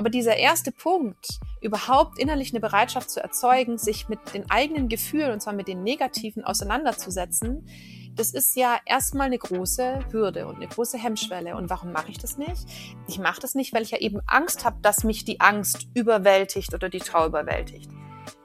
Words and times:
Aber 0.00 0.08
dieser 0.08 0.38
erste 0.38 0.72
Punkt, 0.72 1.40
überhaupt 1.60 2.18
innerlich 2.18 2.52
eine 2.52 2.60
Bereitschaft 2.60 3.10
zu 3.10 3.22
erzeugen, 3.22 3.76
sich 3.76 4.08
mit 4.08 4.18
den 4.32 4.50
eigenen 4.50 4.88
Gefühlen, 4.88 5.30
und 5.30 5.42
zwar 5.42 5.52
mit 5.52 5.68
den 5.68 5.82
negativen, 5.82 6.42
auseinanderzusetzen, 6.42 7.68
das 8.14 8.30
ist 8.30 8.56
ja 8.56 8.78
erstmal 8.86 9.26
eine 9.26 9.36
große 9.36 10.06
Hürde 10.10 10.46
und 10.46 10.56
eine 10.56 10.68
große 10.68 10.96
Hemmschwelle. 10.96 11.54
Und 11.54 11.68
warum 11.68 11.92
mache 11.92 12.10
ich 12.10 12.16
das 12.16 12.38
nicht? 12.38 12.66
Ich 13.08 13.18
mache 13.18 13.42
das 13.42 13.54
nicht, 13.54 13.74
weil 13.74 13.82
ich 13.82 13.90
ja 13.90 13.98
eben 13.98 14.22
Angst 14.26 14.64
habe, 14.64 14.78
dass 14.80 15.04
mich 15.04 15.26
die 15.26 15.42
Angst 15.42 15.88
überwältigt 15.92 16.72
oder 16.72 16.88
die 16.88 17.00
Trauer 17.00 17.26
überwältigt. 17.26 17.90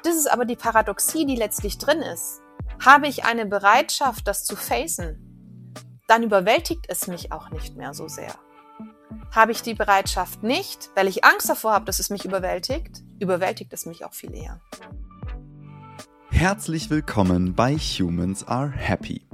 Das 0.03 0.17
ist 0.17 0.29
aber 0.29 0.43
die 0.43 0.57
Paradoxie, 0.57 1.25
die 1.25 1.37
letztlich 1.37 1.77
drin 1.77 2.01
ist. 2.01 2.41
Habe 2.83 3.07
ich 3.07 3.23
eine 3.23 3.45
Bereitschaft, 3.45 4.27
das 4.27 4.43
zu 4.43 4.57
facen, 4.57 5.71
dann 6.09 6.21
überwältigt 6.21 6.83
es 6.89 7.07
mich 7.07 7.31
auch 7.31 7.49
nicht 7.49 7.77
mehr 7.77 7.93
so 7.93 8.09
sehr. 8.09 8.35
Habe 9.31 9.51
ich 9.51 9.61
die 9.61 9.73
Bereitschaft 9.73 10.43
nicht, 10.43 10.89
weil 10.95 11.07
ich 11.07 11.23
Angst 11.23 11.49
davor 11.49 11.73
habe, 11.73 11.85
dass 11.85 11.99
es 11.99 12.09
mich 12.09 12.25
überwältigt, 12.25 13.03
überwältigt 13.20 13.73
es 13.73 13.85
mich 13.85 14.05
auch 14.05 14.13
viel 14.13 14.34
eher. 14.34 14.61
Herzlich 16.30 16.89
willkommen 16.89 17.53
bei 17.53 17.75
Humans 17.75 18.47
Are 18.47 18.71
Happy. 18.71 19.25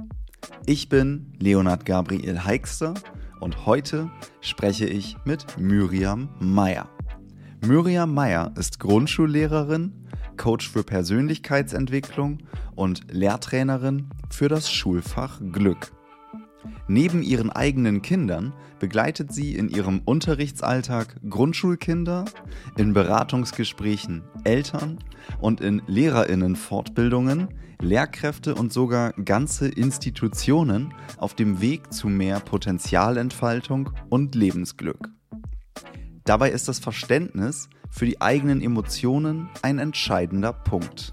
Ich 0.66 0.88
bin 0.88 1.32
Leonard 1.38 1.84
Gabriel 1.84 2.44
Heikster 2.44 2.94
und 3.40 3.66
heute 3.66 4.10
spreche 4.40 4.86
ich 4.86 5.16
mit 5.24 5.58
Miriam 5.58 6.28
Meyer. 6.38 6.88
Miriam 7.64 8.12
Meyer 8.12 8.52
ist 8.56 8.78
Grundschullehrerin, 8.80 10.08
Coach 10.36 10.68
für 10.68 10.84
Persönlichkeitsentwicklung 10.84 12.38
und 12.74 13.12
Lehrtrainerin 13.12 14.10
für 14.30 14.48
das 14.48 14.70
Schulfach 14.70 15.40
Glück. 15.52 15.92
Neben 16.88 17.22
ihren 17.22 17.50
eigenen 17.50 18.02
Kindern 18.02 18.52
begleitet 18.78 19.32
sie 19.32 19.54
in 19.54 19.68
ihrem 19.68 20.00
Unterrichtsalltag 20.04 21.16
Grundschulkinder, 21.28 22.24
in 22.76 22.92
Beratungsgesprächen 22.92 24.22
Eltern 24.44 24.98
und 25.40 25.60
in 25.60 25.82
Lehrerinnenfortbildungen 25.86 27.48
Lehrkräfte 27.82 28.54
und 28.54 28.72
sogar 28.72 29.12
ganze 29.12 29.68
Institutionen 29.68 30.94
auf 31.16 31.34
dem 31.34 31.60
Weg 31.60 31.92
zu 31.92 32.08
mehr 32.08 32.38
Potenzialentfaltung 32.38 33.90
und 34.08 34.34
Lebensglück. 34.36 35.10
Dabei 36.24 36.50
ist 36.50 36.68
das 36.68 36.78
Verständnis 36.78 37.68
für 37.90 38.06
die 38.06 38.20
eigenen 38.20 38.62
Emotionen 38.62 39.48
ein 39.62 39.80
entscheidender 39.80 40.52
Punkt. 40.52 41.12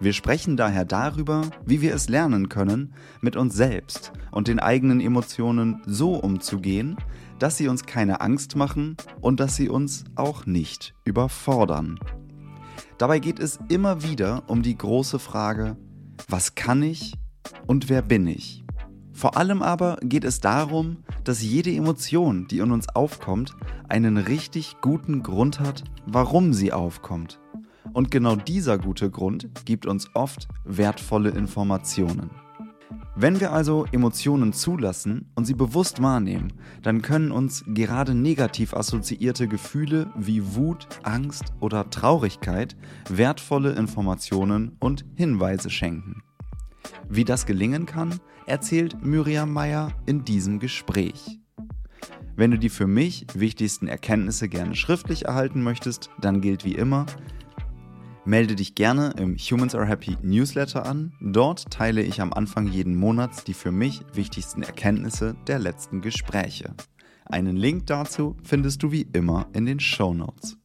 Wir 0.00 0.12
sprechen 0.12 0.56
daher 0.56 0.84
darüber, 0.84 1.42
wie 1.66 1.80
wir 1.80 1.92
es 1.92 2.08
lernen 2.08 2.48
können, 2.48 2.94
mit 3.20 3.34
uns 3.34 3.54
selbst 3.54 4.12
und 4.30 4.46
den 4.46 4.60
eigenen 4.60 5.00
Emotionen 5.00 5.82
so 5.86 6.14
umzugehen, 6.14 6.96
dass 7.40 7.56
sie 7.56 7.66
uns 7.66 7.84
keine 7.84 8.20
Angst 8.20 8.54
machen 8.54 8.96
und 9.20 9.40
dass 9.40 9.56
sie 9.56 9.68
uns 9.68 10.04
auch 10.14 10.46
nicht 10.46 10.94
überfordern. 11.04 11.98
Dabei 12.96 13.18
geht 13.18 13.40
es 13.40 13.58
immer 13.68 14.04
wieder 14.04 14.44
um 14.46 14.62
die 14.62 14.78
große 14.78 15.18
Frage, 15.18 15.76
was 16.28 16.54
kann 16.54 16.82
ich 16.82 17.14
und 17.66 17.88
wer 17.88 18.02
bin 18.02 18.26
ich? 18.28 18.64
Vor 19.12 19.36
allem 19.36 19.62
aber 19.62 19.98
geht 20.00 20.22
es 20.22 20.38
darum, 20.38 20.98
dass 21.24 21.42
jede 21.42 21.74
Emotion, 21.74 22.46
die 22.46 22.58
in 22.58 22.70
uns 22.70 22.88
aufkommt, 22.88 23.56
einen 23.88 24.16
richtig 24.16 24.76
guten 24.80 25.24
Grund 25.24 25.58
hat, 25.58 25.82
warum 26.06 26.52
sie 26.52 26.72
aufkommt. 26.72 27.40
Und 27.92 28.10
genau 28.10 28.36
dieser 28.36 28.78
gute 28.78 29.10
Grund 29.10 29.48
gibt 29.64 29.86
uns 29.86 30.14
oft 30.14 30.48
wertvolle 30.64 31.30
Informationen. 31.30 32.30
Wenn 33.20 33.40
wir 33.40 33.52
also 33.52 33.84
Emotionen 33.90 34.52
zulassen 34.52 35.28
und 35.34 35.44
sie 35.44 35.54
bewusst 35.54 36.00
wahrnehmen, 36.00 36.52
dann 36.82 37.02
können 37.02 37.32
uns 37.32 37.64
gerade 37.66 38.14
negativ 38.14 38.74
assoziierte 38.74 39.48
Gefühle 39.48 40.12
wie 40.16 40.54
Wut, 40.54 40.86
Angst 41.02 41.52
oder 41.58 41.90
Traurigkeit 41.90 42.76
wertvolle 43.08 43.72
Informationen 43.72 44.76
und 44.78 45.04
Hinweise 45.16 45.68
schenken. 45.68 46.22
Wie 47.08 47.24
das 47.24 47.44
gelingen 47.44 47.86
kann, 47.86 48.20
erzählt 48.46 49.04
Miriam 49.04 49.52
Meyer 49.52 49.90
in 50.06 50.24
diesem 50.24 50.60
Gespräch. 50.60 51.40
Wenn 52.36 52.52
du 52.52 52.58
die 52.58 52.68
für 52.68 52.86
mich 52.86 53.26
wichtigsten 53.34 53.88
Erkenntnisse 53.88 54.48
gerne 54.48 54.76
schriftlich 54.76 55.24
erhalten 55.24 55.60
möchtest, 55.64 56.08
dann 56.20 56.40
gilt 56.40 56.64
wie 56.64 56.76
immer, 56.76 57.04
Melde 58.28 58.56
dich 58.56 58.74
gerne 58.74 59.14
im 59.16 59.38
Humans 59.38 59.74
Are 59.74 59.86
Happy 59.86 60.18
Newsletter 60.20 60.84
an. 60.84 61.14
Dort 61.18 61.70
teile 61.70 62.02
ich 62.02 62.20
am 62.20 62.34
Anfang 62.34 62.66
jeden 62.66 62.94
Monats 62.94 63.42
die 63.42 63.54
für 63.54 63.72
mich 63.72 64.02
wichtigsten 64.12 64.62
Erkenntnisse 64.62 65.34
der 65.46 65.58
letzten 65.58 66.02
Gespräche. 66.02 66.74
Einen 67.24 67.56
Link 67.56 67.86
dazu 67.86 68.36
findest 68.44 68.82
du 68.82 68.92
wie 68.92 69.08
immer 69.14 69.48
in 69.54 69.64
den 69.64 69.80
Show 69.80 70.12
Notes. 70.12 70.58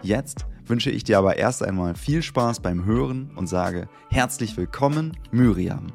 Jetzt 0.00 0.46
wünsche 0.64 0.90
ich 0.90 1.04
dir 1.04 1.18
aber 1.18 1.36
erst 1.36 1.62
einmal 1.62 1.96
viel 1.96 2.22
Spaß 2.22 2.60
beim 2.60 2.86
Hören 2.86 3.30
und 3.36 3.46
sage 3.46 3.90
herzlich 4.08 4.56
willkommen, 4.56 5.18
Miriam. 5.30 5.88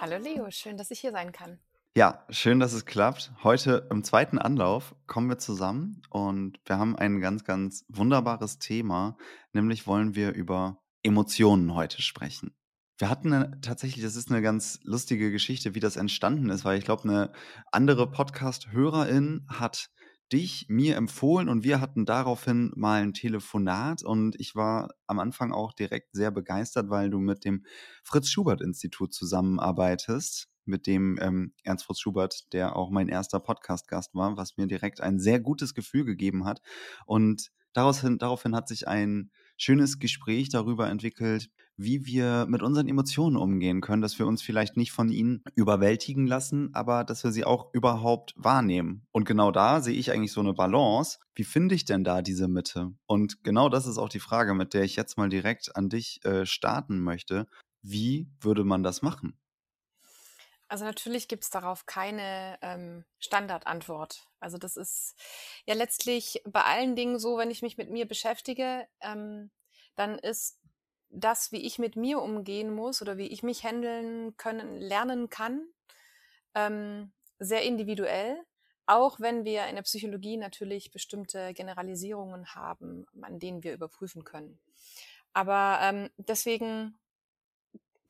Hallo 0.00 0.16
Leo, 0.20 0.50
schön, 0.50 0.76
dass 0.76 0.90
ich 0.90 0.98
hier 0.98 1.12
sein 1.12 1.30
kann. 1.30 1.60
Ja, 1.96 2.24
schön, 2.30 2.60
dass 2.60 2.72
es 2.72 2.84
klappt. 2.84 3.32
Heute 3.42 3.88
im 3.90 4.04
zweiten 4.04 4.38
Anlauf 4.38 4.94
kommen 5.08 5.28
wir 5.28 5.38
zusammen 5.38 6.02
und 6.08 6.60
wir 6.64 6.78
haben 6.78 6.94
ein 6.94 7.20
ganz, 7.20 7.42
ganz 7.42 7.84
wunderbares 7.88 8.60
Thema, 8.60 9.16
nämlich 9.52 9.88
wollen 9.88 10.14
wir 10.14 10.32
über 10.32 10.80
Emotionen 11.02 11.74
heute 11.74 12.00
sprechen. 12.00 12.54
Wir 12.96 13.10
hatten 13.10 13.32
eine, 13.32 13.60
tatsächlich, 13.60 14.04
das 14.04 14.14
ist 14.14 14.30
eine 14.30 14.40
ganz 14.40 14.78
lustige 14.84 15.32
Geschichte, 15.32 15.74
wie 15.74 15.80
das 15.80 15.96
entstanden 15.96 16.48
ist, 16.50 16.64
weil 16.64 16.78
ich 16.78 16.84
glaube, 16.84 17.04
eine 17.04 17.32
andere 17.72 18.08
Podcast-Hörerin 18.08 19.46
hat 19.48 19.90
dich 20.32 20.66
mir 20.68 20.96
empfohlen 20.96 21.48
und 21.48 21.64
wir 21.64 21.80
hatten 21.80 22.06
daraufhin 22.06 22.70
mal 22.76 23.02
ein 23.02 23.14
Telefonat 23.14 24.04
und 24.04 24.38
ich 24.38 24.54
war 24.54 24.90
am 25.08 25.18
Anfang 25.18 25.50
auch 25.52 25.72
direkt 25.72 26.10
sehr 26.12 26.30
begeistert, 26.30 26.88
weil 26.88 27.10
du 27.10 27.18
mit 27.18 27.44
dem 27.44 27.64
Fritz 28.04 28.28
Schubert 28.28 28.60
Institut 28.60 29.12
zusammenarbeitest 29.12 30.49
mit 30.64 30.86
dem 30.86 31.18
ähm, 31.20 31.52
Ernst 31.64 31.84
Fritz 31.84 32.00
Schubert, 32.00 32.52
der 32.52 32.76
auch 32.76 32.90
mein 32.90 33.08
erster 33.08 33.40
Podcast-Gast 33.40 34.14
war, 34.14 34.36
was 34.36 34.56
mir 34.56 34.66
direkt 34.66 35.00
ein 35.00 35.18
sehr 35.18 35.40
gutes 35.40 35.74
Gefühl 35.74 36.04
gegeben 36.04 36.44
hat. 36.44 36.60
Und 37.06 37.50
daraus 37.72 38.00
hin, 38.00 38.18
daraufhin 38.18 38.54
hat 38.54 38.68
sich 38.68 38.88
ein 38.88 39.30
schönes 39.56 39.98
Gespräch 39.98 40.48
darüber 40.48 40.88
entwickelt, 40.88 41.50
wie 41.76 42.04
wir 42.04 42.46
mit 42.48 42.62
unseren 42.62 42.88
Emotionen 42.88 43.36
umgehen 43.36 43.80
können, 43.80 44.02
dass 44.02 44.18
wir 44.18 44.26
uns 44.26 44.42
vielleicht 44.42 44.76
nicht 44.76 44.92
von 44.92 45.10
ihnen 45.10 45.42
überwältigen 45.54 46.26
lassen, 46.26 46.70
aber 46.74 47.04
dass 47.04 47.24
wir 47.24 47.32
sie 47.32 47.44
auch 47.44 47.72
überhaupt 47.72 48.34
wahrnehmen. 48.36 49.06
Und 49.12 49.24
genau 49.24 49.50
da 49.50 49.80
sehe 49.80 49.94
ich 49.94 50.12
eigentlich 50.12 50.32
so 50.32 50.40
eine 50.40 50.52
Balance. 50.52 51.18
Wie 51.34 51.44
finde 51.44 51.74
ich 51.74 51.86
denn 51.86 52.04
da 52.04 52.20
diese 52.20 52.48
Mitte? 52.48 52.92
Und 53.06 53.42
genau 53.44 53.68
das 53.68 53.86
ist 53.86 53.98
auch 53.98 54.10
die 54.10 54.20
Frage, 54.20 54.54
mit 54.54 54.74
der 54.74 54.82
ich 54.82 54.96
jetzt 54.96 55.16
mal 55.16 55.30
direkt 55.30 55.74
an 55.74 55.88
dich 55.88 56.24
äh, 56.24 56.44
starten 56.44 57.00
möchte. 57.00 57.46
Wie 57.82 58.28
würde 58.40 58.64
man 58.64 58.82
das 58.82 59.00
machen? 59.00 59.39
Also 60.70 60.84
natürlich 60.84 61.26
gibt 61.26 61.42
es 61.42 61.50
darauf 61.50 61.84
keine 61.86 62.56
ähm, 62.62 63.04
Standardantwort. 63.18 64.28
Also 64.38 64.56
das 64.56 64.76
ist 64.76 65.16
ja 65.66 65.74
letztlich 65.74 66.42
bei 66.46 66.62
allen 66.62 66.94
Dingen 66.94 67.18
so, 67.18 67.36
wenn 67.38 67.50
ich 67.50 67.60
mich 67.60 67.76
mit 67.76 67.90
mir 67.90 68.06
beschäftige, 68.06 68.86
ähm, 69.00 69.50
dann 69.96 70.16
ist 70.16 70.60
das, 71.08 71.50
wie 71.50 71.66
ich 71.66 71.80
mit 71.80 71.96
mir 71.96 72.22
umgehen 72.22 72.72
muss 72.72 73.02
oder 73.02 73.18
wie 73.18 73.26
ich 73.26 73.42
mich 73.42 73.64
handeln 73.64 74.36
können, 74.36 74.76
lernen 74.80 75.28
kann, 75.28 75.66
ähm, 76.54 77.10
sehr 77.40 77.62
individuell. 77.62 78.40
Auch 78.86 79.18
wenn 79.18 79.44
wir 79.44 79.66
in 79.66 79.74
der 79.74 79.82
Psychologie 79.82 80.36
natürlich 80.36 80.92
bestimmte 80.92 81.52
Generalisierungen 81.52 82.54
haben, 82.54 83.06
an 83.22 83.40
denen 83.40 83.64
wir 83.64 83.74
überprüfen 83.74 84.22
können. 84.22 84.60
Aber 85.32 85.80
ähm, 85.82 86.10
deswegen 86.16 86.96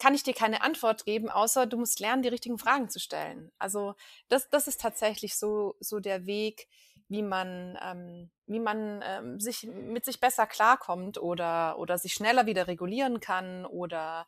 kann 0.00 0.14
ich 0.14 0.22
dir 0.22 0.34
keine 0.34 0.62
Antwort 0.62 1.04
geben, 1.04 1.28
außer 1.28 1.66
du 1.66 1.76
musst 1.76 2.00
lernen, 2.00 2.22
die 2.22 2.28
richtigen 2.28 2.58
Fragen 2.58 2.88
zu 2.88 2.98
stellen. 2.98 3.52
Also 3.58 3.94
das, 4.28 4.48
das 4.48 4.66
ist 4.66 4.80
tatsächlich 4.80 5.36
so, 5.36 5.76
so 5.78 6.00
der 6.00 6.26
Weg, 6.26 6.66
wie 7.08 7.22
man, 7.22 7.78
ähm, 7.82 8.30
wie 8.46 8.60
man 8.60 9.02
ähm, 9.04 9.40
sich 9.40 9.64
mit 9.64 10.04
sich 10.04 10.18
besser 10.20 10.46
klarkommt 10.46 11.18
oder, 11.18 11.78
oder 11.78 11.98
sich 11.98 12.14
schneller 12.14 12.46
wieder 12.46 12.66
regulieren 12.66 13.20
kann 13.20 13.66
oder 13.66 14.26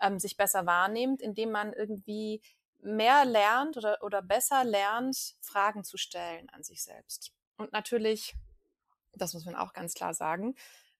ähm, 0.00 0.18
sich 0.18 0.36
besser 0.36 0.66
wahrnimmt, 0.66 1.22
indem 1.22 1.52
man 1.52 1.72
irgendwie 1.72 2.42
mehr 2.82 3.24
lernt 3.24 3.76
oder, 3.76 3.98
oder 4.02 4.20
besser 4.20 4.64
lernt, 4.64 5.36
Fragen 5.40 5.84
zu 5.84 5.96
stellen 5.96 6.50
an 6.50 6.62
sich 6.62 6.82
selbst. 6.82 7.32
Und 7.56 7.72
natürlich, 7.72 8.34
das 9.14 9.32
muss 9.32 9.46
man 9.46 9.54
auch 9.54 9.72
ganz 9.72 9.94
klar 9.94 10.12
sagen, 10.12 10.54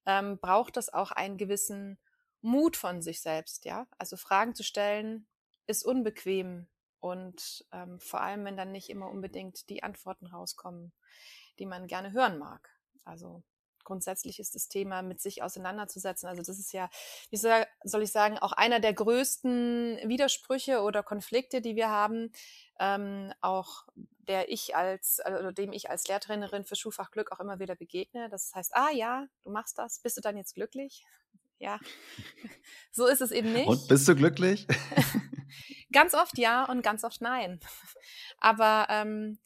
ähm, 0.07 0.39
braucht 0.39 0.77
das 0.77 0.93
auch 0.93 1.11
einen 1.11 1.37
gewissen 1.37 1.99
Mut 2.45 2.77
von 2.77 3.03
sich 3.03 3.23
selbst, 3.23 3.65
ja. 3.65 3.87
Also 3.99 4.17
Fragen 4.17 4.55
zu 4.55 4.63
stellen 4.63 5.27
ist 5.67 5.85
unbequem 5.85 6.69
und 7.01 7.65
ähm, 7.73 7.99
vor 8.01 8.21
allem, 8.21 8.45
wenn 8.45 8.57
dann 8.57 8.71
nicht 8.71 8.91
immer 8.91 9.09
unbedingt 9.11 9.69
die 9.71 9.83
Antworten 9.83 10.27
rauskommen, 10.27 10.93
die 11.59 11.67
man 11.67 11.87
gerne 11.87 12.13
hören 12.13 12.39
mag. 12.39 12.71
Also 13.05 13.43
grundsätzlich 13.85 14.39
ist 14.41 14.55
das 14.55 14.69
Thema 14.69 15.03
mit 15.03 15.21
sich 15.21 15.43
auseinanderzusetzen. 15.43 16.29
Also 16.29 16.43
das 16.43 16.59
ist 16.59 16.73
ja, 16.73 16.91
wie 17.31 17.37
soll 17.37 18.03
ich 18.03 18.13
sagen, 18.13 18.39
auch 18.39 18.53
einer 18.53 18.81
der 18.81 18.95
größten 18.95 20.01
Widersprüche 20.05 20.83
oder 20.83 21.03
Konflikte, 21.03 21.61
die 21.63 21.77
wir 21.77 21.89
haben, 21.89 22.33
ähm, 22.79 23.33
auch 23.41 23.87
der 24.19 24.51
ich 24.51 24.77
als, 24.77 25.21
also 25.21 25.51
dem 25.51 25.73
ich 25.73 25.91
als 25.91 26.09
Lehrtrainerin 26.09 26.65
für 26.65 26.77
Schulfach 26.77 27.11
Glück 27.11 27.33
auch 27.33 27.41
immer 27.41 27.59
wieder 27.59 27.75
begegne. 27.75 28.29
Das 28.29 28.55
heißt, 28.55 28.75
ah 28.75 28.91
ja, 28.91 29.27
du 29.45 29.51
machst 29.51 29.79
das, 29.79 30.01
bist 30.01 30.17
du 30.17 30.21
dann 30.21 30.37
jetzt 30.37 30.55
glücklich? 30.55 31.05
Ja, 31.65 31.81
so 32.93 33.07
ist 33.07 33.23
es 33.23 33.31
eben 33.31 33.55
nicht. 33.55 33.67
Und 33.67 33.89
bist 33.89 34.07
du 34.07 34.15
glücklich? 34.15 34.67
ganz 35.93 36.13
oft 36.13 36.37
ja 36.37 36.65
und 36.65 36.83
ganz 36.83 37.05
oft 37.05 37.23
nein. 37.23 37.59
Aber 38.37 38.87
ähm, 38.91 39.39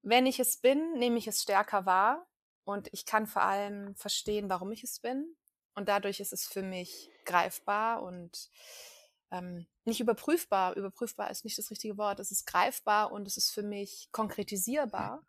wenn 0.00 0.24
ich 0.24 0.40
es 0.40 0.56
bin, 0.62 0.94
nehme 0.94 1.18
ich 1.18 1.26
es 1.26 1.42
stärker 1.42 1.84
wahr 1.84 2.26
und 2.64 2.88
ich 2.92 3.04
kann 3.04 3.26
vor 3.26 3.42
allem 3.42 3.94
verstehen, 3.96 4.48
warum 4.48 4.72
ich 4.72 4.82
es 4.82 4.98
bin. 5.00 5.36
Und 5.74 5.90
dadurch 5.90 6.20
ist 6.20 6.32
es 6.32 6.46
für 6.46 6.62
mich 6.62 7.10
greifbar 7.26 8.02
und 8.02 8.48
ähm, 9.30 9.66
nicht 9.84 10.00
überprüfbar. 10.00 10.74
Überprüfbar 10.74 11.30
ist 11.30 11.44
nicht 11.44 11.58
das 11.58 11.70
richtige 11.70 11.98
Wort. 11.98 12.18
Es 12.18 12.30
ist 12.30 12.46
greifbar 12.46 13.12
und 13.12 13.26
es 13.26 13.36
ist 13.36 13.50
für 13.50 13.62
mich 13.62 14.08
konkretisierbar. 14.10 15.22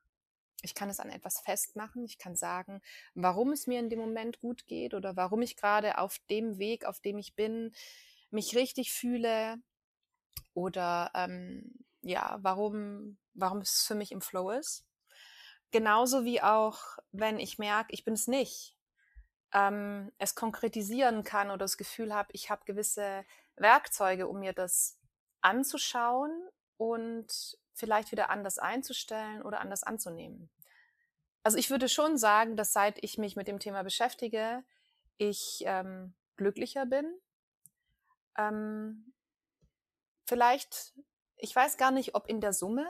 Ich 0.62 0.76
kann 0.76 0.90
es 0.90 1.00
an 1.00 1.10
etwas 1.10 1.40
festmachen. 1.40 2.04
Ich 2.04 2.18
kann 2.18 2.36
sagen, 2.36 2.82
warum 3.14 3.52
es 3.52 3.68
mir 3.68 3.80
in 3.80 3.90
dem 3.90 4.00
Moment 4.00 4.40
gut 4.40 4.66
geht 4.66 4.94
oder 4.94 5.16
warum 5.16 5.42
ich 5.42 5.56
gerade 5.56 5.98
auf 5.98 6.20
dem 6.30 6.58
Weg, 6.58 6.86
auf 6.86 7.00
dem 7.00 7.18
ich 7.18 7.36
bin, 7.36 7.74
mich 8.30 8.56
richtig 8.56 8.92
fühle 8.92 9.58
oder 10.54 11.12
ähm, 11.14 11.86
ja, 12.02 12.38
warum, 12.42 13.18
warum 13.34 13.60
es 13.60 13.84
für 13.84 13.96
mich 13.96 14.12
im 14.12 14.22
Flow 14.22 14.52
ist. 14.52 14.86
Genauso 15.72 16.26
wie 16.26 16.42
auch, 16.42 16.80
wenn 17.12 17.40
ich 17.40 17.60
merke, 17.60 17.94
ich 17.94 18.04
bin 18.04 18.16
es 18.16 18.28
nicht, 18.28 18.76
ähm, 19.54 20.12
es 20.18 20.36
konkretisieren 20.36 21.24
kann 21.24 21.50
oder 21.50 21.60
das 21.60 21.78
Gefühl 21.78 22.14
habe, 22.14 22.30
ich 22.34 22.50
habe 22.50 22.66
gewisse 22.66 23.26
Werkzeuge, 23.56 24.28
um 24.28 24.40
mir 24.40 24.54
das 24.54 24.98
anzuschauen 25.42 26.32
und 26.78 27.58
vielleicht 27.80 28.12
wieder 28.12 28.30
anders 28.30 28.60
einzustellen 28.60 29.42
oder 29.42 29.62
anders 29.62 29.84
anzunehmen. 29.84 30.50
Also 31.44 31.58
ich 31.58 31.70
würde 31.70 31.90
schon 31.90 32.18
sagen, 32.18 32.56
dass 32.56 32.74
seit 32.74 33.02
ich 33.04 33.18
mich 33.18 33.36
mit 33.36 33.48
dem 33.48 33.60
Thema 33.60 33.84
beschäftige, 33.84 34.64
ich 35.18 35.64
ähm, 35.66 36.14
glücklicher 36.38 36.86
bin. 36.86 37.12
Ähm, 38.38 39.14
vielleicht, 40.26 40.94
ich 41.38 41.56
weiß 41.56 41.78
gar 41.78 41.92
nicht, 41.92 42.16
ob 42.16 42.28
in 42.28 42.42
der 42.42 42.54
Summe, 42.54 42.88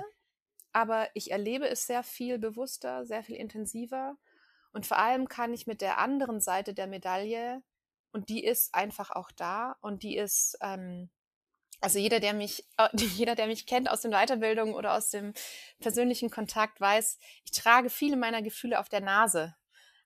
aber 0.71 1.07
ich 1.13 1.31
erlebe 1.31 1.67
es 1.67 1.87
sehr 1.87 2.03
viel 2.03 2.37
bewusster, 2.37 3.05
sehr 3.05 3.23
viel 3.23 3.35
intensiver. 3.35 4.17
Und 4.71 4.85
vor 4.85 4.97
allem 4.97 5.27
kann 5.27 5.53
ich 5.53 5.67
mit 5.67 5.81
der 5.81 5.97
anderen 5.97 6.41
Seite 6.41 6.73
der 6.73 6.87
Medaille, 6.87 7.63
und 8.11 8.29
die 8.29 8.43
ist 8.43 8.73
einfach 8.73 9.11
auch 9.11 9.31
da, 9.31 9.75
und 9.81 10.01
die 10.01 10.17
ist, 10.17 10.57
ähm, 10.61 11.09
also 11.81 11.99
jeder, 11.99 12.19
der 12.19 12.33
mich, 12.33 12.65
äh, 12.77 12.89
jeder, 13.15 13.35
der 13.35 13.47
mich 13.47 13.65
kennt 13.65 13.89
aus 13.89 14.01
den 14.01 14.11
Weiterbildungen 14.11 14.73
oder 14.73 14.93
aus 14.93 15.09
dem 15.09 15.33
persönlichen 15.79 16.29
Kontakt, 16.29 16.79
weiß, 16.81 17.19
ich 17.45 17.51
trage 17.51 17.89
viele 17.89 18.17
meiner 18.17 18.41
Gefühle 18.41 18.79
auf 18.79 18.89
der 18.89 19.01
Nase. 19.01 19.55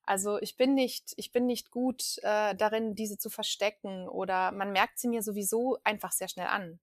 Also 0.06 0.38
ich 0.40 0.58
bin 0.58 0.74
nicht, 0.74 1.14
ich 1.16 1.32
bin 1.32 1.46
nicht 1.46 1.72
gut 1.72 2.18
äh, 2.24 2.56
darin, 2.56 2.94
diese 2.94 3.18
zu 3.18 3.30
verstecken 3.30 4.10
oder 4.10 4.52
man 4.52 4.72
merkt 4.72 5.00
sie 5.00 5.08
mir 5.08 5.24
sowieso 5.24 5.78
einfach 5.84 6.12
sehr 6.12 6.28
schnell 6.28 6.48
an. 6.48 6.80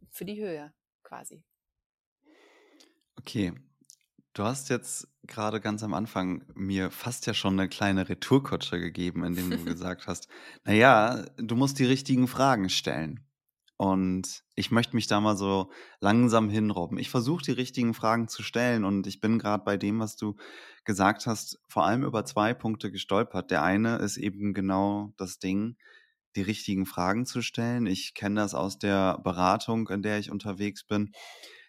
für 0.10 0.26
die 0.26 0.40
Höhe 0.42 0.74
quasi. 1.04 1.44
Okay, 3.16 3.54
Du 4.38 4.44
hast 4.44 4.70
jetzt 4.70 5.08
gerade 5.24 5.60
ganz 5.60 5.82
am 5.82 5.96
Anfang 5.96 6.44
mir 6.54 6.92
fast 6.92 7.26
ja 7.26 7.34
schon 7.34 7.60
eine 7.60 7.68
kleine 7.68 8.08
Retourkutsche 8.08 8.80
gegeben, 8.80 9.24
indem 9.24 9.50
du 9.50 9.58
gesagt 9.66 10.06
hast, 10.06 10.28
naja, 10.64 11.26
du 11.38 11.56
musst 11.56 11.80
die 11.80 11.86
richtigen 11.86 12.28
Fragen 12.28 12.70
stellen. 12.70 13.28
Und 13.78 14.44
ich 14.54 14.70
möchte 14.70 14.96
mich 14.96 15.08
da 15.08 15.20
mal 15.22 15.36
so 15.36 15.72
langsam 16.02 16.52
hinrobben. 16.52 17.00
Ich 17.00 17.10
versuche 17.10 17.46
die 17.46 17.52
richtigen 17.52 17.96
Fragen 17.96 18.28
zu 18.28 18.44
stellen 18.44 18.86
und 18.86 19.08
ich 19.08 19.22
bin 19.22 19.40
gerade 19.40 19.64
bei 19.64 19.76
dem, 19.76 20.00
was 20.00 20.18
du 20.18 20.36
gesagt 20.84 21.26
hast, 21.26 21.60
vor 21.68 21.86
allem 21.86 22.04
über 22.04 22.24
zwei 22.24 22.54
Punkte 22.54 22.92
gestolpert. 22.92 23.50
Der 23.50 23.64
eine 23.64 23.96
ist 23.98 24.18
eben 24.18 24.54
genau 24.54 25.16
das 25.18 25.40
Ding, 25.40 25.78
die 26.38 26.44
richtigen 26.44 26.86
Fragen 26.86 27.26
zu 27.26 27.42
stellen. 27.42 27.88
Ich 27.88 28.14
kenne 28.14 28.40
das 28.40 28.54
aus 28.54 28.80
der 28.80 29.18
Beratung, 29.20 29.90
in 29.90 30.02
der 30.02 30.20
ich 30.20 30.32
unterwegs 30.32 30.86
bin. 30.86 31.12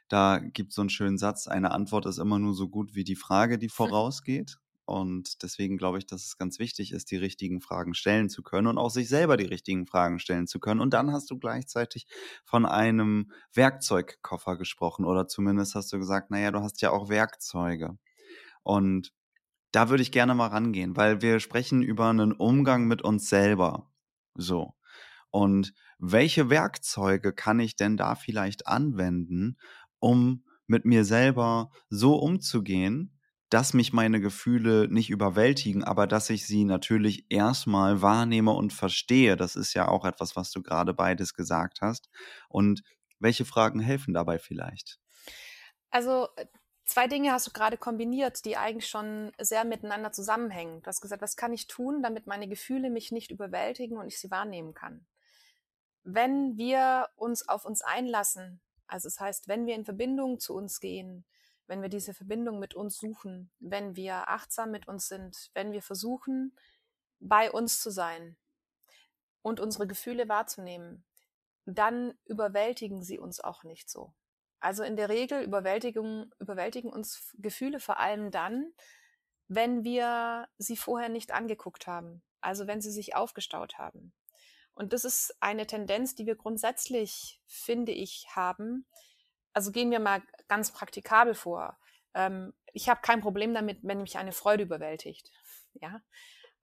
Da 0.09 0.39
gibt 0.39 0.71
es 0.71 0.77
so 0.77 0.83
einen 0.83 0.91
schönen 0.91 1.19
Satz, 1.19 1.49
eine 1.49 1.73
Antwort 1.73 2.07
ist 2.07 2.19
immer 2.19 2.39
nur 2.39 2.55
so 2.55 2.69
gut 2.69 2.95
wie 2.95 3.05
die 3.05 3.17
Frage, 3.17 3.59
die 3.59 3.69
vorausgeht. 3.69 4.59
Und 4.85 5.43
deswegen 5.43 5.77
glaube 5.77 5.99
ich, 5.99 6.07
dass 6.07 6.25
es 6.25 6.39
ganz 6.39 6.59
wichtig 6.59 6.93
ist, 6.93 7.11
die 7.11 7.17
richtigen 7.17 7.61
Fragen 7.61 7.93
stellen 7.93 8.31
zu 8.31 8.43
können 8.43 8.67
und 8.69 8.79
auch 8.79 8.89
sich 8.89 9.09
selber 9.11 9.37
die 9.37 9.45
richtigen 9.45 9.87
Fragen 9.87 10.19
stellen 10.19 10.47
zu 10.47 10.61
können. 10.61 10.81
Und 10.81 10.95
dann 10.95 11.13
hast 11.13 11.31
du 11.31 11.39
gleichzeitig 11.39 12.07
von 12.47 12.65
einem 12.65 13.31
Werkzeugkoffer 13.53 14.57
gesprochen 14.57 15.05
oder 15.05 15.29
zumindest 15.29 15.75
hast 15.75 15.93
du 15.93 15.99
gesagt, 15.99 16.31
naja, 16.31 16.51
du 16.53 16.61
hast 16.61 16.81
ja 16.81 16.91
auch 16.91 17.11
Werkzeuge. 17.11 17.99
Und 18.63 19.13
da 19.73 19.91
würde 19.91 20.03
ich 20.03 20.13
gerne 20.13 20.35
mal 20.35 20.49
rangehen, 20.49 20.97
weil 20.97 21.21
wir 21.21 21.41
sprechen 21.41 21.83
über 21.83 22.09
einen 22.09 22.33
Umgang 22.33 22.87
mit 22.87 23.03
uns 23.03 23.29
selber. 23.29 23.91
So. 24.35 24.75
Und 25.31 25.75
welche 25.99 26.51
Werkzeuge 26.51 27.33
kann 27.33 27.61
ich 27.61 27.77
denn 27.77 27.97
da 27.97 28.15
vielleicht 28.15 28.67
anwenden, 28.67 29.59
um 29.99 30.45
mit 30.67 30.85
mir 30.85 31.05
selber 31.05 31.71
so 31.89 32.17
umzugehen, 32.17 33.19
dass 33.51 33.73
mich 33.73 33.93
meine 33.93 34.21
Gefühle 34.21 34.89
nicht 34.89 35.11
überwältigen, 35.11 35.83
aber 35.83 36.07
dass 36.07 36.29
ich 36.29 36.47
sie 36.47 36.65
natürlich 36.65 37.25
erstmal 37.31 38.03
wahrnehme 38.03 38.53
und 38.53 38.73
verstehe. 38.73 39.37
Das 39.37 39.57
ist 39.57 39.73
ja 39.75 39.89
auch 39.89 40.05
etwas, 40.05 40.37
was 40.37 40.51
du 40.51 40.63
gerade 40.63 40.93
beides 40.93 41.35
gesagt 41.35 41.81
hast. 41.81 42.11
Und 42.49 42.83
welche 43.19 43.47
Fragen 43.47 43.81
helfen 43.81 44.13
dabei 44.13 44.39
vielleicht? 44.39 44.99
Also 45.91 46.29
äh, 46.37 46.45
zwei 46.89 47.07
Dinge 47.07 47.33
hast 47.33 47.47
du 47.47 47.53
gerade 47.53 47.77
kombiniert, 47.77 48.45
die 48.45 48.57
eigentlich 48.57 48.89
schon 48.89 49.33
sehr 49.39 49.65
miteinander 49.65 50.11
zusammenhängen. 50.11 50.83
Du 50.83 50.87
hast 50.89 51.01
gesagt, 51.01 51.23
was 51.23 51.37
kann 51.37 51.53
ich 51.53 51.69
tun, 51.69 52.03
damit 52.03 52.27
meine 52.27 52.49
Gefühle 52.49 52.91
mich 52.91 53.13
nicht 53.13 53.31
überwältigen 53.31 53.99
und 53.99 54.09
ich 54.09 54.19
sie 54.19 54.31
wahrnehmen 54.31 54.75
kann? 54.75 55.07
wenn 56.11 56.57
wir 56.57 57.09
uns 57.17 57.49
auf 57.49 57.67
uns 57.67 57.83
einlassen, 57.83 58.63
also 58.87 59.09
das 59.09 59.21
heißt, 59.21 59.49
wenn 59.49 59.67
wir 59.67 59.75
in 59.75 59.85
Verbindung 59.85 60.41
zu 60.41 60.55
uns 60.55 60.81
gehen, 60.81 61.27
wenn 61.67 61.83
wir 61.83 61.91
diese 61.91 62.15
Verbindung 62.15 62.59
mit 62.59 62.75
uns 62.75 62.97
suchen, 62.97 63.51
wenn 63.59 63.95
wir 63.95 64.31
achtsam 64.31 64.71
mit 64.71 64.89
uns 64.89 65.07
sind, 65.07 65.51
wenn 65.53 65.71
wir 65.73 65.83
versuchen, 65.83 66.57
bei 67.21 67.51
uns 67.51 67.83
zu 67.83 67.91
sein 67.91 68.39
und 69.43 69.61
unsere 69.61 69.87
Gefühle 69.87 70.31
wahrzunehmen, 70.31 71.05
dann 71.67 72.15
überwältigen 72.25 73.03
sie 73.03 73.19
uns 73.19 73.41
auch 73.41 73.63
nicht 73.63 73.91
so. 73.91 74.15
Also 74.61 74.83
in 74.83 74.97
der 74.97 75.09
Regel 75.09 75.43
überwältigen, 75.43 76.33
überwältigen 76.39 76.91
uns 76.91 77.35
Gefühle 77.39 77.81
vor 77.81 77.99
allem 77.99 78.31
dann, 78.31 78.73
wenn 79.49 79.85
wir 79.85 80.49
sie 80.59 80.77
vorher 80.77 81.09
nicht 81.09 81.33
angeguckt 81.33 81.87
haben, 81.87 82.23
also 82.41 82.67
wenn 82.67 82.81
sie 82.81 82.91
sich 82.91 83.15
aufgestaut 83.15 83.79
haben. 83.79 84.13
Und 84.75 84.93
das 84.93 85.05
ist 85.05 85.37
eine 85.41 85.67
Tendenz, 85.67 86.15
die 86.15 86.27
wir 86.27 86.37
grundsätzlich, 86.37 87.41
finde 87.47 87.93
ich, 87.93 88.27
haben. 88.31 88.87
Also 89.53 89.73
gehen 89.73 89.91
wir 89.91 89.99
mal 89.99 90.23
ganz 90.47 90.73
praktikabel 90.73 91.35
vor. 91.35 91.79
Ähm, 92.15 92.53
ich 92.73 92.89
habe 92.89 93.01
kein 93.03 93.21
Problem 93.21 93.55
damit, 93.55 93.79
wenn 93.83 94.03
mich 94.03 94.19
eine 94.19 94.33
Freude 94.33 94.65
überwältigt. 94.65 95.31
Ja, 95.81 96.01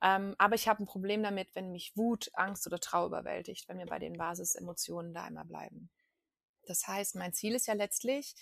ähm, 0.01 0.35
aber 0.37 0.55
ich 0.55 0.67
habe 0.67 0.83
ein 0.83 0.87
Problem 0.87 1.23
damit, 1.23 1.55
wenn 1.55 1.71
mich 1.71 1.95
Wut, 1.95 2.29
Angst 2.33 2.67
oder 2.67 2.79
Trauer 2.79 3.07
überwältigt, 3.07 3.69
wenn 3.69 3.77
wir 3.77 3.85
bei 3.85 3.99
den 3.99 4.17
Basisemotionen 4.17 5.13
da 5.13 5.23
einmal 5.23 5.45
bleiben. 5.45 5.89
Das 6.65 6.88
heißt, 6.88 7.15
mein 7.15 7.34
Ziel 7.34 7.55
ist 7.55 7.67
ja 7.67 7.74
letztlich, 7.74 8.36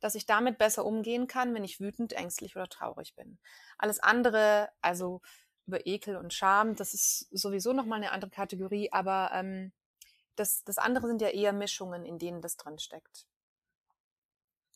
dass 0.00 0.14
ich 0.14 0.26
damit 0.26 0.58
besser 0.58 0.84
umgehen 0.84 1.26
kann, 1.26 1.54
wenn 1.54 1.64
ich 1.64 1.80
wütend, 1.80 2.12
ängstlich 2.12 2.56
oder 2.56 2.68
traurig 2.68 3.14
bin. 3.14 3.38
Alles 3.78 4.00
andere, 4.00 4.68
also 4.80 5.22
über 5.66 5.86
Ekel 5.86 6.16
und 6.16 6.34
Scham, 6.34 6.76
das 6.76 6.92
ist 6.92 7.28
sowieso 7.30 7.72
nochmal 7.72 7.98
eine 7.98 8.12
andere 8.12 8.30
Kategorie, 8.30 8.92
aber 8.92 9.30
ähm, 9.32 9.72
das, 10.36 10.62
das 10.64 10.78
andere 10.78 11.06
sind 11.06 11.22
ja 11.22 11.28
eher 11.28 11.52
Mischungen, 11.52 12.04
in 12.04 12.18
denen 12.18 12.42
das 12.42 12.56
drin 12.56 12.78
steckt. 12.78 13.26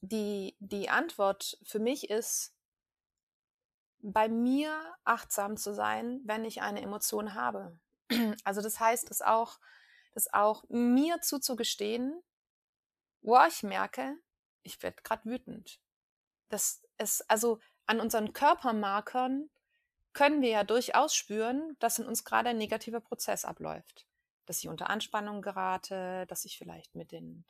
Die, 0.01 0.57
die 0.61 0.89
Antwort 0.89 1.59
für 1.65 1.81
mich 1.81 2.09
ist, 2.09 2.55
bei 4.01 4.29
mir 4.29 4.73
achtsam 5.05 5.57
zu 5.57 5.75
sein, 5.75 6.21
wenn 6.25 6.45
ich 6.45 6.63
eine 6.63 6.83
Emotion 6.83 7.35
habe. 7.35 7.79
Also 8.45 8.63
das 8.63 8.81
heißt, 8.81 9.11
es 9.11 9.21
auch, 9.21 9.59
das 10.15 10.33
auch 10.33 10.65
mir 10.69 11.21
zuzugestehen, 11.21 12.23
wo 13.23 13.39
ich 13.47 13.63
merke, 13.63 14.17
ich 14.63 14.83
werde 14.83 15.03
gerade 15.03 15.25
wütend. 15.25 15.81
Das 16.49 16.83
ist 16.99 17.29
also 17.31 17.59
an 17.87 18.01
unseren 18.01 18.33
Körpermarkern 18.33 19.51
können 20.13 20.43
wir 20.43 20.51
ja 20.51 20.65
durchaus 20.65 21.15
spüren, 21.15 21.77
dass 21.79 21.99
in 21.99 22.07
uns 22.07 22.25
gerade 22.25 22.51
ein 22.51 22.59
negativer 22.59 23.01
Prozess 23.01 23.45
abläuft. 23.45 24.07
Dass 24.47 24.59
ich 24.59 24.69
unter 24.69 24.91
Anspannung 24.91 25.43
gerate, 25.43 26.27
dass 26.27 26.45
ich 26.45 26.59
vielleicht 26.59 26.95
mit 26.95 27.13
den, 27.13 27.45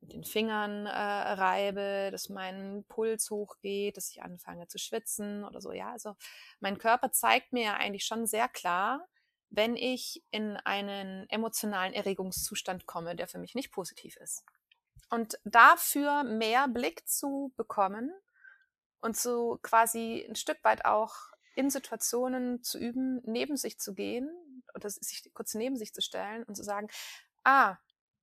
mit 0.00 0.12
den 0.12 0.24
Fingern 0.24 0.86
äh, 0.86 0.90
reibe, 0.90 2.08
dass 2.10 2.28
mein 2.28 2.84
Puls 2.88 3.30
hochgeht, 3.30 3.96
dass 3.96 4.10
ich 4.10 4.22
anfange 4.22 4.68
zu 4.68 4.78
schwitzen 4.78 5.44
oder 5.44 5.60
so. 5.60 5.72
Ja, 5.72 5.92
also 5.92 6.16
mein 6.60 6.78
Körper 6.78 7.12
zeigt 7.12 7.52
mir 7.52 7.64
ja 7.64 7.74
eigentlich 7.74 8.04
schon 8.04 8.26
sehr 8.26 8.48
klar, 8.48 9.06
wenn 9.50 9.76
ich 9.76 10.22
in 10.30 10.56
einen 10.58 11.28
emotionalen 11.28 11.92
Erregungszustand 11.92 12.86
komme, 12.86 13.16
der 13.16 13.28
für 13.28 13.38
mich 13.38 13.54
nicht 13.54 13.72
positiv 13.72 14.16
ist. 14.16 14.44
Und 15.08 15.38
dafür 15.44 16.24
mehr 16.24 16.68
Blick 16.68 17.08
zu 17.08 17.52
bekommen 17.56 18.12
und 19.00 19.16
so 19.16 19.58
quasi 19.62 20.26
ein 20.28 20.34
Stück 20.34 20.62
weit 20.64 20.84
auch 20.84 21.14
in 21.54 21.70
Situationen 21.70 22.62
zu 22.62 22.78
üben, 22.78 23.22
neben 23.24 23.56
sich 23.56 23.78
zu 23.78 23.94
gehen 23.94 24.28
oder 24.74 24.90
sich 24.90 25.30
kurz 25.32 25.54
neben 25.54 25.76
sich 25.76 25.94
zu 25.94 26.02
stellen 26.02 26.42
und 26.44 26.54
zu 26.54 26.62
sagen, 26.62 26.88
ah, 27.44 27.76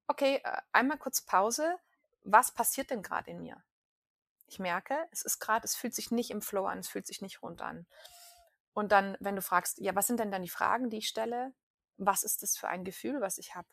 okay, 0.07 0.41
äh, 0.43 0.57
einmal 0.71 0.97
kurz 0.97 1.21
Pause, 1.21 1.75
was 2.23 2.53
passiert 2.53 2.91
denn 2.91 3.01
gerade 3.01 3.31
in 3.31 3.41
mir? 3.41 3.63
Ich 4.47 4.59
merke, 4.59 4.95
es 5.11 5.23
ist 5.23 5.39
gerade, 5.39 5.65
es 5.65 5.75
fühlt 5.75 5.95
sich 5.95 6.11
nicht 6.11 6.29
im 6.29 6.41
Flow 6.41 6.65
an, 6.65 6.79
es 6.79 6.89
fühlt 6.89 7.07
sich 7.07 7.21
nicht 7.21 7.41
rund 7.41 7.61
an. 7.61 7.87
Und 8.73 8.91
dann, 8.91 9.17
wenn 9.19 9.35
du 9.35 9.41
fragst, 9.41 9.79
ja, 9.79 9.95
was 9.95 10.07
sind 10.07 10.19
denn 10.19 10.31
dann 10.31 10.43
die 10.43 10.49
Fragen, 10.49 10.89
die 10.89 10.97
ich 10.97 11.07
stelle? 11.07 11.53
Was 11.97 12.23
ist 12.23 12.43
das 12.43 12.57
für 12.57 12.67
ein 12.67 12.83
Gefühl, 12.83 13.21
was 13.21 13.37
ich 13.37 13.55
habe? 13.55 13.67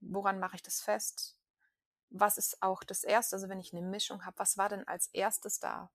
Woran 0.00 0.38
mache 0.38 0.56
ich 0.56 0.62
das 0.62 0.80
fest? 0.80 1.36
Was 2.14 2.38
ist 2.38 2.62
auch 2.62 2.84
das 2.84 3.04
Erste, 3.04 3.36
also 3.36 3.48
wenn 3.48 3.60
ich 3.60 3.72
eine 3.72 3.82
Mischung 3.82 4.24
habe, 4.24 4.38
was 4.38 4.56
war 4.58 4.68
denn 4.68 4.86
als 4.86 5.08
erstes 5.08 5.58
da? 5.60 5.90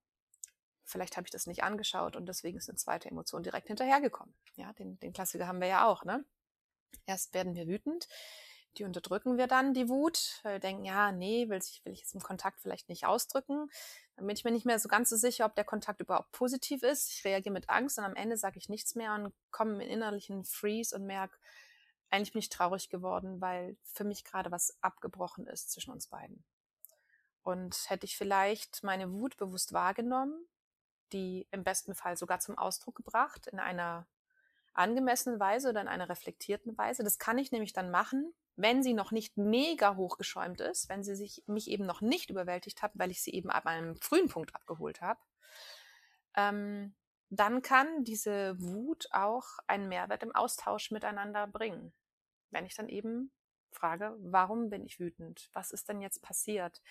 vielleicht 0.87 1.17
habe 1.17 1.27
ich 1.27 1.31
das 1.31 1.47
nicht 1.47 1.63
angeschaut 1.63 2.15
und 2.15 2.25
deswegen 2.25 2.57
ist 2.57 2.69
eine 2.69 2.77
zweite 2.77 3.09
Emotion 3.09 3.43
direkt 3.43 3.67
hinterhergekommen. 3.67 4.33
Ja, 4.55 4.73
den, 4.73 4.97
den 4.99 5.13
Klassiker 5.13 5.47
haben 5.47 5.61
wir 5.61 5.67
ja 5.67 5.85
auch, 5.85 6.03
ne? 6.03 6.25
Erst 7.05 7.33
werden 7.33 7.55
wir 7.55 7.67
wütend, 7.67 8.07
die 8.77 8.83
unterdrücken 8.83 9.37
wir 9.37 9.47
dann, 9.47 9.73
die 9.73 9.89
Wut, 9.89 10.39
weil 10.43 10.53
wir 10.53 10.59
denken, 10.59 10.85
ja, 10.85 11.11
nee, 11.11 11.49
will 11.49 11.57
ich, 11.57 11.81
will 11.83 11.93
ich 11.93 11.99
jetzt 11.99 12.15
im 12.15 12.21
Kontakt 12.21 12.61
vielleicht 12.61 12.89
nicht 12.89 13.05
ausdrücken. 13.05 13.69
Dann 14.15 14.27
bin 14.27 14.35
ich 14.35 14.43
mir 14.43 14.51
nicht 14.51 14.65
mehr 14.65 14.79
so 14.79 14.87
ganz 14.87 15.09
so 15.09 15.15
sicher, 15.15 15.45
ob 15.45 15.55
der 15.55 15.65
Kontakt 15.65 15.99
überhaupt 15.99 16.31
positiv 16.31 16.83
ist. 16.83 17.11
Ich 17.11 17.25
reagiere 17.25 17.53
mit 17.53 17.69
Angst 17.69 17.97
und 17.97 18.05
am 18.05 18.15
Ende 18.15 18.37
sage 18.37 18.57
ich 18.57 18.69
nichts 18.69 18.95
mehr 18.95 19.13
und 19.13 19.33
komme 19.51 19.83
in 19.83 19.89
innerlichen 19.89 20.45
Freeze 20.45 20.95
und 20.95 21.05
merke, 21.05 21.37
eigentlich 22.09 22.33
bin 22.33 22.39
ich 22.39 22.49
traurig 22.49 22.89
geworden, 22.89 23.41
weil 23.41 23.77
für 23.83 24.03
mich 24.03 24.23
gerade 24.23 24.51
was 24.51 24.77
abgebrochen 24.81 25.47
ist 25.47 25.71
zwischen 25.71 25.91
uns 25.91 26.07
beiden. 26.07 26.43
Und 27.43 27.89
hätte 27.89 28.05
ich 28.05 28.17
vielleicht 28.17 28.83
meine 28.83 29.11
Wut 29.11 29.37
bewusst 29.37 29.73
wahrgenommen, 29.73 30.47
die 31.13 31.47
im 31.51 31.63
besten 31.63 31.95
Fall 31.95 32.17
sogar 32.17 32.39
zum 32.39 32.57
Ausdruck 32.57 32.95
gebracht 32.95 33.47
in 33.47 33.59
einer 33.59 34.07
angemessenen 34.73 35.39
Weise 35.39 35.69
oder 35.69 35.81
in 35.81 35.87
einer 35.87 36.09
reflektierten 36.09 36.77
Weise. 36.77 37.03
Das 37.03 37.19
kann 37.19 37.37
ich 37.37 37.51
nämlich 37.51 37.73
dann 37.73 37.89
machen, 37.89 38.33
wenn 38.55 38.83
sie 38.83 38.93
noch 38.93 39.11
nicht 39.11 39.37
mega 39.37 39.95
hochgeschäumt 39.95 40.61
ist, 40.61 40.89
wenn 40.89 41.03
sie 41.03 41.15
sich 41.15 41.43
mich 41.47 41.69
eben 41.69 41.85
noch 41.85 42.01
nicht 42.01 42.29
überwältigt 42.29 42.81
hat, 42.81 42.91
weil 42.95 43.11
ich 43.11 43.21
sie 43.21 43.31
eben 43.31 43.49
ab 43.49 43.65
einem 43.65 43.95
frühen 44.01 44.29
Punkt 44.29 44.53
abgeholt 44.55 45.01
habe. 45.01 45.19
Ähm, 46.35 46.95
dann 47.29 47.61
kann 47.61 48.03
diese 48.03 48.59
Wut 48.59 49.07
auch 49.11 49.45
einen 49.67 49.87
Mehrwert 49.87 50.23
im 50.23 50.33
Austausch 50.35 50.91
miteinander 50.91 51.47
bringen. 51.47 51.93
Wenn 52.51 52.65
ich 52.65 52.75
dann 52.75 52.89
eben 52.89 53.31
frage, 53.71 54.15
warum 54.19 54.69
bin 54.69 54.85
ich 54.85 54.99
wütend? 54.99 55.49
Was 55.53 55.71
ist 55.71 55.89
denn 55.89 56.01
jetzt 56.01 56.21
passiert? 56.21 56.81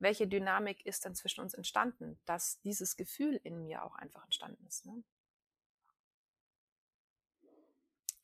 welche 0.00 0.26
Dynamik 0.26 0.84
ist 0.84 1.04
dann 1.04 1.14
zwischen 1.14 1.42
uns 1.42 1.54
entstanden, 1.54 2.18
dass 2.24 2.60
dieses 2.62 2.96
Gefühl 2.96 3.38
in 3.44 3.62
mir 3.62 3.84
auch 3.84 3.94
einfach 3.94 4.24
entstanden 4.24 4.66
ist. 4.66 4.86
Ne? 4.86 5.04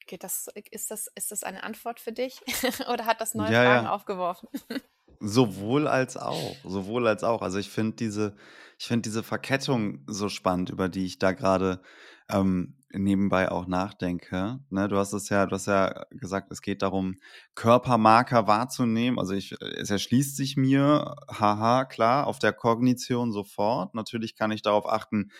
Okay, 0.02 0.16
das, 0.18 0.48
ist, 0.70 0.90
das, 0.90 1.08
ist 1.14 1.32
das 1.32 1.42
eine 1.44 1.62
Antwort 1.62 2.00
für 2.00 2.12
dich 2.12 2.40
oder 2.88 3.04
hat 3.04 3.20
das 3.20 3.34
neue 3.34 3.52
ja, 3.52 3.62
Fragen 3.62 3.86
ja. 3.86 3.92
aufgeworfen? 3.92 4.48
Sowohl 5.20 5.86
als 5.88 6.16
auch, 6.16 6.56
sowohl 6.64 7.06
als 7.06 7.24
auch. 7.24 7.42
Also 7.42 7.58
ich 7.58 7.70
finde 7.70 7.96
diese, 7.96 8.36
ich 8.78 8.86
finde 8.86 9.02
diese 9.02 9.22
Verkettung 9.22 10.04
so 10.06 10.28
spannend, 10.28 10.70
über 10.70 10.88
die 10.88 11.06
ich 11.06 11.18
da 11.18 11.32
gerade 11.32 11.80
ähm, 12.28 12.74
nebenbei 12.92 13.50
auch 13.50 13.66
nachdenke. 13.66 14.58
Ne, 14.70 14.88
du 14.88 14.96
hast 14.96 15.12
es 15.12 15.28
ja, 15.28 15.46
du 15.46 15.54
hast 15.54 15.66
ja 15.66 16.04
gesagt, 16.10 16.50
es 16.50 16.62
geht 16.62 16.82
darum, 16.82 17.16
Körpermarker 17.54 18.46
wahrzunehmen. 18.46 19.18
Also 19.18 19.34
ich, 19.34 19.54
es 19.60 19.90
erschließt 19.90 20.36
sich 20.36 20.56
mir, 20.56 21.16
haha, 21.30 21.84
klar, 21.84 22.26
auf 22.26 22.38
der 22.38 22.52
Kognition 22.52 23.32
sofort. 23.32 23.94
Natürlich 23.94 24.36
kann 24.36 24.50
ich 24.50 24.62
darauf 24.62 24.86
achten, 24.86 25.30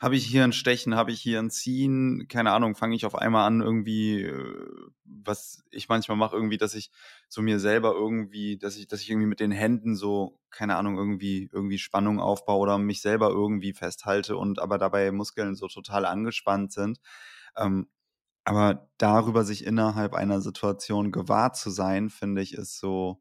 habe 0.00 0.16
ich 0.16 0.26
hier 0.26 0.44
ein 0.44 0.52
Stechen, 0.52 0.96
habe 0.96 1.12
ich 1.12 1.20
hier 1.20 1.38
ein 1.38 1.50
Ziehen, 1.50 2.26
keine 2.28 2.52
Ahnung, 2.52 2.74
fange 2.74 2.96
ich 2.96 3.06
auf 3.06 3.14
einmal 3.14 3.46
an 3.46 3.60
irgendwie, 3.60 4.22
äh, 4.22 4.66
was 5.04 5.64
ich 5.70 5.88
manchmal 5.88 6.16
mache, 6.16 6.36
irgendwie, 6.36 6.58
dass 6.58 6.74
ich 6.74 6.90
so 7.28 7.42
mir 7.42 7.58
selber 7.60 7.92
irgendwie, 7.94 8.58
dass 8.58 8.76
ich, 8.76 8.86
dass 8.88 9.00
ich 9.00 9.10
irgendwie 9.10 9.28
mit 9.28 9.40
den 9.40 9.52
Händen 9.52 9.94
so, 9.96 10.40
keine 10.50 10.76
Ahnung, 10.76 10.98
irgendwie, 10.98 11.48
irgendwie 11.52 11.78
Spannung 11.78 12.20
aufbaue 12.20 12.58
oder 12.60 12.78
mich 12.78 13.00
selber 13.02 13.28
irgendwie 13.30 13.72
festhalte 13.72 14.36
und 14.36 14.58
aber 14.60 14.78
dabei 14.78 15.10
Muskeln 15.12 15.54
so 15.54 15.68
total 15.68 16.04
angespannt 16.06 16.72
sind. 16.72 16.98
Ähm, 17.56 17.88
aber 18.44 18.88
darüber 18.98 19.44
sich 19.44 19.64
innerhalb 19.66 20.14
einer 20.14 20.40
Situation 20.40 21.12
gewahrt 21.12 21.56
zu 21.56 21.70
sein, 21.70 22.10
finde 22.10 22.42
ich, 22.42 22.54
ist 22.54 22.78
so, 22.78 23.18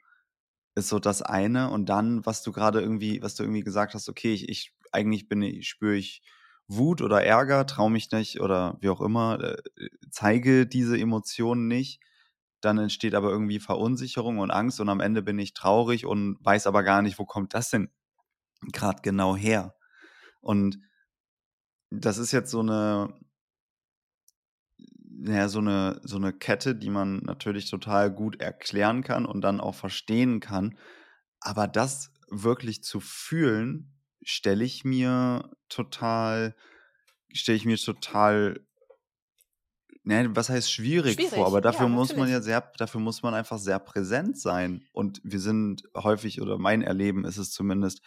ist 0.76 0.90
so 0.90 1.00
das 1.00 1.22
eine. 1.22 1.70
Und 1.72 1.88
dann, 1.88 2.26
was 2.26 2.44
du 2.44 2.52
gerade 2.52 2.82
irgendwie, 2.82 3.22
was 3.22 3.36
du 3.36 3.44
irgendwie 3.44 3.64
gesagt 3.64 3.94
hast, 3.94 4.10
okay, 4.10 4.34
ich, 4.34 4.50
ich 4.50 4.74
eigentlich 4.92 5.28
bin 5.30 5.42
ich, 5.42 5.68
spüre 5.70 5.96
ich, 5.96 6.22
Wut 6.68 7.02
oder 7.02 7.24
Ärger, 7.24 7.66
traue 7.66 7.92
mich 7.92 8.12
nicht 8.12 8.40
oder 8.42 8.78
wie 8.82 8.90
auch 8.90 9.02
immer, 9.02 9.40
äh, 9.42 9.58
zeige 10.10 10.66
diese 10.66 10.98
Emotionen 10.98 11.68
nicht, 11.68 12.00
dann 12.62 12.78
entsteht 12.78 13.16
aber 13.16 13.30
irgendwie 13.30 13.60
Verunsicherung 13.60 14.40
und 14.40 14.52
Angst 14.52 14.80
und 14.80 14.90
am 14.90 15.02
Ende 15.02 15.22
bin 15.22 15.38
ich 15.40 15.54
traurig 15.54 16.06
und 16.06 16.38
weiß 16.42 16.68
aber 16.68 16.84
gar 16.84 17.02
nicht, 17.02 17.20
wo 17.20 17.26
kommt 17.26 17.54
das 17.54 17.70
denn 17.70 17.90
gerade 18.72 19.02
genau 19.02 19.36
her. 19.36 19.76
Und 20.42 20.80
das 21.90 22.18
ist 22.18 22.32
jetzt 22.32 22.52
so 22.52 22.62
eine, 22.62 23.14
ja, 25.26 25.48
so 25.48 25.60
eine, 25.60 26.00
so 26.04 26.18
eine 26.18 26.34
Kette, 26.34 26.76
die 26.76 26.90
man 26.90 27.18
natürlich 27.18 27.70
total 27.70 28.12
gut 28.12 28.42
erklären 28.42 29.04
kann 29.04 29.26
und 29.26 29.42
dann 29.42 29.60
auch 29.62 29.76
verstehen 29.76 30.40
kann. 30.40 30.78
Aber 31.40 31.68
das 31.68 32.12
wirklich 32.30 32.84
zu 32.84 33.00
fühlen, 33.00 33.93
stelle 34.24 34.64
ich 34.64 34.84
mir 34.84 35.52
total, 35.70 36.56
stelle 37.32 37.58
ich 37.58 37.66
mir 37.66 37.78
total 37.78 38.66
ne, 40.04 40.30
was 40.36 40.50
heißt 40.50 40.72
schwierig, 40.72 41.14
schwierig 41.14 41.34
vor, 41.34 41.48
aber 41.48 41.62
dafür 41.62 41.88
ja, 41.88 41.92
muss 41.92 42.16
man 42.16 42.30
ja 42.30 42.42
sehr, 42.42 42.62
dafür 42.78 43.02
muss 43.02 43.24
man 43.24 43.34
einfach 43.34 43.58
sehr 43.58 43.80
präsent 43.80 44.40
sein. 44.40 44.86
Und 44.92 45.22
wir 45.24 45.40
sind 45.40 45.84
häufig, 45.96 46.42
oder 46.42 46.58
mein 46.58 46.82
Erleben 46.82 47.26
ist 47.26 47.38
es 47.38 47.52
zumindest, 47.52 48.02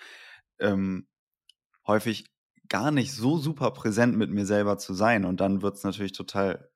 ähm, 0.58 1.08
häufig 1.86 2.26
gar 2.68 2.90
nicht 2.90 3.12
so 3.12 3.38
super 3.38 3.70
präsent 3.70 4.16
mit 4.16 4.30
mir 4.30 4.46
selber 4.46 4.78
zu 4.78 4.94
sein. 4.94 5.24
Und 5.24 5.40
dann 5.40 5.62
wird 5.62 5.76
es 5.76 5.84
natürlich 5.84 6.12
total 6.12 6.68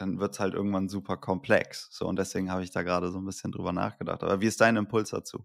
dann 0.00 0.18
wird 0.18 0.32
es 0.32 0.40
halt 0.40 0.54
irgendwann 0.54 0.88
super 0.88 1.16
komplex. 1.16 1.88
So, 1.90 2.06
und 2.06 2.16
deswegen 2.16 2.50
habe 2.50 2.62
ich 2.62 2.70
da 2.70 2.82
gerade 2.82 3.10
so 3.10 3.18
ein 3.18 3.26
bisschen 3.26 3.52
drüber 3.52 3.72
nachgedacht. 3.72 4.22
Aber 4.22 4.40
wie 4.40 4.46
ist 4.46 4.60
dein 4.60 4.76
Impuls 4.76 5.10
dazu? 5.10 5.44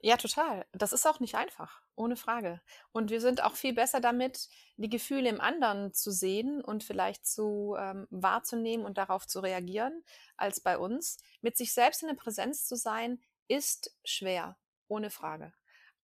Ja, 0.00 0.16
total. 0.16 0.64
Das 0.72 0.92
ist 0.92 1.06
auch 1.06 1.20
nicht 1.20 1.34
einfach, 1.34 1.82
ohne 1.94 2.16
Frage. 2.16 2.60
Und 2.92 3.10
wir 3.10 3.20
sind 3.20 3.44
auch 3.44 3.54
viel 3.54 3.74
besser 3.74 4.00
damit, 4.00 4.48
die 4.76 4.88
Gefühle 4.88 5.28
im 5.28 5.40
anderen 5.40 5.92
zu 5.92 6.10
sehen 6.10 6.62
und 6.64 6.82
vielleicht 6.82 7.26
zu 7.26 7.76
ähm, 7.78 8.06
wahrzunehmen 8.10 8.86
und 8.86 8.96
darauf 8.96 9.26
zu 9.26 9.40
reagieren, 9.40 10.02
als 10.36 10.60
bei 10.60 10.78
uns. 10.78 11.18
Mit 11.42 11.56
sich 11.56 11.74
selbst 11.74 12.02
in 12.02 12.08
der 12.08 12.16
Präsenz 12.16 12.66
zu 12.66 12.76
sein, 12.76 13.20
ist 13.48 13.94
schwer, 14.04 14.56
ohne 14.88 15.10
Frage. 15.10 15.52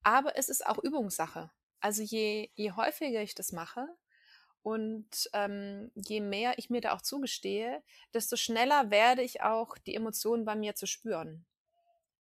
Aber 0.02 0.36
es 0.36 0.48
ist 0.48 0.66
auch 0.66 0.78
Übungssache. 0.78 1.50
Also 1.80 2.02
je, 2.02 2.50
je 2.54 2.72
häufiger 2.72 3.22
ich 3.22 3.34
das 3.34 3.52
mache, 3.52 3.86
und 4.66 5.30
ähm, 5.32 5.92
je 5.94 6.20
mehr 6.20 6.58
ich 6.58 6.70
mir 6.70 6.80
da 6.80 6.92
auch 6.92 7.00
zugestehe, 7.00 7.84
desto 8.12 8.34
schneller 8.34 8.90
werde 8.90 9.22
ich 9.22 9.40
auch 9.40 9.78
die 9.78 9.94
Emotionen 9.94 10.44
bei 10.44 10.56
mir 10.56 10.74
zu 10.74 10.88
spüren. 10.88 11.46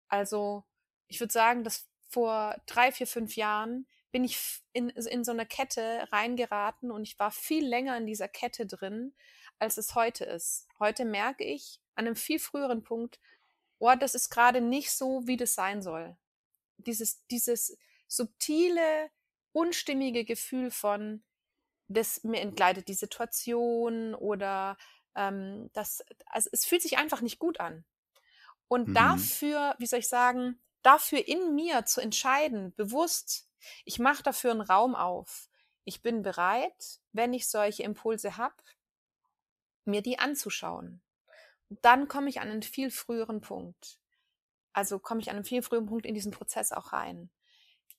Also 0.09 0.63
ich 1.09 1.21
würde 1.21 1.33
sagen, 1.33 1.65
dass 1.65 1.89
vor 2.11 2.61
drei, 2.67 2.93
vier, 2.93 3.07
fünf 3.07 3.37
Jahren 3.37 3.87
bin 4.13 4.25
ich 4.25 4.61
in, 4.75 4.91
in 4.91 5.25
so 5.25 5.33
eine 5.33 5.47
Kette 5.47 6.07
reingeraten 6.13 6.91
und 6.91 7.05
ich 7.05 7.19
war 7.19 7.31
viel 7.31 7.67
länger 7.67 7.97
in 7.97 8.05
dieser 8.05 8.29
Kette 8.29 8.67
drin, 8.67 9.15
als 9.59 9.79
es 9.79 9.95
heute 9.95 10.27
ist. 10.27 10.69
Heute 10.79 11.07
merke 11.07 11.45
ich 11.45 11.81
an 11.95 12.07
einem 12.07 12.15
viel 12.15 12.39
früheren 12.39 12.83
Punkt, 12.83 13.21
oh, 13.79 13.95
das 13.99 14.15
ist 14.15 14.29
gerade 14.29 14.61
nicht 14.61 14.91
so, 14.91 15.27
wie 15.27 15.39
das 15.39 15.55
sein 15.55 15.81
soll. 15.81 16.15
Dieses, 16.77 17.27
dieses 17.29 17.79
subtile, 18.07 19.11
unstimmige 19.53 20.27
Gefühl 20.27 20.71
von, 20.71 21.25
das 21.89 22.25
mir 22.25 22.41
entgleitet 22.41 22.89
die 22.89 22.95
Situation 22.95 24.15
oder 24.15 24.77
ähm, 25.15 25.71
das, 25.73 26.05
also 26.27 26.49
es 26.53 26.65
fühlt 26.65 26.83
sich 26.83 26.99
einfach 26.99 27.21
nicht 27.21 27.39
gut 27.39 27.61
an. 27.61 27.85
Und 28.69 28.89
mhm. 28.89 28.95
dafür, 28.95 29.75
wie 29.79 29.87
soll 29.87 30.01
ich 30.01 30.09
sagen, 30.09 30.61
dafür 30.83 31.27
in 31.27 31.55
mir 31.55 31.85
zu 31.85 32.01
entscheiden, 32.01 32.75
bewusst, 32.75 33.49
ich 33.85 33.99
mache 33.99 34.23
dafür 34.23 34.53
einen 34.53 34.61
Raum 34.61 34.95
auf. 34.95 35.49
Ich 35.85 36.03
bin 36.03 36.23
bereit, 36.23 37.01
wenn 37.13 37.33
ich 37.35 37.49
solche 37.49 37.83
Impulse 37.83 38.37
habe, 38.37 38.57
mir 39.85 40.03
die 40.03 40.19
anzuschauen. 40.19 41.03
Und 41.69 41.85
dann 41.85 42.09
komme 42.09 42.29
ich 42.29 42.41
an 42.41 42.49
einen 42.49 42.63
viel 42.63 42.91
früheren 42.91 43.41
Punkt. 43.41 43.99
Also 44.73 44.99
komme 44.99 45.21
ich 45.21 45.31
an 45.31 45.37
einen 45.37 45.45
viel 45.45 45.63
früheren 45.63 45.87
Punkt 45.87 46.07
in 46.07 46.15
diesen 46.15 46.33
Prozess 46.33 46.73
auch 46.73 46.93
rein. 46.93 47.31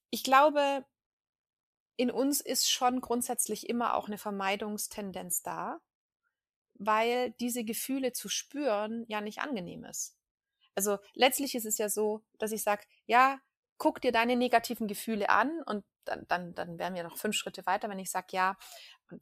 Ich 0.10 0.24
glaube, 0.24 0.86
in 1.98 2.12
uns 2.12 2.42
ist 2.42 2.70
schon 2.70 3.02
grundsätzlich 3.02 3.70
immer 3.70 3.96
auch 3.96 4.08
eine 4.08 4.18
Vermeidungstendenz 4.18 5.42
da, 5.42 5.80
weil 6.74 7.32
diese 7.40 7.64
Gefühle 7.64 8.14
zu 8.14 8.30
spüren 8.30 9.06
ja 9.08 9.22
nicht 9.22 9.40
angenehm 9.40 9.86
ist. 9.86 10.18
Also 10.76 10.98
letztlich 11.14 11.56
ist 11.56 11.66
es 11.66 11.78
ja 11.78 11.88
so, 11.88 12.24
dass 12.38 12.52
ich 12.52 12.64
sage, 12.64 12.84
ja, 13.06 13.40
guck 13.78 14.02
dir 14.02 14.12
deine 14.12 14.36
negativen 14.36 14.88
Gefühle 14.88 15.30
an 15.30 15.62
und 15.66 15.84
dann, 16.06 16.26
dann, 16.28 16.54
dann 16.54 16.78
wären 16.78 16.94
wir 16.94 17.04
noch 17.04 17.18
fünf 17.18 17.36
Schritte 17.36 17.66
weiter, 17.66 17.90
wenn 17.90 18.00
ich 18.00 18.12
sage, 18.12 18.28
ja, 18.32 18.58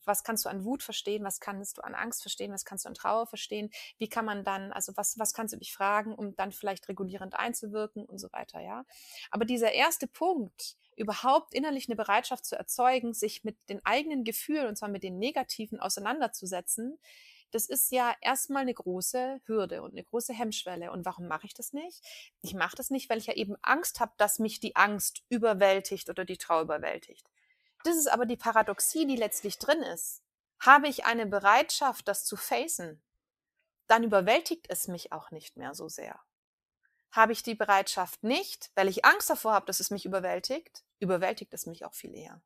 was 0.05 0.23
kannst 0.23 0.45
du 0.45 0.49
an 0.49 0.63
Wut 0.63 0.83
verstehen, 0.83 1.23
was 1.23 1.39
kannst 1.39 1.77
du 1.77 1.81
an 1.81 1.95
Angst 1.95 2.21
verstehen, 2.21 2.51
was 2.51 2.65
kannst 2.65 2.85
du 2.85 2.89
an 2.89 2.95
Trauer 2.95 3.27
verstehen, 3.27 3.69
wie 3.97 4.09
kann 4.09 4.25
man 4.25 4.43
dann, 4.43 4.71
also 4.71 4.93
was, 4.95 5.17
was 5.17 5.33
kannst 5.33 5.53
du 5.53 5.57
dich 5.57 5.73
fragen, 5.73 6.13
um 6.13 6.35
dann 6.35 6.51
vielleicht 6.51 6.87
regulierend 6.89 7.35
einzuwirken 7.35 8.05
und 8.05 8.17
so 8.19 8.31
weiter, 8.31 8.61
ja. 8.61 8.85
Aber 9.31 9.45
dieser 9.45 9.71
erste 9.71 10.07
Punkt, 10.07 10.77
überhaupt 10.95 11.53
innerlich 11.53 11.89
eine 11.89 11.95
Bereitschaft 11.95 12.45
zu 12.45 12.55
erzeugen, 12.55 13.13
sich 13.13 13.43
mit 13.43 13.57
den 13.69 13.83
eigenen 13.85 14.23
Gefühlen, 14.23 14.67
und 14.67 14.77
zwar 14.77 14.89
mit 14.89 15.03
den 15.03 15.17
negativen, 15.17 15.79
auseinanderzusetzen, 15.79 16.99
das 17.53 17.67
ist 17.67 17.91
ja 17.91 18.15
erstmal 18.21 18.63
eine 18.63 18.73
große 18.73 19.41
Hürde 19.45 19.83
und 19.83 19.91
eine 19.91 20.03
große 20.03 20.33
Hemmschwelle. 20.33 20.91
Und 20.91 21.05
warum 21.05 21.27
mache 21.27 21.45
ich 21.45 21.53
das 21.53 21.71
nicht? 21.71 22.01
Ich 22.41 22.55
mache 22.55 22.75
das 22.75 22.89
nicht, 22.89 23.09
weil 23.09 23.19
ich 23.19 23.27
ja 23.27 23.33
eben 23.33 23.55
Angst 23.61 23.99
habe, 23.99 24.11
dass 24.17 24.39
mich 24.39 24.59
die 24.59 24.75
Angst 24.75 25.23
überwältigt 25.29 26.09
oder 26.09 26.25
die 26.25 26.37
Trauer 26.37 26.63
überwältigt. 26.63 27.29
Das 27.83 27.95
ist 27.95 28.07
aber 28.07 28.25
die 28.25 28.37
Paradoxie, 28.37 29.05
die 29.05 29.15
letztlich 29.15 29.59
drin 29.59 29.83
ist. 29.83 30.23
Habe 30.59 30.87
ich 30.87 31.05
eine 31.05 31.27
Bereitschaft, 31.27 32.07
das 32.07 32.25
zu 32.25 32.37
facen, 32.37 33.03
dann 33.87 34.03
überwältigt 34.03 34.65
es 34.69 34.87
mich 34.87 35.11
auch 35.11 35.29
nicht 35.29 35.55
mehr 35.57 35.75
so 35.75 35.89
sehr. 35.89 36.19
Habe 37.11 37.33
ich 37.33 37.43
die 37.43 37.53
Bereitschaft 37.53 38.23
nicht, 38.23 38.71
weil 38.73 38.87
ich 38.87 39.05
Angst 39.05 39.29
davor 39.29 39.53
habe, 39.53 39.67
dass 39.67 39.79
es 39.79 39.91
mich 39.91 40.05
überwältigt, 40.05 40.83
überwältigt 40.99 41.53
es 41.53 41.67
mich 41.67 41.85
auch 41.85 41.93
viel 41.93 42.15
eher. 42.15 42.41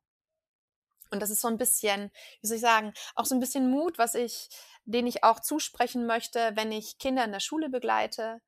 Und 1.10 1.20
das 1.20 1.30
ist 1.30 1.40
so 1.40 1.48
ein 1.48 1.58
bisschen, 1.58 2.10
wie 2.40 2.46
soll 2.46 2.56
ich 2.56 2.62
sagen, 2.62 2.92
auch 3.14 3.24
so 3.24 3.34
ein 3.34 3.40
bisschen 3.40 3.70
Mut, 3.70 3.98
was 3.98 4.14
ich, 4.14 4.48
den 4.84 5.06
ich 5.06 5.24
auch 5.24 5.40
zusprechen 5.40 6.06
möchte, 6.06 6.52
wenn 6.54 6.72
ich 6.72 6.98
Kinder 6.98 7.24
in 7.24 7.32
der 7.32 7.40
Schule 7.40 7.68
begleite 7.68 8.40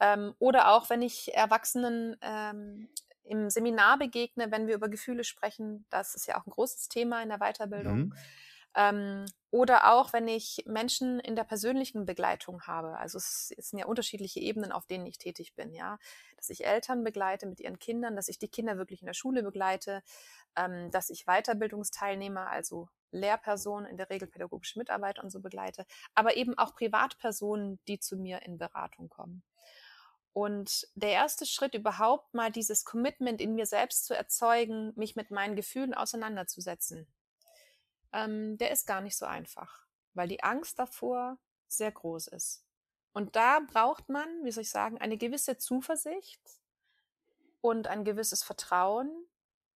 ähm, 0.00 0.34
oder 0.38 0.72
auch 0.72 0.90
wenn 0.90 1.02
ich 1.02 1.34
Erwachsenen 1.34 2.16
ähm, 2.22 2.88
im 3.24 3.50
Seminar 3.50 3.98
begegne, 3.98 4.50
wenn 4.50 4.66
wir 4.66 4.74
über 4.74 4.88
Gefühle 4.88 5.24
sprechen. 5.24 5.86
Das 5.90 6.14
ist 6.14 6.26
ja 6.26 6.40
auch 6.40 6.46
ein 6.46 6.50
großes 6.50 6.88
Thema 6.88 7.22
in 7.22 7.28
der 7.28 7.38
Weiterbildung. 7.38 7.98
Mhm. 7.98 8.14
Ähm, 8.74 9.26
oder 9.50 9.92
auch, 9.92 10.12
wenn 10.12 10.28
ich 10.28 10.62
Menschen 10.66 11.20
in 11.20 11.34
der 11.34 11.44
persönlichen 11.44 12.04
Begleitung 12.04 12.62
habe. 12.62 12.98
Also 12.98 13.18
es, 13.18 13.52
es, 13.56 13.70
sind 13.70 13.78
ja 13.78 13.86
unterschiedliche 13.86 14.40
Ebenen, 14.40 14.72
auf 14.72 14.86
denen 14.86 15.06
ich 15.06 15.18
tätig 15.18 15.54
bin, 15.54 15.72
ja. 15.72 15.98
Dass 16.36 16.50
ich 16.50 16.66
Eltern 16.66 17.02
begleite 17.02 17.46
mit 17.46 17.60
ihren 17.60 17.78
Kindern, 17.78 18.14
dass 18.14 18.28
ich 18.28 18.38
die 18.38 18.48
Kinder 18.48 18.76
wirklich 18.76 19.00
in 19.00 19.06
der 19.06 19.14
Schule 19.14 19.42
begleite, 19.42 20.02
ähm, 20.58 20.90
dass 20.90 21.08
ich 21.08 21.24
Weiterbildungsteilnehmer, 21.26 22.50
also 22.50 22.88
Lehrpersonen, 23.12 23.88
in 23.88 23.96
der 23.96 24.10
Regel 24.10 24.28
pädagogische 24.28 24.78
Mitarbeiter 24.78 25.22
und 25.22 25.30
so 25.30 25.40
begleite, 25.40 25.86
aber 26.14 26.36
eben 26.36 26.58
auch 26.58 26.74
Privatpersonen, 26.74 27.78
die 27.86 28.00
zu 28.00 28.16
mir 28.16 28.42
in 28.42 28.58
Beratung 28.58 29.08
kommen. 29.08 29.42
Und 30.32 30.86
der 30.94 31.10
erste 31.10 31.46
Schritt 31.46 31.74
überhaupt 31.74 32.34
mal 32.34 32.50
dieses 32.50 32.84
Commitment 32.84 33.40
in 33.40 33.54
mir 33.54 33.66
selbst 33.66 34.04
zu 34.04 34.14
erzeugen, 34.14 34.92
mich 34.96 35.16
mit 35.16 35.30
meinen 35.30 35.56
Gefühlen 35.56 35.94
auseinanderzusetzen, 35.94 37.06
ähm, 38.12 38.58
der 38.58 38.70
ist 38.70 38.86
gar 38.86 39.00
nicht 39.00 39.16
so 39.16 39.26
einfach, 39.26 39.86
weil 40.14 40.28
die 40.28 40.42
Angst 40.42 40.78
davor 40.78 41.38
sehr 41.66 41.92
groß 41.92 42.28
ist. 42.28 42.64
Und 43.12 43.36
da 43.36 43.60
braucht 43.60 44.08
man, 44.08 44.28
wie 44.44 44.50
soll 44.50 44.62
ich 44.62 44.70
sagen, 44.70 44.98
eine 44.98 45.16
gewisse 45.16 45.56
Zuversicht 45.56 46.40
und 47.60 47.88
ein 47.88 48.04
gewisses 48.04 48.42
Vertrauen, 48.42 49.10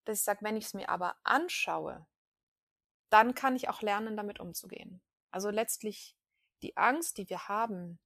dass 0.04 0.18
ich 0.18 0.24
sage, 0.24 0.40
wenn 0.42 0.56
ich 0.56 0.66
es 0.66 0.74
mir 0.74 0.88
aber 0.88 1.16
anschaue, 1.24 2.06
dann 3.10 3.34
kann 3.34 3.56
ich 3.56 3.68
auch 3.68 3.82
lernen, 3.82 4.16
damit 4.16 4.40
umzugehen. 4.40 5.02
Also 5.30 5.50
letztlich 5.50 6.16
die 6.62 6.76
Angst, 6.76 7.18
die 7.18 7.28
wir 7.28 7.48
haben, 7.48 7.98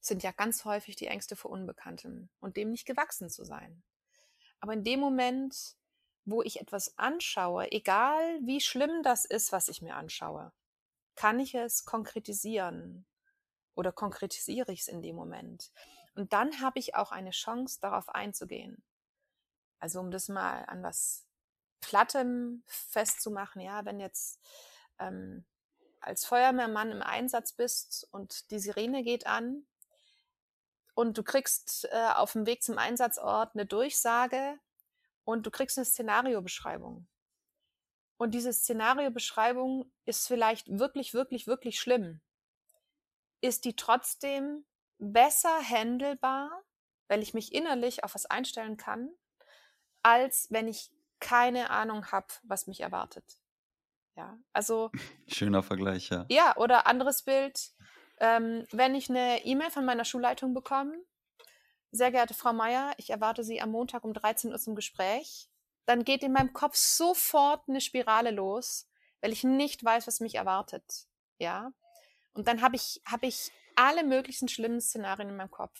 sind 0.00 0.22
ja 0.22 0.32
ganz 0.32 0.64
häufig 0.64 0.96
die 0.96 1.06
Ängste 1.06 1.36
vor 1.36 1.50
Unbekanntem 1.50 2.28
und 2.40 2.56
dem 2.56 2.70
nicht 2.70 2.86
gewachsen 2.86 3.30
zu 3.30 3.44
sein. 3.44 3.82
Aber 4.60 4.72
in 4.72 4.84
dem 4.84 5.00
Moment, 5.00 5.76
wo 6.24 6.42
ich 6.42 6.60
etwas 6.60 6.96
anschaue, 6.98 7.70
egal 7.72 8.40
wie 8.42 8.60
schlimm 8.60 9.02
das 9.02 9.24
ist, 9.24 9.52
was 9.52 9.68
ich 9.68 9.82
mir 9.82 9.96
anschaue, 9.96 10.52
kann 11.16 11.40
ich 11.40 11.54
es 11.54 11.84
konkretisieren 11.84 13.06
oder 13.74 13.92
konkretisiere 13.92 14.72
ich 14.72 14.80
es 14.80 14.88
in 14.88 15.02
dem 15.02 15.16
Moment. 15.16 15.70
Und 16.14 16.32
dann 16.32 16.60
habe 16.60 16.78
ich 16.78 16.94
auch 16.94 17.12
eine 17.12 17.30
Chance, 17.30 17.80
darauf 17.80 18.08
einzugehen. 18.08 18.82
Also 19.84 20.00
um 20.00 20.10
das 20.10 20.30
mal 20.30 20.64
an 20.64 20.82
was 20.82 21.26
Plattem 21.82 22.62
festzumachen, 22.66 23.60
ja, 23.60 23.84
wenn 23.84 24.00
jetzt 24.00 24.40
ähm, 24.98 25.44
als 26.00 26.24
Feuerwehrmann 26.24 26.90
im 26.90 27.02
Einsatz 27.02 27.52
bist 27.52 28.08
und 28.10 28.50
die 28.50 28.58
Sirene 28.58 29.02
geht 29.02 29.26
an 29.26 29.66
und 30.94 31.18
du 31.18 31.22
kriegst 31.22 31.86
äh, 31.92 32.08
auf 32.14 32.32
dem 32.32 32.46
Weg 32.46 32.62
zum 32.62 32.78
Einsatzort 32.78 33.54
eine 33.54 33.66
Durchsage, 33.66 34.58
und 35.24 35.44
du 35.44 35.50
kriegst 35.50 35.78
eine 35.78 35.84
Szenariobeschreibung. 35.84 37.06
Und 38.16 38.30
diese 38.32 38.52
Szenariobeschreibung 38.52 39.90
ist 40.04 40.26
vielleicht 40.26 40.78
wirklich, 40.78 41.14
wirklich, 41.14 41.46
wirklich 41.46 41.78
schlimm. 41.78 42.20
Ist 43.40 43.64
die 43.64 43.76
trotzdem 43.76 44.64
besser 44.98 45.60
handelbar, 45.62 46.62
weil 47.08 47.22
ich 47.22 47.34
mich 47.34 47.52
innerlich 47.52 48.04
auf 48.04 48.14
was 48.14 48.26
einstellen 48.26 48.76
kann, 48.76 49.10
als 50.04 50.46
wenn 50.50 50.68
ich 50.68 50.92
keine 51.18 51.70
Ahnung 51.70 52.12
habe, 52.12 52.28
was 52.44 52.68
mich 52.68 52.80
erwartet. 52.80 53.24
Ja, 54.16 54.38
also. 54.52 54.92
Schöner 55.26 55.64
Vergleich, 55.64 56.10
ja. 56.10 56.26
Ja, 56.28 56.56
oder 56.56 56.86
anderes 56.86 57.22
Bild. 57.22 57.72
Ähm, 58.20 58.64
wenn 58.70 58.94
ich 58.94 59.10
eine 59.10 59.44
E-Mail 59.44 59.70
von 59.70 59.84
meiner 59.84 60.04
Schulleitung 60.04 60.54
bekomme 60.54 60.94
sehr 61.94 62.10
geehrte 62.10 62.34
Frau 62.34 62.52
Meier, 62.52 62.92
ich 62.98 63.10
erwarte 63.10 63.44
Sie 63.44 63.60
am 63.60 63.70
Montag 63.70 64.04
um 64.04 64.12
13 64.12 64.50
Uhr 64.50 64.58
zum 64.58 64.74
Gespräch. 64.74 65.48
Dann 65.86 66.04
geht 66.04 66.22
in 66.22 66.32
meinem 66.32 66.52
Kopf 66.52 66.76
sofort 66.76 67.68
eine 67.68 67.80
Spirale 67.80 68.30
los, 68.30 68.88
weil 69.20 69.32
ich 69.32 69.44
nicht 69.44 69.84
weiß, 69.84 70.06
was 70.06 70.20
mich 70.20 70.34
erwartet. 70.34 71.06
Ja. 71.38 71.72
Und 72.32 72.48
dann 72.48 72.62
habe 72.62 72.76
ich, 72.76 73.00
habe 73.06 73.26
ich 73.26 73.52
alle 73.76 74.02
möglichen 74.02 74.48
schlimmen 74.48 74.80
Szenarien 74.80 75.28
in 75.28 75.36
meinem 75.36 75.50
Kopf. 75.50 75.78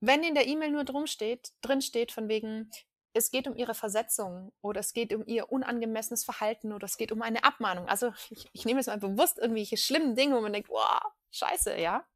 Wenn 0.00 0.24
in 0.24 0.34
der 0.34 0.46
E-Mail 0.46 0.70
nur 0.70 0.84
drum 0.84 1.06
steht, 1.06 1.52
drin 1.60 1.82
steht, 1.82 2.12
von 2.12 2.28
wegen, 2.28 2.70
es 3.16 3.30
geht 3.30 3.48
um 3.48 3.56
ihre 3.56 3.74
Versetzung 3.74 4.52
oder 4.60 4.80
es 4.80 4.92
geht 4.92 5.12
um 5.14 5.26
ihr 5.26 5.50
unangemessenes 5.50 6.24
Verhalten 6.24 6.72
oder 6.72 6.84
es 6.84 6.96
geht 6.96 7.12
um 7.12 7.22
eine 7.22 7.44
Abmahnung. 7.44 7.88
Also 7.88 8.12
ich, 8.30 8.48
ich 8.52 8.64
nehme 8.64 8.80
jetzt 8.80 8.88
mal 8.88 8.98
bewusst 8.98 9.38
irgendwelche 9.38 9.76
schlimmen 9.76 10.14
Dinge, 10.14 10.36
wo 10.36 10.40
man 10.40 10.52
denkt, 10.52 10.68
wow, 10.68 11.02
scheiße, 11.30 11.78
ja. 11.78 12.06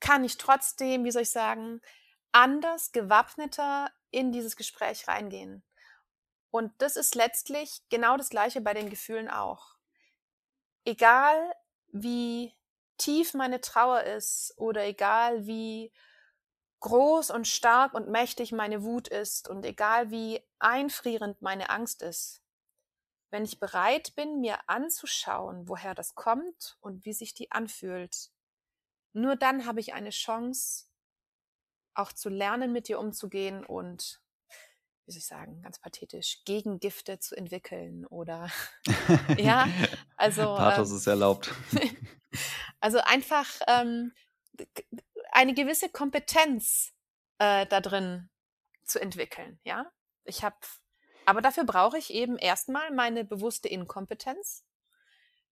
Kann 0.00 0.24
ich 0.24 0.38
trotzdem, 0.38 1.04
wie 1.04 1.10
soll 1.10 1.22
ich 1.22 1.30
sagen, 1.30 1.80
anders, 2.32 2.92
gewappneter 2.92 3.90
in 4.10 4.32
dieses 4.32 4.56
Gespräch 4.56 5.06
reingehen. 5.06 5.62
Und 6.50 6.72
das 6.78 6.96
ist 6.96 7.14
letztlich 7.14 7.82
genau 7.88 8.16
das 8.16 8.28
Gleiche 8.28 8.60
bei 8.60 8.74
den 8.74 8.90
Gefühlen 8.90 9.30
auch. 9.30 9.76
Egal 10.84 11.54
wie 11.92 12.54
tief 12.98 13.34
meine 13.34 13.60
Trauer 13.60 14.02
ist 14.02 14.54
oder 14.56 14.84
egal 14.84 15.46
wie 15.46 15.92
groß 16.82 17.30
und 17.30 17.48
stark 17.48 17.94
und 17.94 18.08
mächtig 18.08 18.52
meine 18.52 18.82
Wut 18.82 19.08
ist 19.08 19.48
und 19.48 19.64
egal 19.64 20.10
wie 20.10 20.42
einfrierend 20.58 21.40
meine 21.40 21.70
Angst 21.70 22.02
ist, 22.02 22.42
wenn 23.30 23.44
ich 23.44 23.58
bereit 23.58 24.14
bin, 24.14 24.40
mir 24.40 24.58
anzuschauen, 24.68 25.68
woher 25.68 25.94
das 25.94 26.14
kommt 26.14 26.76
und 26.80 27.06
wie 27.06 27.14
sich 27.14 27.32
die 27.32 27.50
anfühlt, 27.50 28.30
nur 29.14 29.36
dann 29.36 29.64
habe 29.64 29.80
ich 29.80 29.94
eine 29.94 30.10
Chance, 30.10 30.86
auch 31.94 32.12
zu 32.12 32.28
lernen, 32.28 32.72
mit 32.72 32.88
dir 32.88 32.98
umzugehen 32.98 33.64
und, 33.64 34.20
wie 35.06 35.12
soll 35.12 35.18
ich 35.18 35.26
sagen, 35.26 35.62
ganz 35.62 35.78
pathetisch, 35.78 36.42
Gegengifte 36.44 37.18
zu 37.18 37.36
entwickeln 37.36 38.06
oder, 38.06 38.50
ja, 39.38 39.68
also. 40.16 40.42
Pathos 40.56 40.90
ähm, 40.90 40.96
ist 40.96 41.06
erlaubt. 41.06 41.54
also 42.80 42.98
einfach 42.98 43.46
ähm, 43.66 44.12
eine 45.32 45.54
gewisse 45.54 45.88
Kompetenz 45.88 46.92
äh, 47.38 47.66
da 47.66 47.80
drin 47.80 48.30
zu 48.84 49.00
entwickeln, 49.00 49.58
ja. 49.64 49.90
Ich 50.24 50.44
habe, 50.44 50.56
aber 51.24 51.40
dafür 51.40 51.64
brauche 51.64 51.98
ich 51.98 52.12
eben 52.12 52.38
erstmal 52.38 52.92
meine 52.92 53.24
bewusste 53.24 53.68
Inkompetenz, 53.68 54.64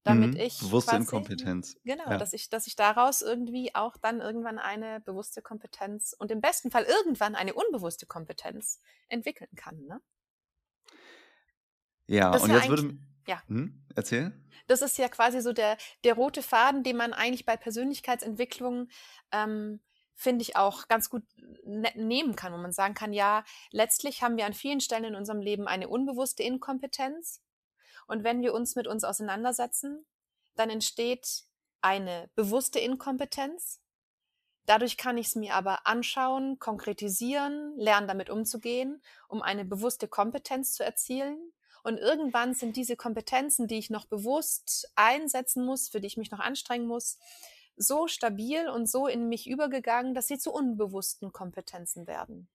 damit 0.05 0.35
mhm, 0.35 0.41
ich 0.41 0.59
bewusste 0.61 0.93
quasi, 0.93 1.03
Inkompetenz. 1.03 1.77
Genau, 1.85 2.09
ja. 2.09 2.19
dass 2.19 2.33
ich, 2.33 2.49
dass 2.49 2.67
ich 2.67 2.77
daraus 2.77 3.21
irgendwie 3.21 3.75
auch 3.75 3.97
dann 3.97 4.21
irgendwann 4.21 4.59
eine 4.59 5.01
bewusste 5.01 5.43
Kompetenz 5.43 6.15
und 6.17 6.31
im 6.31 6.41
besten 6.41 6.71
Fall 6.71 6.85
irgendwann 6.85 7.35
eine 7.35 7.55
unbewusste 7.55 8.07
Kompetenz 8.07 8.81
entwickeln 9.09 9.51
kann. 9.57 9.81
Ne? 9.87 10.01
Ja, 12.07 12.31
das 12.31 12.43
und 12.43 12.51
jetzt 12.51 12.69
würde 12.69 12.99
ja. 13.27 13.43
Hm, 13.47 13.85
erzähl. 13.95 14.33
Das 14.67 14.83
ist 14.83 14.99
ja 14.99 15.09
quasi 15.09 15.41
so 15.41 15.53
der, 15.53 15.77
der 16.05 16.15
rote 16.15 16.43
Faden, 16.43 16.83
den 16.83 16.97
man 16.97 17.13
eigentlich 17.13 17.45
bei 17.45 17.57
Persönlichkeitsentwicklung, 17.57 18.89
ähm, 19.33 19.81
finde 20.15 20.43
ich, 20.43 20.57
auch 20.57 20.89
ganz 20.89 21.11
gut 21.11 21.23
ne 21.65 21.91
nehmen 21.97 22.37
kann, 22.37 22.53
wo 22.53 22.59
man 22.59 22.73
sagen 22.73 22.95
kann, 22.95 23.13
ja, 23.13 23.45
letztlich 23.71 24.23
haben 24.23 24.37
wir 24.37 24.47
an 24.47 24.55
vielen 24.55 24.81
Stellen 24.81 25.05
in 25.05 25.15
unserem 25.15 25.41
Leben 25.41 25.67
eine 25.67 25.89
unbewusste 25.89 26.43
Inkompetenz. 26.43 27.43
Und 28.07 28.25
wenn 28.25 28.43
wir 28.43 28.55
uns 28.55 28.77
mit 28.77 28.87
uns 28.87 29.05
auseinandersetzen, 29.05 30.05
dann 30.57 30.71
entsteht 30.71 31.45
eine 31.81 32.31
bewusste 32.35 32.79
Inkompetenz. 32.79 33.81
Dadurch 34.67 34.97
kann 34.97 35.19
ich 35.19 35.29
es 35.29 35.37
mir 35.37 35.55
aber 35.55 35.87
anschauen, 35.87 36.59
konkretisieren, 36.59 37.77
lernen 37.77 38.07
damit 38.07 38.31
umzugehen, 38.31 39.03
um 39.29 39.43
eine 39.43 39.65
bewusste 39.65 40.07
Kompetenz 40.07 40.75
zu 40.75 40.85
erzielen. 40.85 41.53
Und 41.83 41.99
irgendwann 41.99 42.55
sind 42.55 42.77
diese 42.77 42.97
Kompetenzen, 42.97 43.67
die 43.67 43.79
ich 43.79 43.91
noch 43.91 44.07
bewusst 44.07 44.91
einsetzen 44.95 45.65
muss, 45.65 45.89
für 45.89 46.01
die 46.01 46.07
ich 46.07 46.17
mich 46.17 46.31
noch 46.31 46.41
anstrengen 46.41 46.87
muss, 46.87 47.19
so 47.77 48.07
stabil 48.07 48.69
und 48.69 48.89
so 48.89 49.07
in 49.07 49.29
mich 49.29 49.49
übergegangen, 49.49 50.15
dass 50.15 50.29
sie 50.29 50.39
zu 50.39 50.53
unbewussten 50.53 51.33
Kompetenzen 51.33 52.07
werden. 52.07 52.49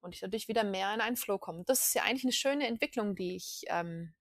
Und 0.00 0.14
ich 0.14 0.20
dadurch 0.20 0.48
wieder 0.48 0.64
mehr 0.64 0.92
in 0.92 1.00
einen 1.00 1.16
Flow 1.16 1.38
komme. 1.38 1.62
Das 1.64 1.86
ist 1.86 1.94
ja 1.94 2.02
eigentlich 2.02 2.24
eine 2.24 2.32
schöne 2.32 2.66
Entwicklung, 2.66 3.14
die 3.14 3.36
ich, 3.36 3.64
ähm, 3.68 4.12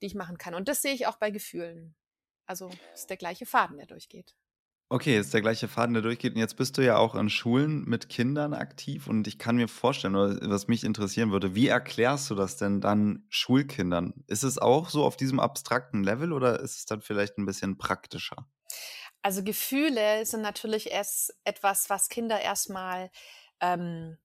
die 0.00 0.06
ich 0.06 0.14
machen 0.14 0.38
kann. 0.38 0.54
Und 0.54 0.68
das 0.68 0.80
sehe 0.80 0.94
ich 0.94 1.06
auch 1.06 1.16
bei 1.16 1.30
Gefühlen. 1.30 1.94
Also 2.46 2.70
ist 2.94 3.10
der 3.10 3.18
gleiche 3.18 3.44
Faden, 3.44 3.76
der 3.76 3.86
durchgeht. 3.86 4.34
Okay, 4.88 5.18
ist 5.18 5.34
der 5.34 5.40
gleiche 5.40 5.66
Faden, 5.66 5.94
der 5.94 6.02
durchgeht. 6.02 6.34
Und 6.34 6.38
jetzt 6.38 6.56
bist 6.56 6.78
du 6.78 6.84
ja 6.84 6.96
auch 6.96 7.16
in 7.16 7.28
Schulen 7.28 7.84
mit 7.86 8.08
Kindern 8.08 8.54
aktiv. 8.54 9.08
Und 9.08 9.26
ich 9.26 9.36
kann 9.36 9.56
mir 9.56 9.66
vorstellen, 9.66 10.14
was 10.14 10.68
mich 10.68 10.84
interessieren 10.84 11.32
würde, 11.32 11.56
wie 11.56 11.66
erklärst 11.66 12.30
du 12.30 12.36
das 12.36 12.56
denn 12.56 12.80
dann 12.80 13.26
Schulkindern? 13.28 14.14
Ist 14.28 14.44
es 14.44 14.58
auch 14.58 14.88
so 14.88 15.04
auf 15.04 15.16
diesem 15.16 15.40
abstrakten 15.40 16.04
Level 16.04 16.32
oder 16.32 16.60
ist 16.60 16.78
es 16.78 16.86
dann 16.86 17.02
vielleicht 17.02 17.36
ein 17.36 17.46
bisschen 17.46 17.78
praktischer? 17.78 18.48
Also 19.22 19.42
Gefühle 19.42 20.24
sind 20.24 20.42
natürlich 20.42 20.92
erst 20.92 21.34
etwas, 21.42 21.90
was 21.90 22.08
Kinder 22.08 22.40
erstmal 22.40 23.10
ähm, 23.60 24.18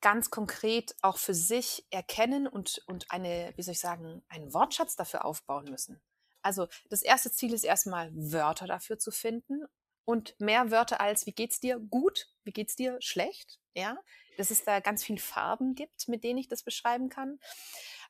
ganz 0.00 0.30
konkret 0.30 0.96
auch 1.00 1.18
für 1.18 1.34
sich 1.34 1.86
erkennen 1.90 2.48
und, 2.48 2.82
und 2.86 3.08
eine, 3.12 3.52
wie 3.54 3.62
soll 3.62 3.72
ich 3.72 3.80
sagen, 3.80 4.22
einen 4.28 4.52
Wortschatz 4.52 4.96
dafür 4.96 5.24
aufbauen 5.24 5.66
müssen. 5.66 6.00
Also 6.42 6.66
das 6.90 7.02
erste 7.02 7.30
Ziel 7.30 7.52
ist 7.52 7.62
erstmal 7.62 8.10
Wörter 8.14 8.66
dafür 8.66 8.98
zu 8.98 9.12
finden 9.12 9.62
und 10.08 10.40
mehr 10.40 10.70
Wörter 10.70 11.02
als 11.02 11.26
wie 11.26 11.32
geht's 11.32 11.60
dir 11.60 11.78
gut, 11.78 12.28
wie 12.42 12.52
geht's 12.52 12.74
dir 12.74 12.96
schlecht, 12.98 13.58
ja, 13.74 13.98
dass 14.38 14.50
es 14.50 14.64
da 14.64 14.80
ganz 14.80 15.04
viel 15.04 15.18
Farben 15.18 15.74
gibt, 15.74 16.08
mit 16.08 16.24
denen 16.24 16.38
ich 16.38 16.48
das 16.48 16.62
beschreiben 16.62 17.10
kann. 17.10 17.38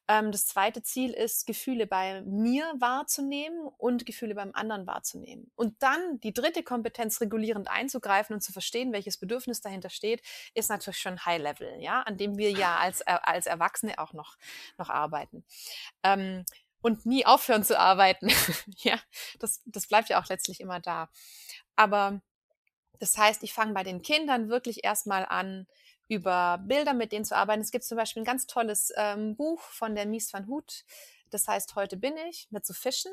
Ähm, 0.07 0.31
das 0.31 0.47
zweite 0.47 0.81
Ziel 0.85 1.11
ist, 1.11 1.45
Gefühle 1.45 1.89
bei 1.89 2.23
mir 2.23 2.73
wahrzunehmen 2.79 3.67
und 3.79 4.07
Gefühle 4.07 4.37
beim 4.37 4.53
anderen 4.55 4.87
wahrzunehmen. 4.87 5.51
Und 5.57 5.83
dann 5.83 6.21
die 6.21 6.33
dritte 6.33 6.63
Kompetenz, 6.63 7.21
regulierend 7.21 7.69
einzugreifen 7.69 8.33
und 8.33 8.43
zu 8.43 8.53
verstehen, 8.53 8.93
welches 8.93 9.17
Bedürfnis 9.17 9.61
dahinter 9.61 9.91
steht, 9.91 10.23
ist 10.55 10.71
natürlich 10.71 11.01
schon 11.01 11.27
High 11.27 11.43
Level, 11.43 11.81
ja, 11.81 12.03
an 12.03 12.17
dem 12.17 12.39
wir 12.39 12.53
ja 12.53 12.77
als, 12.77 13.01
äh, 13.01 13.19
als 13.23 13.47
Erwachsene 13.47 13.99
auch 13.99 14.13
noch, 14.13 14.37
noch 14.79 14.89
arbeiten. 14.89 15.45
Ähm, 16.05 16.45
und 16.81 17.07
nie 17.07 17.27
aufhören 17.27 17.65
zu 17.65 17.77
arbeiten. 17.77 18.29
ja, 18.83 19.01
das, 19.41 19.63
das 19.67 19.89
bleibt 19.89 20.11
ja 20.11 20.23
auch 20.23 20.29
letztlich 20.29 20.61
immer 20.61 20.79
da. 20.79 21.11
Aber 21.79 22.21
das 22.99 23.17
heißt, 23.17 23.45
ich 23.45 23.55
fange 23.55 23.73
bei 23.73 23.85
den 23.85 24.03
Kindern 24.03 24.49
wirklich 24.49 24.83
erstmal 24.83 25.25
an, 25.25 25.69
über 26.09 26.59
Bilder 26.67 26.93
mit 26.93 27.13
denen 27.13 27.25
zu 27.25 27.37
arbeiten. 27.37 27.61
Es 27.61 27.71
gibt 27.71 27.85
zum 27.85 27.97
Beispiel 27.97 28.23
ein 28.23 28.27
ganz 28.27 28.49
tolles 28.49 28.93
ähm, 28.97 29.37
Buch 29.37 29.61
von 29.61 29.95
der 29.95 30.05
Mies 30.05 30.33
van 30.33 30.49
Hout, 30.49 30.85
das 31.31 31.47
heißt 31.47 31.77
Heute 31.77 31.97
bin 31.97 32.17
ich, 32.29 32.49
mit 32.51 32.67
so 32.67 32.75
Fischen. 32.75 33.13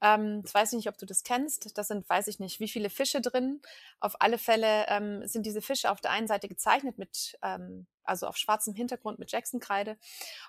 Ähm, 0.00 0.42
ich 0.46 0.54
weiß 0.54 0.72
nicht, 0.72 0.88
ob 0.88 0.96
du 0.96 1.04
das 1.04 1.24
kennst. 1.24 1.76
Da 1.76 1.84
sind, 1.84 2.08
weiß 2.08 2.28
ich 2.28 2.38
nicht, 2.38 2.58
wie 2.58 2.68
viele 2.68 2.88
Fische 2.88 3.20
drin. 3.20 3.60
Auf 4.00 4.22
alle 4.22 4.38
Fälle 4.38 4.86
ähm, 4.88 5.26
sind 5.26 5.44
diese 5.44 5.60
Fische 5.60 5.90
auf 5.90 6.00
der 6.00 6.12
einen 6.12 6.28
Seite 6.28 6.48
gezeichnet 6.48 6.96
mit, 6.96 7.36
ähm, 7.42 7.86
also 8.04 8.28
auf 8.28 8.38
schwarzem 8.38 8.74
Hintergrund 8.74 9.18
mit 9.18 9.30
Jackson-Kreide. 9.30 9.98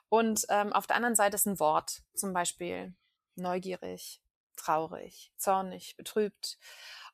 Und 0.08 0.46
ähm, 0.48 0.72
auf 0.72 0.88
der 0.88 0.96
anderen 0.96 1.16
Seite 1.16 1.36
ist 1.36 1.48
ein 1.48 1.60
Wort, 1.60 2.04
zum 2.14 2.32
Beispiel 2.32 2.94
neugierig, 3.36 4.22
traurig, 4.56 5.34
zornig, 5.36 5.98
betrübt. 5.98 6.58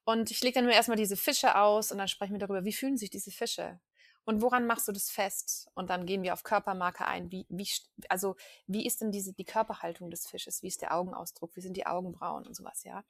Und 0.05 0.31
ich 0.31 0.41
lege 0.41 0.55
dann 0.55 0.65
nur 0.65 0.73
erstmal 0.73 0.97
diese 0.97 1.17
Fische 1.17 1.57
aus 1.57 1.91
und 1.91 1.97
dann 1.97 2.07
sprechen 2.07 2.33
wir 2.33 2.39
darüber, 2.39 2.63
wie 2.63 2.73
fühlen 2.73 2.97
sich 2.97 3.09
diese 3.09 3.31
Fische? 3.31 3.79
Und 4.23 4.41
woran 4.41 4.65
machst 4.65 4.87
du 4.87 4.91
das 4.91 5.09
fest? 5.09 5.69
Und 5.75 5.89
dann 5.89 6.05
gehen 6.05 6.23
wir 6.23 6.33
auf 6.33 6.43
Körpermarke 6.43 7.05
ein. 7.05 7.31
Wie, 7.31 7.45
wie, 7.49 7.67
also, 8.09 8.35
wie 8.65 8.85
ist 8.85 9.01
denn 9.01 9.11
diese, 9.11 9.33
die 9.33 9.45
Körperhaltung 9.45 10.09
des 10.09 10.27
Fisches? 10.27 10.63
Wie 10.63 10.67
ist 10.67 10.81
der 10.81 10.95
Augenausdruck? 10.95 11.55
Wie 11.55 11.61
sind 11.61 11.77
die 11.77 11.85
Augenbrauen 11.85 12.45
und 12.45 12.55
sowas, 12.55 12.83
ja? 12.83 13.03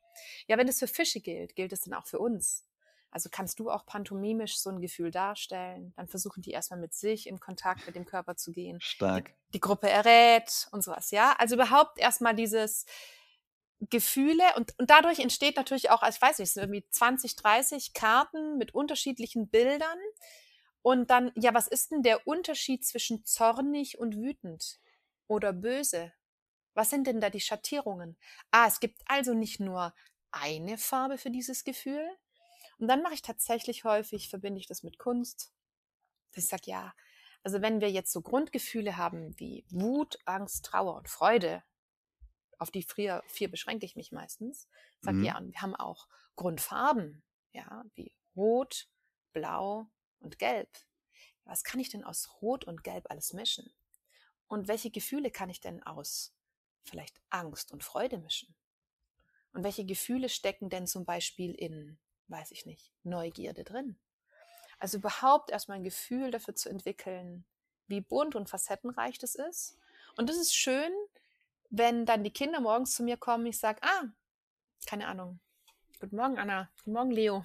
Ja, 0.47 0.57
wenn 0.57 0.67
es 0.67 0.79
für 0.79 0.87
Fische 0.87 1.21
gilt, 1.21 1.55
gilt 1.55 1.71
es 1.71 1.81
dann 1.81 1.93
auch 1.93 2.05
für 2.05 2.19
uns. 2.19 2.65
Also 3.11 3.29
kannst 3.31 3.59
du 3.59 3.71
auch 3.71 3.85
pantomimisch 3.85 4.57
so 4.57 4.69
ein 4.69 4.81
Gefühl 4.81 5.09
darstellen. 5.09 5.93
Dann 5.95 6.09
versuchen 6.09 6.41
die 6.41 6.51
erstmal 6.51 6.81
mit 6.81 6.93
sich 6.93 7.27
in 7.27 7.39
Kontakt 7.39 7.85
mit 7.85 7.95
dem 7.95 8.03
Körper 8.03 8.35
zu 8.35 8.51
gehen. 8.51 8.81
Stark. 8.81 9.27
Die, 9.27 9.51
die 9.53 9.59
Gruppe 9.61 9.89
errät 9.89 10.67
und 10.71 10.83
sowas, 10.83 11.11
ja? 11.11 11.33
Also 11.37 11.55
überhaupt 11.55 11.97
erstmal 11.97 12.35
dieses, 12.35 12.85
Gefühle 13.89 14.43
und, 14.55 14.73
und 14.79 14.89
dadurch 14.89 15.19
entsteht 15.19 15.57
natürlich 15.57 15.89
auch, 15.89 16.01
also 16.01 16.15
ich 16.15 16.21
weiß 16.21 16.39
nicht, 16.39 16.47
es 16.47 16.53
sind 16.53 16.63
irgendwie 16.63 16.87
20, 16.89 17.35
30 17.35 17.93
Karten 17.93 18.57
mit 18.57 18.73
unterschiedlichen 18.73 19.47
Bildern. 19.49 19.99
Und 20.81 21.09
dann, 21.09 21.31
ja, 21.35 21.53
was 21.53 21.67
ist 21.67 21.91
denn 21.91 22.03
der 22.03 22.27
Unterschied 22.27 22.85
zwischen 22.85 23.25
zornig 23.25 23.97
und 23.97 24.15
wütend 24.17 24.79
oder 25.27 25.51
böse? 25.51 26.13
Was 26.75 26.89
sind 26.89 27.07
denn 27.07 27.21
da 27.21 27.29
die 27.29 27.39
Schattierungen? 27.39 28.17
Ah, 28.51 28.67
es 28.67 28.79
gibt 28.79 29.01
also 29.07 29.33
nicht 29.33 29.59
nur 29.59 29.95
eine 30.31 30.77
Farbe 30.77 31.17
für 31.17 31.31
dieses 31.31 31.63
Gefühl. 31.63 32.07
Und 32.77 32.87
dann 32.87 33.01
mache 33.01 33.13
ich 33.13 33.21
tatsächlich 33.21 33.83
häufig, 33.83 34.29
verbinde 34.29 34.59
ich 34.59 34.67
das 34.67 34.83
mit 34.83 34.99
Kunst. 34.99 35.53
Ich 36.33 36.47
sage, 36.47 36.63
ja, 36.65 36.93
also 37.43 37.61
wenn 37.61 37.79
wir 37.79 37.89
jetzt 37.89 38.11
so 38.11 38.21
Grundgefühle 38.21 38.97
haben 38.97 39.39
wie 39.39 39.65
Wut, 39.69 40.19
Angst, 40.25 40.65
Trauer 40.65 40.95
und 40.95 41.09
Freude, 41.09 41.63
auf 42.59 42.71
die 42.71 42.83
vier, 42.83 43.23
vier 43.27 43.49
beschränke 43.49 43.85
ich 43.85 43.95
mich 43.95 44.11
meistens. 44.11 44.67
Sagt 45.01 45.17
mhm. 45.17 45.23
ja, 45.23 45.37
und 45.37 45.53
wir 45.53 45.61
haben 45.61 45.75
auch 45.75 46.07
Grundfarben, 46.35 47.23
ja, 47.53 47.85
wie 47.95 48.11
Rot, 48.35 48.87
Blau 49.33 49.87
und 50.19 50.39
Gelb. 50.39 50.69
Was 51.45 51.63
kann 51.63 51.79
ich 51.79 51.89
denn 51.89 52.03
aus 52.03 52.41
Rot 52.41 52.65
und 52.65 52.83
Gelb 52.83 53.09
alles 53.09 53.33
mischen? 53.33 53.71
Und 54.47 54.67
welche 54.67 54.91
Gefühle 54.91 55.31
kann 55.31 55.49
ich 55.49 55.61
denn 55.61 55.83
aus 55.83 56.33
vielleicht 56.83 57.21
Angst 57.29 57.71
und 57.71 57.83
Freude 57.83 58.17
mischen? 58.17 58.53
Und 59.53 59.63
welche 59.63 59.85
Gefühle 59.85 60.29
stecken 60.29 60.69
denn 60.69 60.87
zum 60.87 61.05
Beispiel 61.05 61.53
in, 61.53 61.97
weiß 62.27 62.51
ich 62.51 62.65
nicht, 62.65 62.91
Neugierde 63.03 63.63
drin? 63.63 63.97
Also 64.79 64.97
überhaupt 64.97 65.49
erstmal 65.49 65.77
ein 65.77 65.83
Gefühl 65.83 66.31
dafür 66.31 66.55
zu 66.55 66.69
entwickeln, 66.69 67.45
wie 67.87 68.01
bunt 68.01 68.35
und 68.35 68.49
facettenreich 68.49 69.17
das 69.17 69.35
ist. 69.35 69.77
Und 70.17 70.29
das 70.29 70.37
ist 70.37 70.53
schön, 70.53 70.91
wenn 71.69 72.05
dann 72.05 72.23
die 72.23 72.31
Kinder 72.31 72.59
morgens 72.61 72.95
zu 72.95 73.03
mir 73.03 73.17
kommen, 73.17 73.45
ich 73.45 73.59
sage, 73.59 73.81
ah, 73.83 74.03
keine 74.85 75.07
Ahnung, 75.07 75.39
guten 75.99 76.15
Morgen 76.15 76.37
Anna, 76.37 76.69
guten 76.77 76.93
Morgen 76.93 77.11
Leo, 77.11 77.43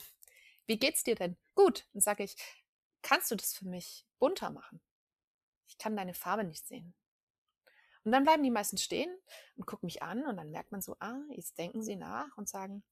wie 0.66 0.78
geht's 0.78 1.02
dir 1.02 1.14
denn? 1.14 1.36
Gut, 1.54 1.86
dann 1.92 2.00
sage 2.00 2.24
ich, 2.24 2.36
kannst 3.02 3.30
du 3.30 3.36
das 3.36 3.54
für 3.54 3.66
mich 3.66 4.06
bunter 4.18 4.50
machen? 4.50 4.80
Ich 5.68 5.78
kann 5.78 5.96
deine 5.96 6.14
Farbe 6.14 6.44
nicht 6.44 6.66
sehen. 6.66 6.94
Und 8.04 8.12
dann 8.12 8.24
bleiben 8.24 8.42
die 8.42 8.50
meisten 8.50 8.78
stehen 8.78 9.14
und 9.56 9.66
gucken 9.66 9.86
mich 9.86 10.02
an 10.02 10.24
und 10.24 10.36
dann 10.36 10.50
merkt 10.50 10.72
man 10.72 10.80
so, 10.80 10.96
ah, 11.00 11.20
jetzt 11.30 11.58
denken 11.58 11.82
sie 11.82 11.96
nach 11.96 12.36
und 12.36 12.48
sagen, 12.48 12.82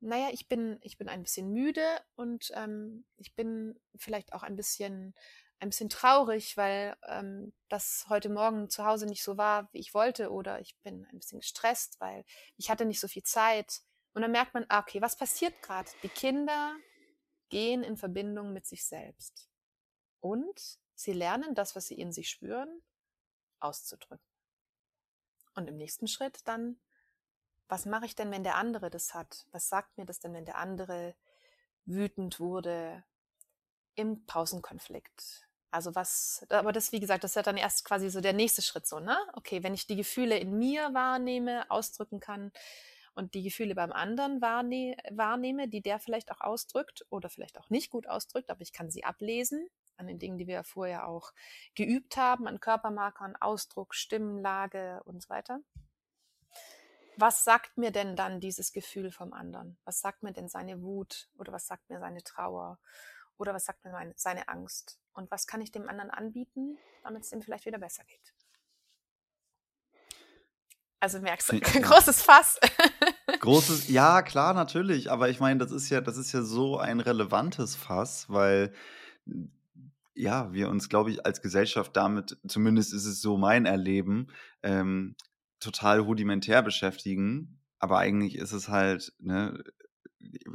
naja, 0.00 0.28
ich 0.32 0.48
bin, 0.48 0.78
ich 0.82 0.98
bin 0.98 1.08
ein 1.08 1.22
bisschen 1.22 1.52
müde 1.52 1.84
und 2.16 2.50
ähm, 2.54 3.04
ich 3.16 3.34
bin 3.34 3.78
vielleicht 3.96 4.32
auch 4.32 4.42
ein 4.42 4.56
bisschen, 4.56 5.14
ein 5.58 5.70
bisschen 5.70 5.88
traurig, 5.88 6.56
weil 6.56 6.96
ähm, 7.06 7.52
das 7.68 8.06
heute 8.08 8.28
Morgen 8.28 8.68
zu 8.68 8.84
Hause 8.84 9.06
nicht 9.06 9.22
so 9.22 9.36
war, 9.36 9.68
wie 9.72 9.78
ich 9.78 9.94
wollte, 9.94 10.30
oder 10.30 10.60
ich 10.60 10.76
bin 10.82 11.06
ein 11.06 11.18
bisschen 11.18 11.40
gestresst, 11.40 12.00
weil 12.00 12.24
ich 12.56 12.70
hatte 12.70 12.84
nicht 12.84 13.00
so 13.00 13.08
viel 13.08 13.22
Zeit. 13.22 13.82
Und 14.12 14.22
dann 14.22 14.32
merkt 14.32 14.54
man, 14.54 14.66
ah, 14.68 14.80
okay, 14.80 15.00
was 15.00 15.16
passiert 15.16 15.60
gerade? 15.62 15.90
Die 16.02 16.08
Kinder 16.08 16.76
gehen 17.48 17.82
in 17.82 17.96
Verbindung 17.96 18.52
mit 18.52 18.66
sich 18.66 18.84
selbst. 18.84 19.48
Und 20.20 20.78
sie 20.94 21.12
lernen 21.12 21.54
das, 21.54 21.76
was 21.76 21.86
sie 21.86 21.98
in 21.98 22.12
sich 22.12 22.28
spüren, 22.28 22.82
auszudrücken. 23.60 24.26
Und 25.54 25.68
im 25.68 25.76
nächsten 25.76 26.06
Schritt 26.06 26.46
dann 26.46 26.78
was 27.68 27.84
mache 27.84 28.06
ich 28.06 28.14
denn, 28.14 28.30
wenn 28.30 28.44
der 28.44 28.56
andere 28.56 28.90
das 28.90 29.14
hat? 29.14 29.46
Was 29.50 29.68
sagt 29.68 29.98
mir 29.98 30.06
das 30.06 30.20
denn, 30.20 30.32
wenn 30.32 30.44
der 30.44 30.58
andere 30.58 31.14
wütend 31.84 32.38
wurde 32.38 33.04
im 33.94 34.24
Pausenkonflikt? 34.26 35.45
Also 35.70 35.94
was, 35.94 36.46
aber 36.48 36.72
das, 36.72 36.92
wie 36.92 37.00
gesagt, 37.00 37.24
das 37.24 37.32
ist 37.32 37.36
ja 37.36 37.42
dann 37.42 37.56
erst 37.56 37.84
quasi 37.84 38.08
so 38.08 38.20
der 38.20 38.32
nächste 38.32 38.62
Schritt 38.62 38.86
so, 38.86 39.00
ne? 39.00 39.16
Okay, 39.34 39.62
wenn 39.62 39.74
ich 39.74 39.86
die 39.86 39.96
Gefühle 39.96 40.38
in 40.38 40.58
mir 40.58 40.94
wahrnehme, 40.94 41.70
ausdrücken 41.70 42.20
kann 42.20 42.52
und 43.14 43.34
die 43.34 43.42
Gefühle 43.42 43.74
beim 43.74 43.92
anderen 43.92 44.40
wahrne 44.40 44.96
wahrnehme, 45.10 45.68
die 45.68 45.82
der 45.82 45.98
vielleicht 45.98 46.30
auch 46.30 46.40
ausdrückt 46.40 47.04
oder 47.10 47.28
vielleicht 47.28 47.58
auch 47.58 47.70
nicht 47.70 47.90
gut 47.90 48.06
ausdrückt, 48.08 48.50
aber 48.50 48.62
ich 48.62 48.72
kann 48.72 48.90
sie 48.90 49.04
ablesen 49.04 49.68
an 49.96 50.06
den 50.06 50.18
Dingen, 50.18 50.38
die 50.38 50.46
wir 50.46 50.62
vorher 50.62 51.08
auch 51.08 51.32
geübt 51.74 52.16
haben, 52.16 52.46
an 52.46 52.60
Körpermarkern, 52.60 53.34
Ausdruck, 53.36 53.94
Stimmlage 53.94 55.02
und 55.04 55.22
so 55.22 55.30
weiter 55.30 55.60
was 57.16 57.44
sagt 57.44 57.78
mir 57.78 57.90
denn 57.90 58.14
dann 58.14 58.40
dieses 58.40 58.72
Gefühl 58.72 59.10
vom 59.10 59.32
anderen? 59.32 59.78
Was 59.84 60.00
sagt 60.00 60.22
mir 60.22 60.32
denn 60.32 60.48
seine 60.48 60.82
Wut 60.82 61.28
oder 61.38 61.52
was 61.52 61.66
sagt 61.66 61.88
mir 61.88 61.98
seine 61.98 62.22
Trauer 62.22 62.78
oder 63.38 63.54
was 63.54 63.64
sagt 63.64 63.84
mir 63.84 63.92
meine, 63.92 64.12
seine 64.16 64.48
Angst? 64.48 64.98
Und 65.16 65.30
was 65.30 65.46
kann 65.46 65.60
ich 65.60 65.72
dem 65.72 65.88
anderen 65.88 66.10
anbieten, 66.10 66.78
damit 67.02 67.24
es 67.24 67.32
ihm 67.32 67.42
vielleicht 67.42 67.64
wieder 67.64 67.78
besser 67.78 68.04
geht? 68.04 68.34
Also 71.00 71.20
merkst 71.20 71.52
du, 71.52 71.60
großes 71.80 72.22
Fass. 72.22 72.58
Großes, 73.40 73.88
ja, 73.88 74.22
klar, 74.22 74.54
natürlich. 74.54 75.10
Aber 75.10 75.28
ich 75.28 75.40
meine, 75.40 75.58
das 75.58 75.72
ist 75.72 75.88
ja, 75.88 76.00
das 76.00 76.16
ist 76.16 76.32
ja 76.32 76.42
so 76.42 76.78
ein 76.78 77.00
relevantes 77.00 77.76
Fass, 77.76 78.28
weil 78.28 78.72
ja, 80.14 80.52
wir 80.52 80.68
uns, 80.68 80.88
glaube 80.88 81.10
ich, 81.10 81.24
als 81.26 81.42
Gesellschaft 81.42 81.96
damit, 81.96 82.38
zumindest 82.48 82.94
ist 82.94 83.04
es 83.04 83.20
so 83.20 83.36
mein 83.36 83.66
Erleben, 83.66 84.28
ähm, 84.62 85.14
total 85.60 86.00
rudimentär 86.00 86.62
beschäftigen, 86.62 87.60
aber 87.78 87.98
eigentlich 87.98 88.36
ist 88.36 88.52
es 88.52 88.68
halt, 88.68 89.12
ne, 89.18 89.62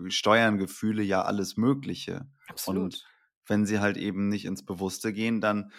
steuern 0.07 0.57
Gefühle 0.57 1.03
ja 1.03 1.21
alles 1.21 1.57
Mögliche. 1.57 2.27
Absolut. 2.47 2.83
Und 2.83 3.05
wenn 3.47 3.65
sie 3.65 3.79
halt 3.79 3.97
eben 3.97 4.27
nicht 4.29 4.45
ins 4.45 4.63
Bewusste 4.63 5.13
gehen, 5.13 5.41
dann 5.41 5.71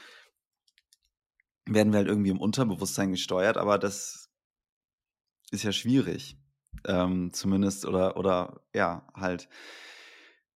werden 1.67 1.93
wir 1.93 1.99
halt 1.99 2.09
irgendwie 2.09 2.31
im 2.31 2.41
Unterbewusstsein 2.41 3.13
gesteuert, 3.13 3.57
aber 3.57 3.79
das 3.79 4.31
ist 5.51 5.65
ja 5.65 5.73
schwierig. 5.73 6.37
Ähm, 6.87 7.33
zumindest 7.33 7.85
oder, 7.85 8.17
oder 8.17 8.63
ja, 8.75 9.07
halt 9.15 9.49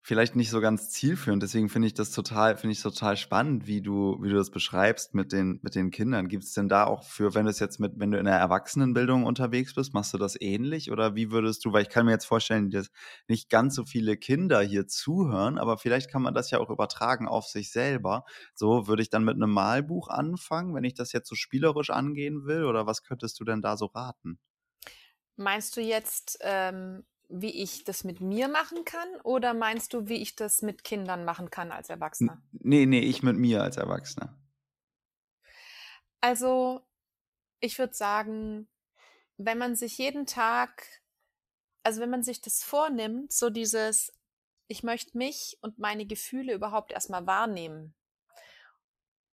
vielleicht 0.07 0.37
nicht 0.37 0.51
so 0.51 0.61
ganz 0.61 0.91
zielführend. 0.91 1.43
Deswegen 1.43 1.69
finde 1.69 1.89
ich 1.89 1.95
das 1.95 2.13
total, 2.13 2.57
finde 2.57 2.75
ich 2.75 2.81
total 2.81 3.17
spannend, 3.17 3.67
wie 3.67 3.83
du, 3.83 4.17
wie 4.23 4.29
du 4.29 4.37
das 4.37 4.53
beschreibst 4.53 5.15
mit 5.15 5.33
den, 5.33 5.59
mit 5.63 5.75
den 5.75 5.91
Kindern. 5.91 6.29
Gibt 6.29 6.45
es 6.45 6.53
denn 6.53 6.69
da 6.69 6.85
auch 6.85 7.03
für, 7.03 7.35
wenn 7.35 7.47
du 7.47 7.51
es 7.51 7.59
jetzt 7.59 7.81
mit, 7.81 7.95
wenn 7.97 8.13
du 8.13 8.19
in 8.19 8.25
der 8.25 8.37
Erwachsenenbildung 8.37 9.25
unterwegs 9.25 9.75
bist, 9.75 9.95
machst 9.95 10.15
du 10.15 10.19
das 10.19 10.41
ähnlich? 10.41 10.93
Oder 10.93 11.17
wie 11.17 11.33
würdest 11.33 11.65
du, 11.65 11.73
weil 11.73 11.83
ich 11.83 11.89
kann 11.89 12.07
mir 12.07 12.13
jetzt 12.13 12.25
vorstellen, 12.25 12.71
dass 12.71 12.93
nicht 13.27 13.51
ganz 13.51 13.75
so 13.75 13.85
viele 13.85 14.17
Kinder 14.17 14.61
hier 14.61 14.87
zuhören, 14.87 15.59
aber 15.59 15.77
vielleicht 15.77 16.09
kann 16.09 16.23
man 16.23 16.35
das 16.35 16.53
ja 16.53 16.61
auch 16.61 16.71
übertragen 16.71 17.27
auf 17.27 17.47
sich 17.47 17.73
selber. 17.73 18.25
So, 18.55 18.87
würde 18.87 19.03
ich 19.03 19.11
dann 19.11 19.25
mit 19.25 19.35
einem 19.35 19.51
Malbuch 19.51 20.07
anfangen, 20.07 20.73
wenn 20.77 20.85
ich 20.85 20.95
das 20.95 21.11
jetzt 21.11 21.29
so 21.29 21.35
spielerisch 21.35 21.91
angehen 21.91 22.47
will? 22.47 22.63
Oder 22.67 22.87
was 22.87 23.03
könntest 23.03 23.41
du 23.41 23.45
denn 23.45 23.61
da 23.61 23.77
so 23.77 23.87
raten? 23.87 24.39
Meinst 25.35 25.77
du 25.77 25.81
jetzt 25.81 26.39
ähm, 26.43 27.05
wie 27.29 27.63
ich 27.63 27.85
das 27.85 28.05
mit 28.05 28.21
mir 28.21 28.49
machen 28.49 28.85
kann 28.85 29.09
oder 29.23 29.55
meinst 29.55 29.93
du, 29.93 30.09
wie 30.09 30.23
ich 30.23 30.37
das 30.37 30.63
mit 30.63 30.85
Kindern 30.85 31.25
machen 31.25 31.51
kann 31.51 31.73
als 31.73 31.91
Erwachsener? 31.91 32.43
Nee, 32.53 32.87
nee, 32.87 33.01
ich 33.01 33.23
mit 33.23 33.37
mir 33.37 33.63
als 33.63 33.77
Erwachsener. 33.77 34.39
Also, 36.21 36.87
ich 37.61 37.79
würde 37.79 37.95
sagen, 37.95 38.69
wenn 39.37 39.59
man 39.59 39.77
sich 39.77 39.99
jeden 39.99 40.27
Tag, 40.27 40.87
also 41.83 42.01
wenn 42.01 42.11
man 42.11 42.23
sich 42.23 42.41
das 42.41 42.63
vornimmt, 42.63 43.33
so 43.33 43.51
dieses, 43.51 44.13
ich 44.69 44.83
möchte 44.83 45.17
mich 45.17 45.59
und 45.61 45.79
meine 45.79 46.07
Gefühle 46.07 46.55
überhaupt 46.55 46.93
erstmal 46.93 47.27
wahrnehmen. 47.27 47.95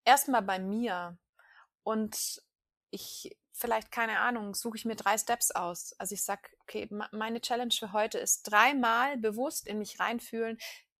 Erstmal 0.05 0.41
bei 0.41 0.59
mir. 0.59 1.17
Und 1.83 2.43
ich 2.91 3.37
vielleicht, 3.53 3.91
keine 3.91 4.19
Ahnung, 4.19 4.55
suche 4.55 4.77
ich 4.77 4.85
mir 4.85 4.95
drei 4.95 5.17
Steps 5.17 5.51
aus. 5.51 5.93
Also 5.99 6.13
ich 6.13 6.23
sage, 6.23 6.49
okay, 6.63 6.87
meine 7.11 7.41
Challenge 7.41 7.73
für 7.73 7.93
heute 7.93 8.17
ist 8.17 8.43
dreimal 8.43 9.17
bewusst 9.17 9.67
in 9.67 9.79
mich 9.79 9.99
reinfühlen, 9.99 10.57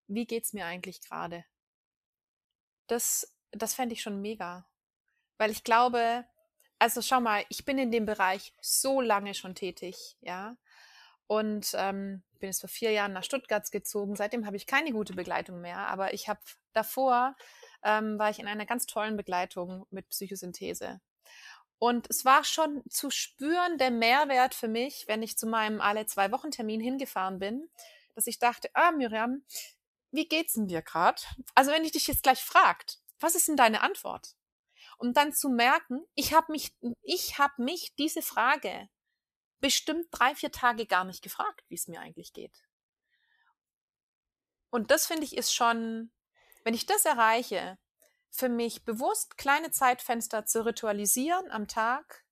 wie 0.07 0.25
geht's 0.25 0.53
mir 0.53 0.65
eigentlich 0.65 1.01
gerade? 1.01 1.45
Das, 2.87 3.35
das 3.51 3.73
fände 3.73 3.93
ich 3.93 4.01
schon 4.01 4.21
mega. 4.21 4.67
Weil 5.37 5.51
ich 5.51 5.63
glaube, 5.63 6.25
also 6.79 7.01
schau 7.01 7.21
mal, 7.21 7.45
ich 7.49 7.65
bin 7.65 7.77
in 7.77 7.91
dem 7.91 8.05
Bereich 8.05 8.53
so 8.61 9.01
lange 9.01 9.33
schon 9.33 9.55
tätig, 9.55 10.17
ja. 10.21 10.57
Und 11.27 11.71
ähm, 11.75 12.23
bin 12.39 12.49
jetzt 12.49 12.59
vor 12.59 12.69
vier 12.69 12.91
Jahren 12.91 13.13
nach 13.13 13.23
Stuttgart 13.23 13.71
gezogen. 13.71 14.15
Seitdem 14.15 14.45
habe 14.45 14.57
ich 14.57 14.67
keine 14.67 14.91
gute 14.91 15.13
Begleitung 15.13 15.61
mehr, 15.61 15.87
aber 15.87 16.13
ich 16.13 16.27
habe 16.27 16.41
davor 16.73 17.35
ähm, 17.83 18.19
war 18.19 18.29
ich 18.29 18.39
in 18.39 18.47
einer 18.47 18.65
ganz 18.65 18.85
tollen 18.85 19.15
Begleitung 19.15 19.85
mit 19.89 20.09
Psychosynthese. 20.09 20.99
Und 21.83 22.09
es 22.09 22.23
war 22.23 22.45
schon 22.45 22.81
zu 22.89 23.11
spüren 23.11 23.77
der 23.77 23.91
Mehrwert 23.91 24.55
für 24.55 24.69
mich, 24.69 25.05
wenn 25.09 25.21
ich 25.21 25.37
zu 25.37 25.45
meinem 25.45 25.81
alle 25.81 26.05
zwei 26.05 26.31
Wochen 26.31 26.49
Termin 26.49 26.79
hingefahren 26.79 27.39
bin, 27.39 27.69
dass 28.15 28.25
ich 28.25 28.39
dachte, 28.39 28.69
ah 28.73 28.93
Miriam, 28.93 29.43
wie 30.09 30.25
geht's 30.25 30.53
denn 30.53 30.69
dir 30.69 30.81
gerade? 30.81 31.21
Also 31.55 31.71
wenn 31.71 31.83
ich 31.83 31.91
dich 31.91 32.07
jetzt 32.07 32.23
gleich 32.23 32.41
fragt, 32.41 32.99
was 33.19 33.35
ist 33.35 33.49
denn 33.49 33.57
deine 33.57 33.81
Antwort? 33.81 34.37
Um 34.97 35.11
dann 35.11 35.33
zu 35.33 35.49
merken, 35.49 36.05
ich 36.15 36.33
habe 36.33 36.53
mich, 36.53 36.73
ich 37.01 37.37
habe 37.37 37.61
mich 37.61 37.93
diese 37.95 38.21
Frage 38.21 38.87
bestimmt 39.59 40.07
drei, 40.11 40.35
vier 40.35 40.53
Tage 40.53 40.85
gar 40.85 41.03
nicht 41.03 41.21
gefragt, 41.21 41.65
wie 41.67 41.75
es 41.75 41.89
mir 41.89 41.99
eigentlich 41.99 42.31
geht. 42.31 42.63
Und 44.69 44.89
das 44.89 45.05
finde 45.05 45.25
ich 45.25 45.35
ist 45.35 45.53
schon, 45.53 46.13
wenn 46.63 46.75
ich 46.75 46.85
das 46.85 47.03
erreiche, 47.03 47.77
für 48.33 48.49
mich 48.49 48.83
bewusst 48.83 49.37
kleine 49.37 49.69
Zeitfenster 49.69 50.45
zu 50.45 50.65
ritualisieren 50.65 51.51
am 51.51 51.67
Tag. 51.67 52.25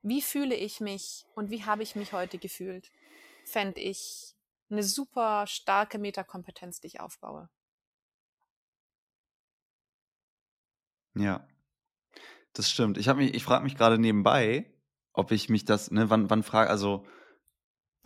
Wie 0.00 0.22
fühle 0.22 0.54
ich 0.54 0.80
mich 0.80 1.26
und 1.34 1.50
wie 1.50 1.64
habe 1.64 1.82
ich 1.82 1.94
mich 1.94 2.14
heute 2.14 2.38
gefühlt? 2.38 2.90
Fände 3.44 3.80
ich 3.80 4.34
eine 4.70 4.82
super 4.82 5.46
starke 5.46 5.98
Metakompetenz, 5.98 6.80
die 6.80 6.86
ich 6.86 7.00
aufbaue. 7.00 7.50
Ja, 11.14 11.46
das 12.54 12.70
stimmt. 12.70 12.96
Ich, 12.96 13.06
ich 13.06 13.44
frage 13.44 13.64
mich 13.64 13.76
gerade 13.76 13.98
nebenbei, 13.98 14.72
ob 15.12 15.32
ich 15.32 15.50
mich 15.50 15.66
das, 15.66 15.90
ne, 15.90 16.08
wann, 16.08 16.30
wann 16.30 16.42
frage, 16.42 16.70
also 16.70 17.06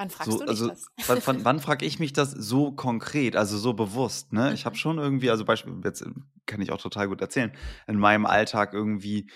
Wann 0.00 0.08
fragst 0.08 0.32
so, 0.32 0.38
du 0.38 0.46
also, 0.46 0.68
das? 0.68 0.86
Wann, 1.08 1.20
wann, 1.26 1.44
wann 1.44 1.60
frage 1.60 1.84
ich 1.84 1.98
mich 1.98 2.14
das 2.14 2.30
so 2.30 2.72
konkret, 2.72 3.36
also 3.36 3.58
so 3.58 3.74
bewusst? 3.74 4.32
Ne? 4.32 4.54
Ich 4.54 4.64
habe 4.64 4.74
mhm. 4.74 4.78
schon 4.78 4.98
irgendwie, 4.98 5.28
also 5.28 5.44
Beispiel, 5.44 5.78
jetzt 5.84 6.00
äh, 6.00 6.10
kann 6.46 6.62
ich 6.62 6.72
auch 6.72 6.80
total 6.80 7.08
gut 7.08 7.20
erzählen, 7.20 7.52
in 7.86 7.98
meinem 7.98 8.24
Alltag 8.24 8.72
irgendwie, 8.72 9.30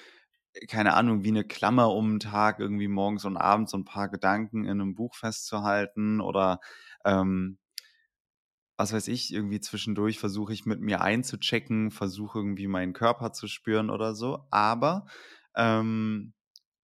keine 0.68 0.94
Ahnung, 0.94 1.22
wie 1.22 1.28
eine 1.28 1.44
Klammer 1.44 1.90
um 1.90 2.12
den 2.12 2.20
Tag, 2.20 2.60
irgendwie 2.60 2.88
morgens 2.88 3.26
und 3.26 3.36
abends 3.36 3.72
so 3.72 3.76
ein 3.76 3.84
paar 3.84 4.08
Gedanken 4.08 4.64
in 4.64 4.80
einem 4.80 4.94
Buch 4.94 5.14
festzuhalten 5.16 6.22
oder 6.22 6.60
ähm, 7.04 7.58
was 8.78 8.94
weiß 8.94 9.08
ich, 9.08 9.34
irgendwie 9.34 9.60
zwischendurch 9.60 10.18
versuche 10.18 10.54
ich 10.54 10.64
mit 10.64 10.80
mir 10.80 11.02
einzuchecken, 11.02 11.90
versuche 11.90 12.38
irgendwie 12.38 12.68
meinen 12.68 12.94
Körper 12.94 13.32
zu 13.32 13.48
spüren 13.48 13.90
oder 13.90 14.14
so. 14.14 14.46
Aber 14.50 15.04
ähm, 15.56 16.32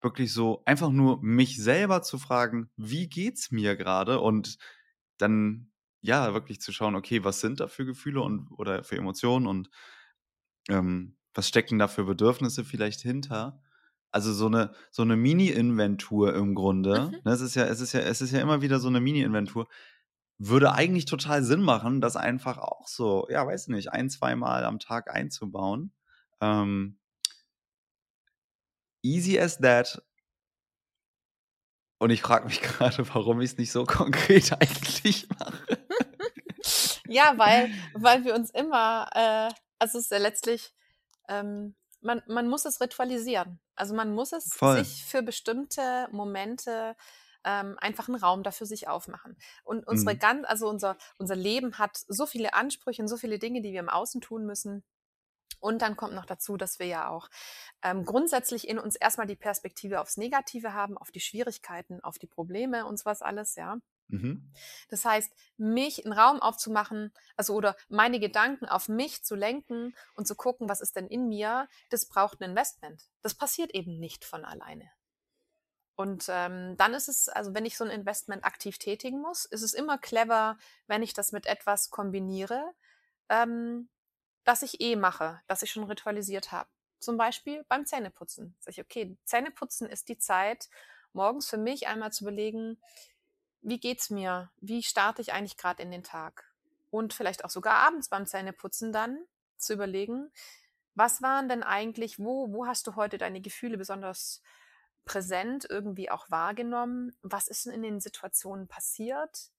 wirklich 0.01 0.33
so 0.33 0.63
einfach 0.65 0.89
nur 0.89 1.21
mich 1.21 1.57
selber 1.57 2.01
zu 2.01 2.17
fragen, 2.17 2.69
wie 2.75 3.07
geht's 3.07 3.51
mir 3.51 3.75
gerade 3.75 4.19
und 4.19 4.57
dann 5.17 5.71
ja 6.01 6.33
wirklich 6.33 6.61
zu 6.61 6.71
schauen, 6.71 6.95
okay, 6.95 7.23
was 7.23 7.41
sind 7.41 7.59
da 7.59 7.67
für 7.67 7.85
Gefühle 7.85 8.21
und 8.21 8.47
oder 8.51 8.83
für 8.83 8.97
Emotionen 8.97 9.47
und 9.47 9.69
ähm, 10.69 11.15
was 11.33 11.47
stecken 11.47 11.79
da 11.79 11.87
für 11.87 12.05
Bedürfnisse 12.05 12.63
vielleicht 12.63 13.01
hinter? 13.01 13.61
Also 14.11 14.33
so 14.33 14.47
eine 14.47 14.73
so 14.91 15.03
eine 15.03 15.15
Mini-Inventur 15.15 16.35
im 16.35 16.55
Grunde. 16.55 17.11
Mhm. 17.11 17.19
Ne, 17.23 17.31
es 17.31 17.41
ist 17.41 17.55
ja 17.55 17.65
es 17.65 17.79
ist 17.79 17.93
ja 17.93 18.01
es 18.01 18.21
ist 18.21 18.31
ja 18.31 18.41
immer 18.41 18.61
wieder 18.61 18.79
so 18.79 18.89
eine 18.89 18.99
Mini-Inventur. 18.99 19.67
Würde 20.37 20.73
eigentlich 20.73 21.05
total 21.05 21.43
Sinn 21.43 21.61
machen, 21.61 22.01
das 22.01 22.15
einfach 22.15 22.57
auch 22.57 22.87
so, 22.87 23.27
ja, 23.29 23.45
weiß 23.45 23.67
nicht, 23.67 23.91
ein, 23.91 24.09
zweimal 24.09 24.65
am 24.65 24.79
Tag 24.79 25.13
einzubauen. 25.13 25.93
Ähm 26.41 26.97
easy 29.03 29.39
as 29.39 29.57
that. 29.59 30.01
Und 31.99 32.09
ich 32.09 32.21
frage 32.21 32.45
mich 32.45 32.61
gerade, 32.61 33.07
warum 33.13 33.41
ich 33.41 33.51
es 33.51 33.57
nicht 33.57 33.71
so 33.71 33.83
konkret 33.85 34.51
eigentlich 34.53 35.27
mache. 35.29 35.77
Ja, 37.07 37.33
weil, 37.37 37.71
weil 37.93 38.23
wir 38.23 38.35
uns 38.35 38.49
immer, 38.51 39.09
äh, 39.13 39.53
also 39.79 39.97
es 39.97 40.05
ist 40.05 40.11
ja 40.11 40.17
letztlich, 40.17 40.73
ähm, 41.27 41.75
man, 42.01 42.21
man 42.27 42.47
muss 42.47 42.65
es 42.65 42.81
ritualisieren. 42.81 43.59
Also 43.75 43.93
man 43.93 44.13
muss 44.13 44.31
es 44.31 44.53
Voll. 44.53 44.83
sich 44.83 45.03
für 45.05 45.21
bestimmte 45.21 46.07
Momente 46.11 46.95
ähm, 47.43 47.77
einfach 47.79 48.07
einen 48.07 48.17
Raum 48.17 48.43
dafür 48.43 48.67
sich 48.67 48.87
aufmachen. 48.87 49.37
Und 49.63 49.87
unsere 49.87 50.15
Mhm. 50.15 50.19
ganz, 50.19 50.47
also 50.47 50.69
unser, 50.69 50.97
unser 51.17 51.35
Leben 51.35 51.77
hat 51.79 51.97
so 52.07 52.25
viele 52.25 52.53
Ansprüche 52.53 53.01
und 53.01 53.07
so 53.07 53.17
viele 53.17 53.39
Dinge, 53.39 53.61
die 53.61 53.73
wir 53.73 53.79
im 53.79 53.89
Außen 53.89 54.21
tun 54.21 54.45
müssen. 54.45 54.83
Und 55.61 55.81
dann 55.81 55.95
kommt 55.95 56.13
noch 56.13 56.25
dazu, 56.25 56.57
dass 56.57 56.79
wir 56.79 56.87
ja 56.87 57.07
auch 57.07 57.29
ähm, 57.83 58.03
grundsätzlich 58.03 58.67
in 58.67 58.79
uns 58.79 58.95
erstmal 58.95 59.27
die 59.27 59.35
Perspektive 59.35 60.01
aufs 60.01 60.17
Negative 60.17 60.73
haben, 60.73 60.97
auf 60.97 61.11
die 61.11 61.19
Schwierigkeiten, 61.19 62.03
auf 62.03 62.19
die 62.19 62.27
Probleme 62.27 62.85
und 62.85 62.97
sowas 62.97 63.21
alles, 63.21 63.55
ja. 63.55 63.77
Mhm. 64.07 64.51
Das 64.89 65.05
heißt, 65.05 65.31
mich 65.57 66.03
einen 66.03 66.13
Raum 66.13 66.41
aufzumachen, 66.41 67.13
also 67.37 67.53
oder 67.53 67.77
meine 67.89 68.19
Gedanken 68.19 68.65
auf 68.65 68.89
mich 68.89 69.23
zu 69.23 69.35
lenken 69.35 69.95
und 70.15 70.27
zu 70.27 70.35
gucken, 70.35 70.67
was 70.67 70.81
ist 70.81 70.95
denn 70.95 71.07
in 71.07 71.29
mir, 71.29 71.69
das 71.89 72.07
braucht 72.07 72.41
ein 72.41 72.49
Investment. 72.49 73.03
Das 73.21 73.35
passiert 73.35 73.71
eben 73.73 73.99
nicht 73.99 74.25
von 74.25 74.43
alleine. 74.43 74.89
Und 75.95 76.25
ähm, 76.29 76.75
dann 76.77 76.95
ist 76.95 77.07
es, 77.07 77.29
also 77.29 77.53
wenn 77.53 77.65
ich 77.65 77.77
so 77.77 77.83
ein 77.83 77.91
Investment 77.91 78.43
aktiv 78.43 78.79
tätigen 78.79 79.21
muss, 79.21 79.45
ist 79.45 79.61
es 79.61 79.73
immer 79.73 79.99
clever, 79.99 80.57
wenn 80.87 81.03
ich 81.03 81.13
das 81.13 81.31
mit 81.31 81.45
etwas 81.45 81.91
kombiniere, 81.91 82.73
ähm, 83.29 83.87
das 84.43 84.63
ich 84.63 84.81
eh 84.81 84.95
mache, 84.95 85.41
das 85.47 85.61
ich 85.61 85.71
schon 85.71 85.83
ritualisiert 85.83 86.51
habe. 86.51 86.69
Zum 86.99 87.17
Beispiel 87.17 87.63
beim 87.67 87.85
Zähneputzen. 87.85 88.55
Sag 88.59 88.73
ich, 88.73 88.81
okay, 88.81 89.17
Zähneputzen 89.25 89.89
ist 89.89 90.09
die 90.09 90.17
Zeit, 90.17 90.69
morgens 91.13 91.49
für 91.49 91.57
mich 91.57 91.87
einmal 91.87 92.11
zu 92.11 92.23
überlegen, 92.23 92.77
wie 93.61 93.79
geht's 93.79 94.09
mir? 94.09 94.51
Wie 94.59 94.83
starte 94.83 95.21
ich 95.21 95.33
eigentlich 95.33 95.57
gerade 95.57 95.81
in 95.83 95.91
den 95.91 96.03
Tag? 96.03 96.51
Und 96.89 97.13
vielleicht 97.13 97.45
auch 97.45 97.49
sogar 97.49 97.75
abends 97.75 98.09
beim 98.09 98.25
Zähneputzen 98.25 98.91
dann 98.91 99.23
zu 99.57 99.73
überlegen, 99.73 100.31
was 100.93 101.21
waren 101.21 101.47
denn 101.47 101.63
eigentlich, 101.63 102.19
wo, 102.19 102.51
wo 102.51 102.65
hast 102.65 102.85
du 102.87 102.95
heute 102.95 103.17
deine 103.17 103.41
Gefühle 103.41 103.77
besonders 103.77 104.41
präsent 105.05 105.65
irgendwie 105.69 106.11
auch 106.11 106.29
wahrgenommen? 106.29 107.15
Was 107.21 107.47
ist 107.47 107.65
denn 107.65 107.73
in 107.73 107.81
den 107.81 107.99
Situationen 107.99 108.67
passiert? 108.67 109.51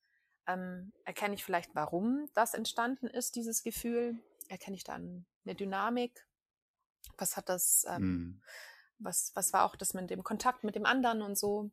Ähm, 0.46 0.92
erkenne 1.04 1.34
ich 1.34 1.44
vielleicht, 1.44 1.74
warum 1.74 2.28
das 2.34 2.54
entstanden 2.54 3.06
ist, 3.06 3.36
dieses 3.36 3.62
Gefühl? 3.62 4.18
Erkenne 4.52 4.76
ich 4.76 4.84
dann 4.84 5.24
eine 5.46 5.54
Dynamik? 5.54 6.26
Was 7.16 7.38
hat 7.38 7.48
das, 7.48 7.86
ähm, 7.88 8.02
Mhm. 8.02 8.42
was, 8.98 9.32
was 9.34 9.52
war 9.54 9.64
auch 9.64 9.76
das 9.76 9.94
mit 9.94 10.10
dem 10.10 10.22
Kontakt 10.22 10.62
mit 10.62 10.74
dem 10.74 10.84
anderen 10.84 11.22
und 11.22 11.38
so? 11.38 11.70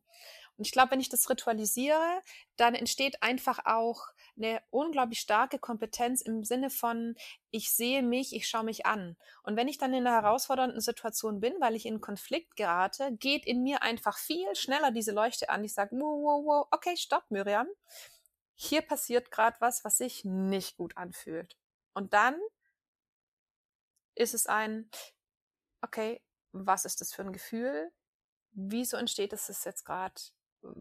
Und 0.56 0.66
ich 0.66 0.72
glaube, 0.72 0.92
wenn 0.92 1.00
ich 1.00 1.10
das 1.10 1.28
ritualisiere, 1.28 2.22
dann 2.56 2.74
entsteht 2.74 3.22
einfach 3.22 3.60
auch 3.66 4.06
eine 4.36 4.62
unglaublich 4.70 5.20
starke 5.20 5.58
Kompetenz 5.58 6.22
im 6.22 6.42
Sinne 6.42 6.70
von, 6.70 7.16
ich 7.50 7.70
sehe 7.70 8.02
mich, 8.02 8.34
ich 8.34 8.48
schaue 8.48 8.64
mich 8.64 8.86
an. 8.86 9.16
Und 9.42 9.56
wenn 9.56 9.68
ich 9.68 9.76
dann 9.76 9.92
in 9.92 10.06
einer 10.06 10.22
herausfordernden 10.22 10.80
Situation 10.80 11.38
bin, 11.40 11.52
weil 11.60 11.76
ich 11.76 11.84
in 11.84 12.00
Konflikt 12.00 12.56
gerate, 12.56 13.12
geht 13.18 13.44
in 13.46 13.62
mir 13.62 13.82
einfach 13.82 14.16
viel 14.16 14.54
schneller 14.56 14.90
diese 14.90 15.12
Leuchte 15.12 15.50
an. 15.50 15.64
Ich 15.64 15.74
sage, 15.74 15.96
wow, 15.96 16.22
wow, 16.22 16.44
wow, 16.46 16.68
okay, 16.70 16.96
stopp, 16.96 17.24
Miriam. 17.30 17.66
Hier 18.54 18.80
passiert 18.82 19.30
gerade 19.30 19.56
was, 19.60 19.84
was 19.84 19.98
sich 19.98 20.24
nicht 20.24 20.76
gut 20.78 20.96
anfühlt. 20.96 21.56
Und 21.92 22.14
dann 22.14 22.36
ist 24.14 24.34
es 24.34 24.46
ein, 24.46 24.90
okay, 25.82 26.20
was 26.52 26.84
ist 26.84 27.00
das 27.00 27.12
für 27.12 27.22
ein 27.22 27.32
Gefühl? 27.32 27.90
Wieso 28.52 28.96
entsteht 28.96 29.32
es 29.32 29.64
jetzt 29.64 29.84
gerade? 29.84 30.20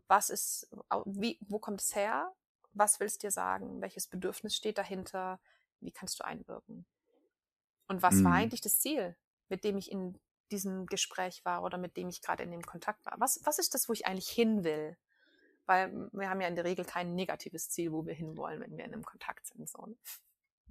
Was 0.08 0.30
ist, 0.30 0.68
wie, 1.06 1.38
wo 1.48 1.60
kommt 1.60 1.82
es 1.82 1.96
her? 1.96 2.34
Was 2.74 3.00
willst 3.00 3.24
du 3.24 3.28
dir 3.28 3.32
sagen? 3.32 3.82
Welches 3.82 4.08
Bedürfnis 4.08 4.56
steht 4.56 4.78
dahinter? 4.78 5.40
Wie 5.80 5.92
kannst 5.92 6.20
du 6.20 6.26
einwirken? 6.26 6.86
Und 7.88 8.02
was 8.02 8.24
war 8.24 8.32
Mhm. 8.32 8.38
eigentlich 8.38 8.62
das 8.62 8.80
Ziel, 8.80 9.16
mit 9.50 9.64
dem 9.64 9.78
ich 9.78 9.92
in 9.92 10.20
diesem 10.52 10.86
Gespräch 10.88 11.46
war 11.46 11.64
oder 11.64 11.78
mit 11.78 11.96
dem 11.98 12.10
ich 12.10 12.22
gerade 12.22 12.44
in 12.44 12.52
dem 12.52 12.64
Kontakt 12.66 13.06
war? 13.06 13.16
Was, 13.20 13.40
was 13.46 13.60
ist 13.60 13.74
das, 13.74 13.88
wo 13.90 13.94
ich 13.94 14.06
eigentlich 14.06 14.30
hin 14.30 14.64
will? 14.64 14.98
Weil 15.66 16.10
wir 16.12 16.30
haben 16.30 16.42
ja 16.42 16.48
in 16.48 16.56
der 16.56 16.66
Regel 16.66 16.86
kein 16.86 17.16
negatives 17.16 17.70
Ziel, 17.70 17.92
wo 17.92 18.06
wir 18.06 18.14
hinwollen, 18.14 18.60
wenn 18.62 18.76
wir 18.78 18.86
in 18.86 18.94
einem 18.94 19.06
Kontakt 19.06 19.46
sind. 19.48 19.70
So. 19.70 19.86
ne? 19.86 19.96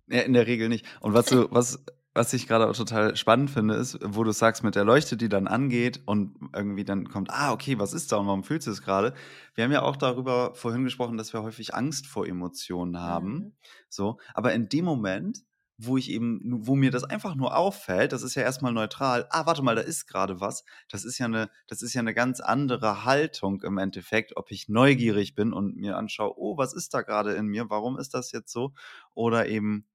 Ja, 0.09 0.23
in 0.23 0.33
der 0.33 0.47
Regel 0.47 0.68
nicht. 0.68 0.87
Und 1.01 1.14
was 1.14 1.27
du, 1.27 1.49
was, 1.53 1.79
was 2.18 2.33
ich 2.33 2.48
gerade 2.48 2.68
auch 2.68 2.76
total 2.76 3.14
spannend 3.16 3.48
finde, 3.48 3.74
ist, 3.74 3.98
wo 4.02 4.24
du 4.24 4.33
sagst, 4.33 4.64
mit 4.64 4.74
der 4.74 4.85
Leuchte, 4.85 5.16
die 5.16 5.28
dann 5.28 5.46
angeht 5.46 6.02
und 6.04 6.35
irgendwie 6.52 6.85
dann 6.85 7.09
kommt, 7.09 7.31
ah, 7.31 7.52
okay, 7.52 7.78
was 7.78 7.92
ist 7.92 8.11
da 8.11 8.16
und 8.16 8.26
warum 8.26 8.42
fühlst 8.42 8.66
du 8.66 8.72
es 8.72 8.83
gerade? 8.83 9.14
Wir 9.54 9.62
haben 9.62 9.70
ja 9.70 9.83
auch 9.83 9.94
darüber 9.94 10.52
vorhin 10.57 10.83
gesprochen, 10.83 11.16
dass 11.16 11.33
wir 11.33 11.44
häufig 11.44 11.74
Angst 11.74 12.09
vor 12.09 12.26
Emotionen 12.26 12.98
haben. 12.98 13.33
Mhm. 13.33 13.52
So, 13.88 14.18
aber 14.35 14.52
in 14.52 14.68
dem 14.68 14.85
Moment, 14.85 15.44
wo 15.76 15.96
ich 15.96 16.11
eben, 16.11 16.40
wo 16.66 16.74
mir 16.74 16.90
das 16.90 17.04
einfach 17.04 17.37
nur 17.37 17.57
auffällt, 17.57 18.12
das 18.12 18.24
ist 18.24 18.35
ja 18.35 18.42
erstmal 18.42 18.72
neutral, 18.72 19.28
ah, 19.31 19.46
warte 19.46 19.62
mal, 19.62 19.76
da 19.76 19.83
ist 19.83 20.09
gerade 20.09 20.40
was. 20.40 20.64
Das 20.90 21.04
ist 21.04 21.18
ja 21.18 21.26
eine, 21.26 21.50
das 21.68 21.83
ist 21.83 21.94
ja 21.94 22.00
eine 22.00 22.14
ganz 22.14 22.40
andere 22.40 23.04
Haltung 23.04 23.62
im 23.62 23.78
Endeffekt, 23.78 24.37
ob 24.37 24.50
ich 24.50 24.68
neugierig 24.68 25.37
bin 25.37 25.52
und 25.52 25.76
mir 25.76 25.96
anschaue, 25.96 26.37
oh, 26.37 26.59
was 26.59 26.74
ist 26.74 26.94
da 26.94 27.02
gerade 27.02 27.35
in 27.35 27.46
mir? 27.46 27.70
Warum 27.70 27.96
ist 27.96 28.12
das 28.12 28.33
jetzt 28.33 28.52
so? 28.52 28.72
Oder 29.14 29.48
eben, 29.48 29.87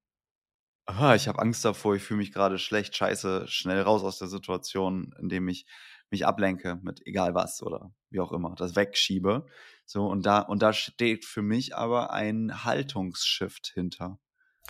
ah, 0.86 1.16
ich 1.16 1.28
habe 1.28 1.40
Angst 1.40 1.64
davor, 1.66 1.96
ich 1.96 2.04
fühle 2.04 2.20
mich 2.20 2.32
gerade 2.34 2.60
schlecht, 2.60 2.96
scheiße, 2.96 3.48
schnell 3.48 3.82
raus 3.82 4.04
aus 4.04 4.20
der 4.20 4.28
Situation, 4.28 5.14
indem 5.20 5.48
ich 5.48 5.66
mich 6.10 6.26
ablenke 6.26 6.80
mit 6.84 7.06
egal 7.08 7.34
was 7.36 7.62
oder 7.64 7.94
wie 8.10 8.20
auch 8.20 8.32
immer, 8.32 8.56
das 8.56 8.76
wegschiebe. 8.76 9.46
So, 9.86 10.06
und 10.08 10.26
da, 10.26 10.40
und 10.40 10.62
da 10.62 10.74
steht 10.74 11.26
für 11.26 11.42
mich 11.42 11.76
aber 11.76 12.12
ein 12.12 12.64
Haltungsshift 12.66 13.68
hinter. 13.74 14.20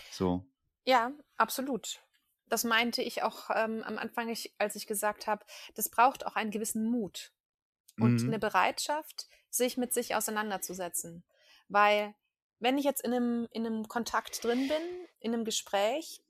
So. 0.10 0.48
Ja, 0.86 1.12
absolut. 1.38 2.02
Das 2.50 2.64
meinte 2.64 3.02
ich 3.02 3.24
auch 3.24 3.50
ähm, 3.54 3.84
am 3.84 3.98
Anfang, 3.98 4.30
ich, 4.30 4.54
als 4.58 4.76
ich 4.76 4.86
gesagt 4.88 5.28
habe, 5.28 5.46
das 5.76 5.90
braucht 5.90 6.26
auch 6.26 6.36
einen 6.36 6.52
gewissen 6.52 6.86
Mut 6.90 7.32
und 8.00 8.14
Mhm. 8.14 8.28
eine 8.28 8.40
Bereitschaft, 8.40 9.28
sich 9.50 9.78
mit 9.78 9.94
sich 9.94 10.16
auseinanderzusetzen. 10.16 11.26
Weil 11.70 12.16
wenn 12.64 12.78
ich 12.78 12.86
jetzt 12.86 13.02
in 13.04 13.14
einem, 13.14 13.48
in 13.52 13.66
einem 13.66 13.90
Kontakt 13.90 14.42
drin 14.42 14.70
bin, 14.70 15.08
in 15.20 15.34
einem 15.34 15.44
Gespräch 15.44 16.24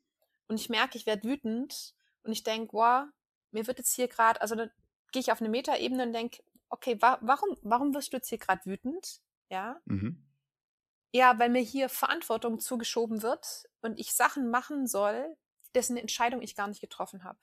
und 0.47 0.59
ich 0.59 0.67
merke, 0.67 0.97
ich 0.97 1.05
werde 1.05 1.23
wütend 1.29 1.93
und 2.23 2.31
ich 2.31 2.43
denke, 2.43 2.73
wow, 2.73 3.05
mir 3.51 3.67
wird 3.67 3.77
jetzt 3.77 3.93
hier 3.93 4.07
gerade, 4.07 4.41
also 4.41 4.55
dann 4.55 4.71
gehe 5.11 5.19
ich 5.19 5.31
auf 5.31 5.41
eine 5.41 5.49
Metaebene 5.49 6.03
und 6.07 6.13
denke, 6.13 6.43
okay, 6.69 6.99
wa 6.99 7.19
warum, 7.21 7.55
warum 7.61 7.93
wirst 7.93 8.11
du 8.11 8.17
jetzt 8.17 8.29
hier 8.29 8.39
gerade 8.39 8.65
wütend? 8.65 9.21
Ja, 9.49 9.79
Mhm. 9.85 10.25
ja, 11.11 11.37
weil 11.37 11.49
mir 11.49 11.61
hier 11.61 11.87
Verantwortung 11.87 12.59
zugeschoben 12.59 13.21
wird 13.21 13.69
und 13.81 13.99
ich 13.99 14.15
Sachen 14.15 14.49
machen 14.49 14.87
soll, 14.87 15.37
dessen 15.75 15.97
Entscheidung 15.97 16.41
ich 16.41 16.55
gar 16.55 16.67
nicht 16.67 16.81
getroffen 16.81 17.23
habe. 17.23 17.37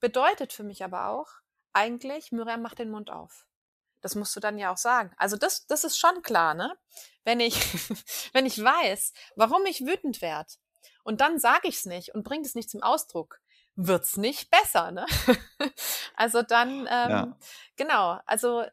Bedeutet 0.00 0.52
für 0.52 0.64
mich 0.64 0.84
aber 0.84 1.06
auch, 1.08 1.28
eigentlich, 1.72 2.30
Miriam 2.30 2.60
macht 2.60 2.78
den 2.78 2.90
Mund 2.90 3.10
auf. 3.10 3.46
Das 4.00 4.14
musst 4.14 4.34
du 4.36 4.40
dann 4.40 4.58
ja 4.58 4.72
auch 4.72 4.76
sagen. 4.78 5.12
Also 5.16 5.36
das, 5.36 5.66
das 5.66 5.84
ist 5.84 5.98
schon 5.98 6.22
klar, 6.22 6.54
ne? 6.54 6.76
Wenn 7.24 7.40
ich, 7.40 7.54
wenn 8.32 8.46
ich 8.46 8.62
weiß, 8.62 9.12
warum 9.36 9.64
ich 9.66 9.86
wütend 9.86 10.22
werde 10.22 10.50
und 11.04 11.20
dann 11.20 11.38
sage 11.38 11.68
ich 11.68 11.76
es 11.76 11.86
nicht 11.86 12.14
und 12.14 12.22
bringe 12.24 12.44
es 12.46 12.54
nicht 12.54 12.70
zum 12.70 12.82
Ausdruck, 12.82 13.40
wird's 13.76 14.16
nicht 14.16 14.50
besser, 14.50 14.90
ne? 14.92 15.06
Also 16.16 16.42
dann, 16.42 16.80
ähm, 16.90 17.10
Ja. 17.10 17.38
genau, 17.76 18.18
also 18.26 18.64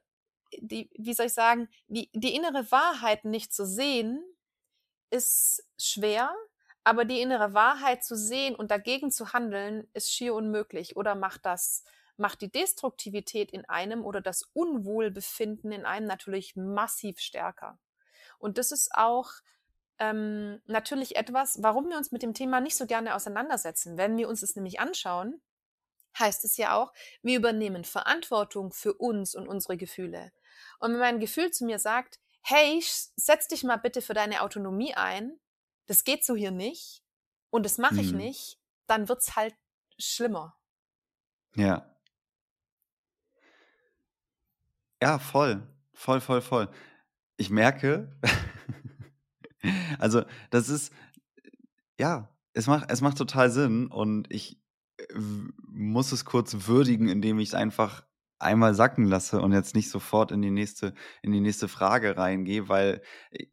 die, 0.60 0.90
wie 0.98 1.14
soll 1.14 1.28
ich 1.28 1.34
sagen, 1.34 1.70
die, 1.88 2.10
die 2.14 2.36
innere 2.36 2.72
Wahrheit 2.72 3.26
nicht 3.26 3.54
zu 3.54 3.66
sehen, 3.66 4.24
ist 5.10 5.64
schwer, 5.78 6.36
aber 6.84 7.06
die 7.06 7.22
innere 7.22 7.54
Wahrheit 7.54 8.04
zu 8.04 8.16
sehen 8.16 8.56
und 8.56 8.72
dagegen 8.72 9.12
zu 9.12 9.34
handeln, 9.34 9.90
ist 9.94 10.12
schier 10.12 10.34
unmöglich 10.34 10.96
oder 10.98 11.16
macht 11.16 11.46
das, 11.46 11.84
macht 12.18 12.42
die 12.42 12.52
Destruktivität 12.52 13.52
in 13.52 13.66
einem 13.66 14.04
oder 14.04 14.22
das 14.22 14.44
Unwohlbefinden 14.54 15.72
in 15.72 15.86
einem 15.86 16.08
natürlich 16.08 16.56
massiv 16.56 17.20
stärker. 17.20 17.80
Und 18.40 18.58
das 18.58 18.72
ist 18.72 18.94
auch 18.94 19.32
ähm, 20.00 20.62
natürlich 20.66 21.16
etwas, 21.16 21.62
warum 21.62 21.90
wir 21.90 21.98
uns 21.98 22.12
mit 22.12 22.24
dem 22.24 22.34
Thema 22.34 22.62
nicht 22.62 22.76
so 22.78 22.86
gerne 22.86 23.16
auseinandersetzen. 23.16 23.98
Wenn 23.98 24.18
wir 24.18 24.30
uns 24.30 24.42
es 24.42 24.56
nämlich 24.56 24.80
anschauen, 24.80 25.42
heißt 26.20 26.44
es 26.46 26.58
ja 26.58 26.76
auch, 26.76 26.94
wir 27.22 27.38
übernehmen 27.38 27.84
Verantwortung 27.84 28.72
für 28.72 28.94
uns 28.94 29.36
und 29.36 29.48
unsere 29.48 29.78
Gefühle. 29.78 30.32
Und 30.80 30.94
wenn 30.94 31.00
mein 31.00 31.20
Gefühl 31.20 31.52
zu 31.52 31.66
mir 31.66 31.80
sagt, 31.80 32.20
hey, 32.42 32.82
setz 33.16 33.48
dich 33.48 33.64
mal 33.64 33.78
bitte 33.78 34.02
für 34.02 34.14
deine 34.14 34.42
Autonomie 34.42 34.94
ein, 34.96 35.40
das 35.86 36.04
geht 36.04 36.26
so 36.26 36.36
hier 36.36 36.52
nicht 36.52 37.04
und 37.50 37.64
das 37.64 37.78
mache 37.78 38.02
ich 38.02 38.12
mhm. 38.12 38.18
nicht, 38.18 38.60
dann 38.88 39.10
wird's 39.10 39.36
halt 39.36 39.56
schlimmer. 39.98 40.58
Ja. 41.56 41.97
Ja, 45.02 45.20
voll. 45.20 45.68
Voll, 45.94 46.22
voll, 46.22 46.42
voll. 46.42 46.70
Ich 47.38 47.50
merke, 47.50 48.16
also 50.00 50.24
das 50.50 50.70
ist, 50.70 50.94
ja, 52.00 52.30
es 52.54 52.68
macht, 52.68 52.92
es 52.92 53.02
macht 53.02 53.18
total 53.18 53.52
Sinn 53.52 53.88
und 53.88 54.32
ich 54.32 54.60
äh, 54.98 55.20
muss 55.68 56.12
es 56.12 56.26
kurz 56.26 56.68
würdigen, 56.68 57.10
indem 57.10 57.40
ich 57.40 57.50
es 57.50 57.56
einfach 57.56 58.04
einmal 58.40 58.74
sacken 58.76 59.06
lasse 59.06 59.42
und 59.42 59.54
jetzt 59.54 59.76
nicht 59.76 59.90
sofort 59.90 60.32
in 60.32 60.42
die 60.42 60.52
nächste, 60.52 60.94
in 61.22 61.32
die 61.32 61.42
nächste 61.42 61.68
Frage 61.68 62.18
reingehe, 62.18 62.70
weil 62.70 63.02
äh, 63.32 63.46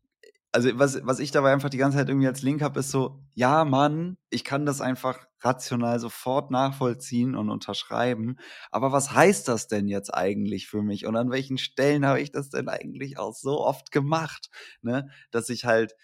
also 0.55 0.71
was, 0.79 1.01
was 1.05 1.19
ich 1.19 1.33
dabei 1.33 1.53
einfach 1.53 1.69
die 1.69 1.79
ganze 1.79 1.99
Zeit 1.99 2.09
irgendwie 2.09 2.29
als 2.29 2.43
Link 2.43 2.63
habe, 2.63 2.79
ist 2.79 2.93
so, 2.93 3.19
ja, 3.35 3.65
Mann, 3.65 4.19
ich 4.31 4.45
kann 4.45 4.65
das 4.67 4.81
einfach 4.81 5.27
rational 5.41 5.99
sofort 5.99 6.53
nachvollziehen 6.53 7.35
und 7.35 7.51
unterschreiben. 7.51 8.37
Aber 8.71 8.93
was 8.93 9.13
heißt 9.13 9.49
das 9.49 9.67
denn 9.67 9.89
jetzt 9.89 10.15
eigentlich 10.15 10.69
für 10.69 10.81
mich? 10.83 11.07
Und 11.07 11.17
an 11.17 11.33
welchen 11.33 11.59
Stellen 11.59 12.07
habe 12.07 12.21
ich 12.21 12.31
das 12.31 12.51
denn 12.51 12.69
eigentlich 12.69 13.19
auch 13.19 13.35
so 13.35 13.61
oft 13.61 13.91
gemacht? 13.91 14.49
Ne? 14.81 15.11
Dass 15.33 15.49
ich 15.51 15.65
halt 15.65 15.97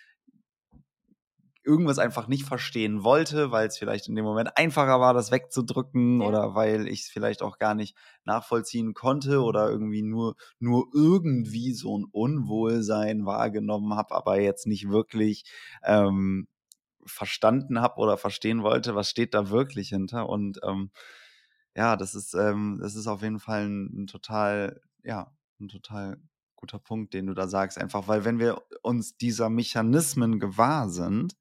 irgendwas 1.63 1.99
einfach 1.99 2.27
nicht 2.27 2.45
verstehen 2.45 3.05
wollte, 3.05 3.51
weil 3.51 3.69
es 3.69 3.77
vielleicht 3.77 4.09
in 4.09 4.15
dem 4.15 4.25
Moment 4.25 4.57
einfacher 4.57 5.01
war, 5.01 5.13
das 5.13 5.31
wegzudrücken 5.31 6.21
ja. 6.21 6.27
oder 6.27 6.55
weil 6.55 6.89
ich 6.89 7.03
es 7.03 7.09
vielleicht 7.09 7.43
auch 7.43 7.59
gar 7.59 7.75
nicht 7.75 7.97
nachvollziehen 8.25 8.95
konnte 8.95 9.43
oder 9.43 9.69
irgendwie 9.69 10.03
nur, 10.03 10.37
nur 10.59 10.89
irgendwie 10.95 11.73
so 11.73 11.99
ein 11.99 12.07
Unwohlsein 12.11 13.27
wahrgenommen 13.27 13.95
habe, 13.95 14.15
aber 14.15 14.41
jetzt 14.41 14.67
nicht 14.67 14.89
wirklich 14.89 15.45
ähm, 15.85 16.49
verstanden 17.05 17.81
habe 17.81 17.97
oder 17.97 18.17
verstehen 18.17 18.63
wollte, 18.63 18.95
was 18.95 19.11
steht 19.11 19.35
da 19.35 19.51
wirklich 19.51 19.91
hinter. 19.91 20.29
Und 20.29 20.61
ähm, 20.63 20.91
ja, 21.77 21.97
das 21.97 22.15
ist, 22.15 22.35
ähm, 22.35 22.79
das 22.81 22.95
ist 22.95 23.07
auf 23.07 23.23
jeden 23.23 23.41
Fall 23.41 23.67
ein, 23.67 24.03
ein 24.03 24.07
total, 24.07 24.81
ja, 25.03 25.33
ein 25.61 25.69
total 25.69 26.19
guter 26.57 26.79
Punkt, 26.79 27.15
den 27.15 27.27
du 27.27 27.35
da 27.35 27.49
sagst. 27.49 27.79
Einfach, 27.79 28.07
weil 28.09 28.25
wenn 28.25 28.39
wir 28.39 28.63
uns 28.83 29.17
dieser 29.17 29.51
Mechanismen 29.51 30.39
gewahr 30.39 30.89
sind, 30.91 31.37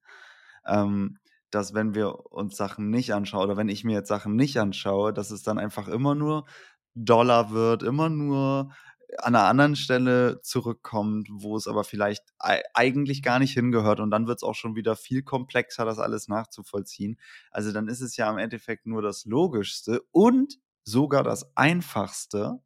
ähm, 0.66 1.18
dass 1.50 1.74
wenn 1.74 1.94
wir 1.94 2.32
uns 2.32 2.56
Sachen 2.56 2.90
nicht 2.90 3.12
anschauen 3.12 3.44
oder 3.44 3.56
wenn 3.56 3.68
ich 3.68 3.84
mir 3.84 3.92
jetzt 3.94 4.08
Sachen 4.08 4.36
nicht 4.36 4.58
anschaue, 4.58 5.12
dass 5.12 5.30
es 5.30 5.42
dann 5.42 5.58
einfach 5.58 5.88
immer 5.88 6.14
nur 6.14 6.46
Dollar 6.94 7.50
wird, 7.50 7.82
immer 7.82 8.08
nur 8.08 8.72
an 9.18 9.34
einer 9.34 9.46
anderen 9.46 9.76
Stelle 9.76 10.40
zurückkommt, 10.42 11.28
wo 11.30 11.56
es 11.56 11.66
aber 11.66 11.84
vielleicht 11.84 12.22
eigentlich 12.38 13.22
gar 13.22 13.38
nicht 13.38 13.54
hingehört 13.54 14.00
und 14.00 14.10
dann 14.10 14.26
wird 14.26 14.38
es 14.38 14.42
auch 14.42 14.54
schon 14.54 14.76
wieder 14.76 14.96
viel 14.96 15.22
komplexer, 15.22 15.84
das 15.84 15.98
alles 15.98 16.28
nachzuvollziehen. 16.28 17.18
Also 17.50 17.72
dann 17.72 17.88
ist 17.88 18.00
es 18.00 18.16
ja 18.16 18.30
im 18.30 18.38
Endeffekt 18.38 18.86
nur 18.86 19.02
das 19.02 19.24
Logischste 19.24 20.02
und 20.12 20.58
sogar 20.84 21.24
das 21.24 21.56
Einfachste, 21.56 22.60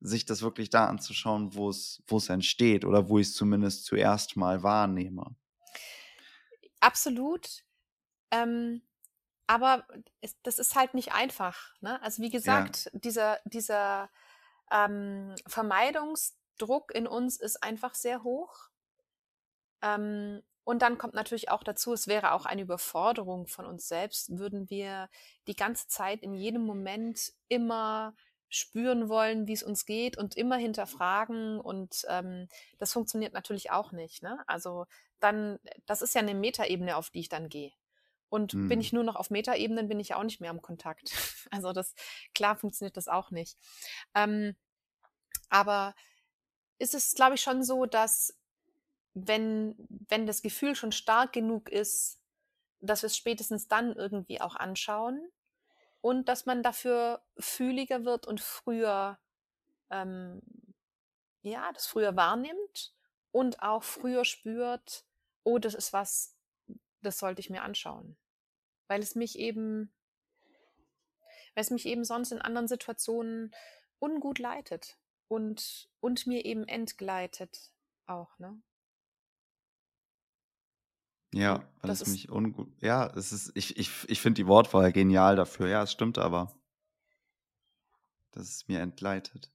sich 0.00 0.24
das 0.24 0.42
wirklich 0.42 0.70
da 0.70 0.86
anzuschauen, 0.86 1.54
wo 1.54 1.68
es, 1.70 2.02
wo 2.06 2.16
es 2.16 2.28
entsteht 2.28 2.84
oder 2.84 3.08
wo 3.08 3.18
ich 3.18 3.28
es 3.28 3.34
zumindest 3.34 3.84
zuerst 3.84 4.36
mal 4.36 4.62
wahrnehme. 4.62 5.36
Absolut. 6.82 7.64
Ähm, 8.32 8.82
aber 9.46 9.86
es, 10.20 10.36
das 10.42 10.58
ist 10.58 10.74
halt 10.74 10.94
nicht 10.94 11.12
einfach. 11.12 11.74
Ne? 11.80 12.02
Also 12.02 12.22
wie 12.22 12.30
gesagt, 12.30 12.86
ja. 12.86 12.90
dieser, 12.98 13.38
dieser 13.44 14.10
ähm, 14.70 15.34
Vermeidungsdruck 15.46 16.92
in 16.92 17.06
uns 17.06 17.38
ist 17.38 17.62
einfach 17.62 17.94
sehr 17.94 18.24
hoch. 18.24 18.68
Ähm, 19.80 20.42
und 20.64 20.82
dann 20.82 20.98
kommt 20.98 21.14
natürlich 21.14 21.50
auch 21.50 21.62
dazu, 21.62 21.92
es 21.92 22.08
wäre 22.08 22.32
auch 22.32 22.46
eine 22.46 22.62
Überforderung 22.62 23.46
von 23.46 23.66
uns 23.66 23.86
selbst, 23.86 24.38
würden 24.38 24.68
wir 24.70 25.08
die 25.46 25.56
ganze 25.56 25.86
Zeit 25.86 26.22
in 26.22 26.34
jedem 26.34 26.64
Moment 26.64 27.32
immer 27.48 28.14
spüren 28.52 29.08
wollen, 29.08 29.46
wie 29.46 29.54
es 29.54 29.62
uns 29.62 29.86
geht 29.86 30.18
und 30.18 30.36
immer 30.36 30.56
hinterfragen 30.56 31.58
und 31.58 32.04
ähm, 32.08 32.48
das 32.78 32.92
funktioniert 32.92 33.32
natürlich 33.32 33.70
auch 33.70 33.92
nicht. 33.92 34.22
Ne? 34.22 34.44
Also 34.46 34.84
dann, 35.20 35.58
das 35.86 36.02
ist 36.02 36.14
ja 36.14 36.20
eine 36.20 36.34
Metaebene, 36.34 36.96
auf 36.96 37.08
die 37.08 37.20
ich 37.20 37.30
dann 37.30 37.48
gehe. 37.48 37.72
Und 38.28 38.52
mhm. 38.52 38.68
bin 38.68 38.78
ich 38.80 38.92
nur 38.92 39.04
noch 39.04 39.16
auf 39.16 39.30
Metaebenen, 39.30 39.88
bin 39.88 40.00
ich 40.00 40.14
auch 40.14 40.22
nicht 40.22 40.40
mehr 40.40 40.50
am 40.50 40.62
Kontakt. 40.62 41.10
Also 41.50 41.72
das, 41.74 41.94
klar 42.34 42.56
funktioniert 42.56 42.96
das 42.96 43.08
auch 43.08 43.30
nicht. 43.30 43.58
Ähm, 44.14 44.56
aber 45.50 45.94
ist 46.78 46.94
es, 46.94 47.14
glaube 47.14 47.34
ich, 47.34 47.42
schon 47.42 47.62
so, 47.62 47.84
dass 47.84 48.34
wenn, 49.12 49.74
wenn 50.08 50.26
das 50.26 50.40
Gefühl 50.40 50.74
schon 50.74 50.92
stark 50.92 51.34
genug 51.34 51.68
ist, 51.68 52.18
dass 52.80 53.02
wir 53.02 53.08
es 53.08 53.16
spätestens 53.18 53.68
dann 53.68 53.94
irgendwie 53.94 54.40
auch 54.40 54.56
anschauen 54.56 55.30
und 56.02 56.28
dass 56.28 56.44
man 56.46 56.62
dafür 56.62 57.22
fühliger 57.38 58.04
wird 58.04 58.26
und 58.26 58.40
früher, 58.40 59.18
ähm, 59.88 60.42
ja, 61.42 61.72
das 61.72 61.86
früher 61.86 62.16
wahrnimmt 62.16 62.92
und 63.30 63.62
auch 63.62 63.84
früher 63.84 64.24
spürt, 64.24 65.06
oh, 65.44 65.58
das 65.58 65.74
ist 65.74 65.92
was, 65.92 66.36
das 67.00 67.18
sollte 67.18 67.40
ich 67.40 67.50
mir 67.50 67.62
anschauen. 67.62 68.18
Weil 68.88 69.00
es 69.00 69.14
mich 69.14 69.38
eben, 69.38 69.94
weil 71.54 71.62
es 71.62 71.70
mich 71.70 71.86
eben 71.86 72.04
sonst 72.04 72.32
in 72.32 72.42
anderen 72.42 72.68
Situationen 72.68 73.54
ungut 74.00 74.40
leitet 74.40 74.98
und, 75.28 75.88
und 76.00 76.26
mir 76.26 76.44
eben 76.44 76.66
entgleitet 76.66 77.72
auch, 78.06 78.38
ne? 78.38 78.60
Ja, 81.32 81.64
weil 81.80 81.88
das 81.88 82.02
es 82.02 82.08
mich 82.08 82.30
ungut. 82.30 82.68
Ja, 82.80 83.06
es 83.16 83.32
ist, 83.32 83.52
ich, 83.54 83.78
ich, 83.78 83.90
ich 84.08 84.20
finde 84.20 84.42
die 84.42 84.46
Wortwahl 84.46 84.92
genial 84.92 85.36
dafür. 85.36 85.68
Ja, 85.68 85.82
es 85.82 85.92
stimmt 85.92 86.18
aber. 86.18 86.54
Dass 88.32 88.48
es 88.48 88.68
mir 88.68 88.80
entgleitet. 88.80 89.50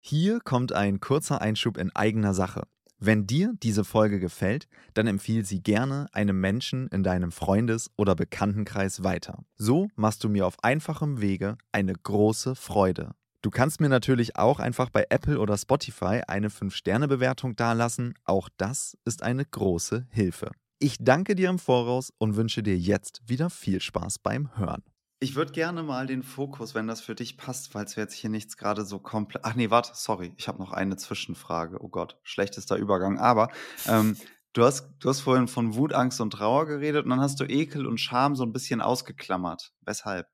Hier 0.00 0.40
kommt 0.40 0.72
ein 0.72 1.00
kurzer 1.00 1.40
Einschub 1.40 1.78
in 1.78 1.94
eigener 1.96 2.32
Sache. 2.32 2.68
Wenn 2.98 3.26
dir 3.26 3.54
diese 3.62 3.84
Folge 3.84 4.20
gefällt, 4.20 4.68
dann 4.94 5.06
empfiehl 5.06 5.44
sie 5.44 5.62
gerne 5.62 6.08
einem 6.12 6.40
Menschen 6.40 6.88
in 6.88 7.02
deinem 7.02 7.30
Freundes- 7.30 7.90
oder 7.96 8.14
Bekanntenkreis 8.14 9.04
weiter. 9.04 9.44
So 9.56 9.88
machst 9.96 10.24
du 10.24 10.28
mir 10.28 10.46
auf 10.46 10.62
einfachem 10.62 11.20
Wege 11.20 11.58
eine 11.72 11.92
große 11.92 12.54
Freude. 12.54 13.14
Du 13.42 13.50
kannst 13.50 13.80
mir 13.80 13.88
natürlich 13.88 14.36
auch 14.36 14.58
einfach 14.58 14.90
bei 14.90 15.06
Apple 15.08 15.38
oder 15.38 15.56
Spotify 15.56 16.22
eine 16.26 16.48
5-Sterne-Bewertung 16.48 17.54
dalassen. 17.54 18.14
Auch 18.24 18.48
das 18.56 18.96
ist 19.04 19.22
eine 19.22 19.44
große 19.44 20.06
Hilfe. 20.10 20.50
Ich 20.78 20.96
danke 21.00 21.34
dir 21.34 21.48
im 21.48 21.58
Voraus 21.58 22.12
und 22.18 22.36
wünsche 22.36 22.62
dir 22.62 22.76
jetzt 22.76 23.22
wieder 23.26 23.48
viel 23.48 23.80
Spaß 23.80 24.18
beim 24.18 24.56
Hören. 24.58 24.82
Ich 25.18 25.34
würde 25.34 25.52
gerne 25.52 25.82
mal 25.82 26.06
den 26.06 26.22
Fokus, 26.22 26.74
wenn 26.74 26.86
das 26.86 27.00
für 27.00 27.14
dich 27.14 27.38
passt, 27.38 27.72
falls 27.72 27.96
wir 27.96 28.02
jetzt 28.02 28.12
hier 28.12 28.28
nichts 28.28 28.58
gerade 28.58 28.84
so 28.84 28.98
komplett. 28.98 29.44
Ach 29.46 29.54
nee, 29.54 29.70
warte, 29.70 29.92
sorry, 29.94 30.34
ich 30.36 30.46
habe 30.46 30.58
noch 30.58 30.72
eine 30.72 30.96
Zwischenfrage. 30.96 31.78
Oh 31.80 31.88
Gott, 31.88 32.18
schlechtester 32.22 32.76
Übergang. 32.76 33.18
Aber 33.18 33.48
ähm, 33.86 34.18
du, 34.52 34.64
hast, 34.64 34.90
du 34.98 35.08
hast 35.08 35.20
vorhin 35.20 35.48
von 35.48 35.74
Wut, 35.74 35.94
Angst 35.94 36.20
und 36.20 36.32
Trauer 36.32 36.66
geredet 36.66 37.04
und 37.04 37.10
dann 37.10 37.20
hast 37.20 37.40
du 37.40 37.44
Ekel 37.44 37.86
und 37.86 37.98
Scham 37.98 38.36
so 38.36 38.44
ein 38.44 38.52
bisschen 38.52 38.82
ausgeklammert. 38.82 39.72
Weshalb? 39.80 40.26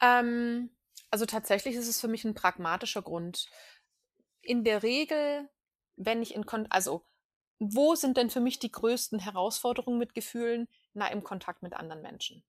Ähm, 0.00 0.70
also 1.10 1.26
tatsächlich 1.26 1.74
ist 1.74 1.88
es 1.88 2.00
für 2.00 2.08
mich 2.08 2.24
ein 2.24 2.34
pragmatischer 2.34 3.02
Grund. 3.02 3.48
In 4.42 4.64
der 4.64 4.82
Regel, 4.82 5.48
wenn 5.96 6.22
ich 6.22 6.34
in 6.34 6.46
Kon 6.46 6.66
also 6.70 7.04
wo 7.58 7.94
sind 7.94 8.16
denn 8.16 8.30
für 8.30 8.40
mich 8.40 8.58
die 8.58 8.70
größten 8.70 9.18
Herausforderungen 9.18 9.98
mit 9.98 10.14
Gefühlen? 10.14 10.68
Na, 10.92 11.08
im 11.08 11.24
Kontakt 11.24 11.62
mit 11.62 11.74
anderen 11.74 12.02
Menschen. 12.02 12.44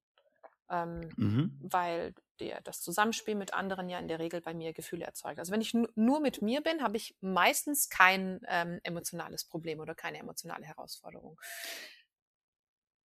Ähm, 0.69 1.09
mhm. 1.15 1.57
Weil 1.61 2.13
der, 2.39 2.61
das 2.61 2.81
Zusammenspiel 2.81 3.35
mit 3.35 3.53
anderen 3.53 3.89
ja 3.89 3.99
in 3.99 4.09
der 4.09 4.19
Regel 4.19 4.41
bei 4.41 4.53
mir 4.53 4.73
Gefühle 4.73 5.05
erzeugt. 5.05 5.39
Also 5.39 5.51
wenn 5.53 5.61
ich 5.61 5.73
nur 5.73 6.19
mit 6.19 6.41
mir 6.41 6.61
bin, 6.61 6.83
habe 6.83 6.97
ich 6.97 7.15
meistens 7.21 7.89
kein 7.89 8.41
ähm, 8.47 8.79
emotionales 8.83 9.45
Problem 9.45 9.79
oder 9.79 9.95
keine 9.95 10.19
emotionale 10.19 10.65
Herausforderung. 10.65 11.39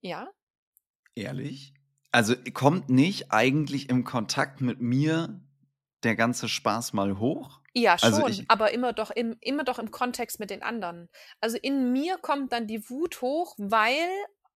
Ja? 0.01 0.29
Ehrlich? 1.15 1.73
Also 2.13 2.35
kommt 2.53 2.91
nicht 2.91 3.33
eigentlich 3.33 3.89
im 3.89 4.05
Kontakt 4.05 4.61
mit 4.61 4.81
mir 4.81 5.41
der 6.05 6.15
ganze 6.15 6.49
Spaß 6.49 6.93
mal 6.93 7.19
hoch? 7.19 7.61
Ja, 7.75 7.93
also 7.93 8.07
schon, 8.07 8.25
also 8.25 8.43
ich, 8.43 8.51
aber 8.51 8.73
immer 8.73 8.93
doch, 8.93 9.11
im, 9.11 9.37
immer 9.41 9.65
doch 9.65 9.79
im 9.79 9.91
Kontext 9.91 10.39
mit 10.39 10.51
den 10.51 10.63
anderen. 10.63 11.09
Also 11.41 11.57
in 11.61 11.91
mir 11.93 12.19
kommt 12.19 12.53
dann 12.53 12.67
die 12.67 12.89
Wut 12.91 13.23
hoch, 13.23 13.55
weil 13.57 14.09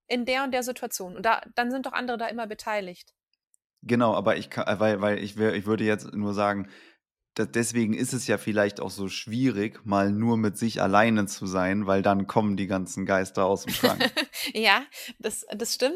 in 0.06 0.26
der 0.26 0.44
und 0.44 0.52
der 0.52 0.62
Situation. 0.62 1.16
Und 1.16 1.24
da, 1.24 1.40
dann 1.54 1.70
sind 1.70 1.86
doch 1.86 1.92
andere 1.92 2.18
da 2.18 2.26
immer 2.26 2.46
beteiligt. 2.46 3.14
Genau, 3.82 4.14
aber 4.14 4.36
ich 4.36 4.50
kann, 4.50 4.78
weil, 4.78 5.00
weil 5.00 5.18
ich, 5.18 5.38
ich 5.38 5.66
würde 5.66 5.84
jetzt 5.84 6.12
nur 6.12 6.34
sagen, 6.34 6.68
deswegen 7.38 7.94
ist 7.94 8.12
es 8.12 8.26
ja 8.26 8.38
vielleicht 8.38 8.80
auch 8.80 8.90
so 8.90 9.08
schwierig, 9.08 9.84
mal 9.84 10.10
nur 10.10 10.36
mit 10.36 10.56
sich 10.56 10.80
alleine 10.80 11.26
zu 11.26 11.46
sein, 11.46 11.86
weil 11.86 12.02
dann 12.02 12.26
kommen 12.26 12.56
die 12.56 12.66
ganzen 12.66 13.04
Geister 13.04 13.44
aus 13.44 13.64
dem 13.64 13.74
Schrank. 13.74 14.00
ja, 14.54 14.82
das, 15.18 15.46
das 15.54 15.74
stimmt. 15.74 15.94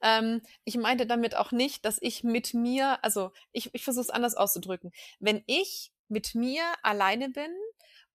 Ähm, 0.00 0.42
ich 0.64 0.76
meinte 0.76 1.06
damit 1.06 1.36
auch 1.36 1.52
nicht, 1.52 1.84
dass 1.84 1.98
ich 2.00 2.24
mit 2.24 2.54
mir, 2.54 3.02
also 3.04 3.32
ich, 3.52 3.72
ich 3.74 3.84
versuche 3.84 4.02
es 4.02 4.10
anders 4.10 4.34
auszudrücken. 4.34 4.90
Wenn 5.20 5.42
ich 5.46 5.92
mit 6.08 6.34
mir 6.34 6.62
alleine 6.82 7.30
bin 7.30 7.50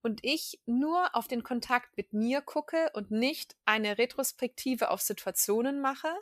und 0.01 0.19
ich 0.23 0.59
nur 0.65 1.15
auf 1.15 1.27
den 1.27 1.43
Kontakt 1.43 1.97
mit 1.97 2.13
mir 2.13 2.41
gucke 2.41 2.91
und 2.93 3.11
nicht 3.11 3.55
eine 3.65 3.97
Retrospektive 3.97 4.91
auf 4.91 5.01
Situationen 5.01 5.81
mache 5.81 6.13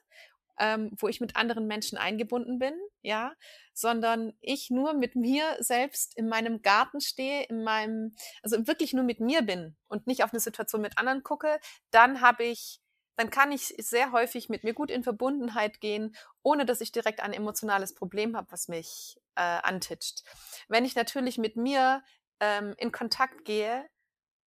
ähm, 0.60 0.91
wo 0.99 1.08
ich 1.08 1.22
mit 1.22 1.36
anderen 1.36 1.68
Menschen 1.68 1.97
eingebunden 1.97 2.60
bin, 2.60 2.74
ja, 3.01 3.34
sondern 3.74 4.34
ich 4.41 4.70
nur 4.70 4.93
mit 4.93 5.16
mir 5.16 5.58
selbst 5.60 6.18
in 6.18 6.28
meinem 6.28 6.62
Garten 6.62 7.01
stehe, 7.01 7.43
in 7.43 7.64
meinem, 7.64 8.16
also 8.41 8.66
wirklich 8.68 8.93
nur 8.93 9.03
mit 9.03 9.20
mir 9.20 9.41
bin 9.41 9.76
und 9.88 10.08
nicht 10.08 10.24
auf 10.24 10.32
eine 10.32 10.39
Situation 10.39 10.82
mit 10.82 10.97
anderen 10.97 11.24
gucke, 11.24 11.60
dann 11.91 12.22
habe 12.22 12.45
ich, 12.45 12.80
dann 13.18 13.30
kann 13.30 13.51
ich 13.51 13.76
sehr 13.78 14.12
häufig 14.12 14.49
mit 14.49 14.64
mir 14.64 14.74
gut 14.74 14.91
in 14.91 15.03
Verbundenheit 15.03 15.82
gehen, 15.82 16.16
ohne 16.43 16.66
dass 16.66 16.82
ich 16.82 16.91
direkt 16.91 17.22
ein 17.22 17.34
emotionales 17.34 17.93
Problem 17.93 18.36
habe, 18.36 18.51
was 18.51 18.68
mich 18.68 19.18
äh, 19.36 19.41
antitscht. 19.41 20.24
Wenn 20.68 20.86
ich 20.86 20.95
natürlich 20.95 21.38
mit 21.38 21.58
mir 21.58 22.03
ähm, 22.39 22.74
in 22.78 22.91
Kontakt 22.91 23.45
gehe 23.45 23.86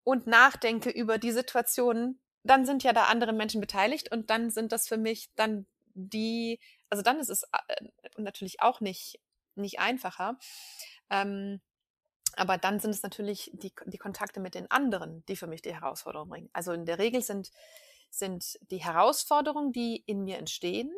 und 0.03 0.27
nachdenke 0.27 0.89
über 0.89 1.17
die 1.17 1.31
Situationen, 1.31 2.21
dann 2.43 2.65
sind 2.65 2.83
ja 2.83 2.93
da 2.93 3.05
andere 3.05 3.33
Menschen 3.33 3.59
beteiligt 3.59 4.11
und 4.11 4.29
dann 4.29 4.49
sind 4.49 4.71
das 4.71 4.87
für 4.87 4.97
mich, 4.97 5.29
dann 5.35 5.67
die, 5.97 6.59
also 6.89 7.03
dann 7.03 7.19
ist 7.19 7.29
es 7.29 7.43
äh, 7.43 7.85
natürlich 8.17 8.61
auch 8.61 8.79
nicht, 8.81 9.19
nicht 9.55 9.79
einfacher. 9.79 10.37
Ähm, 11.09 11.61
aber 12.35 12.57
dann 12.57 12.79
sind 12.79 12.91
es 12.91 13.01
natürlich 13.01 13.49
die, 13.53 13.73
die 13.85 13.97
Kontakte 13.97 14.39
mit 14.39 14.53
den 14.53 14.69
anderen, 14.69 15.25
die 15.25 15.35
für 15.35 15.47
mich 15.47 15.61
die 15.61 15.73
Herausforderung 15.73 16.29
bringen. 16.29 16.49
Also 16.53 16.71
in 16.71 16.85
der 16.85 16.99
Regel 16.99 17.21
sind, 17.21 17.51
sind 18.11 18.59
die 18.69 18.83
Herausforderungen, 18.83 19.71
die 19.71 20.03
in 20.05 20.23
mir 20.23 20.37
entstehen, 20.37 20.91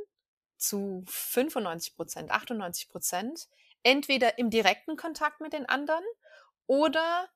zu 0.58 1.04
95 1.08 1.96
Prozent, 1.96 2.32
98 2.32 2.90
Prozent, 2.90 3.48
entweder 3.84 4.38
im 4.38 4.50
direkten 4.50 4.98
Kontakt 4.98 5.40
mit 5.40 5.54
den 5.54 5.66
anderen 5.66 6.04
oder 6.68 7.30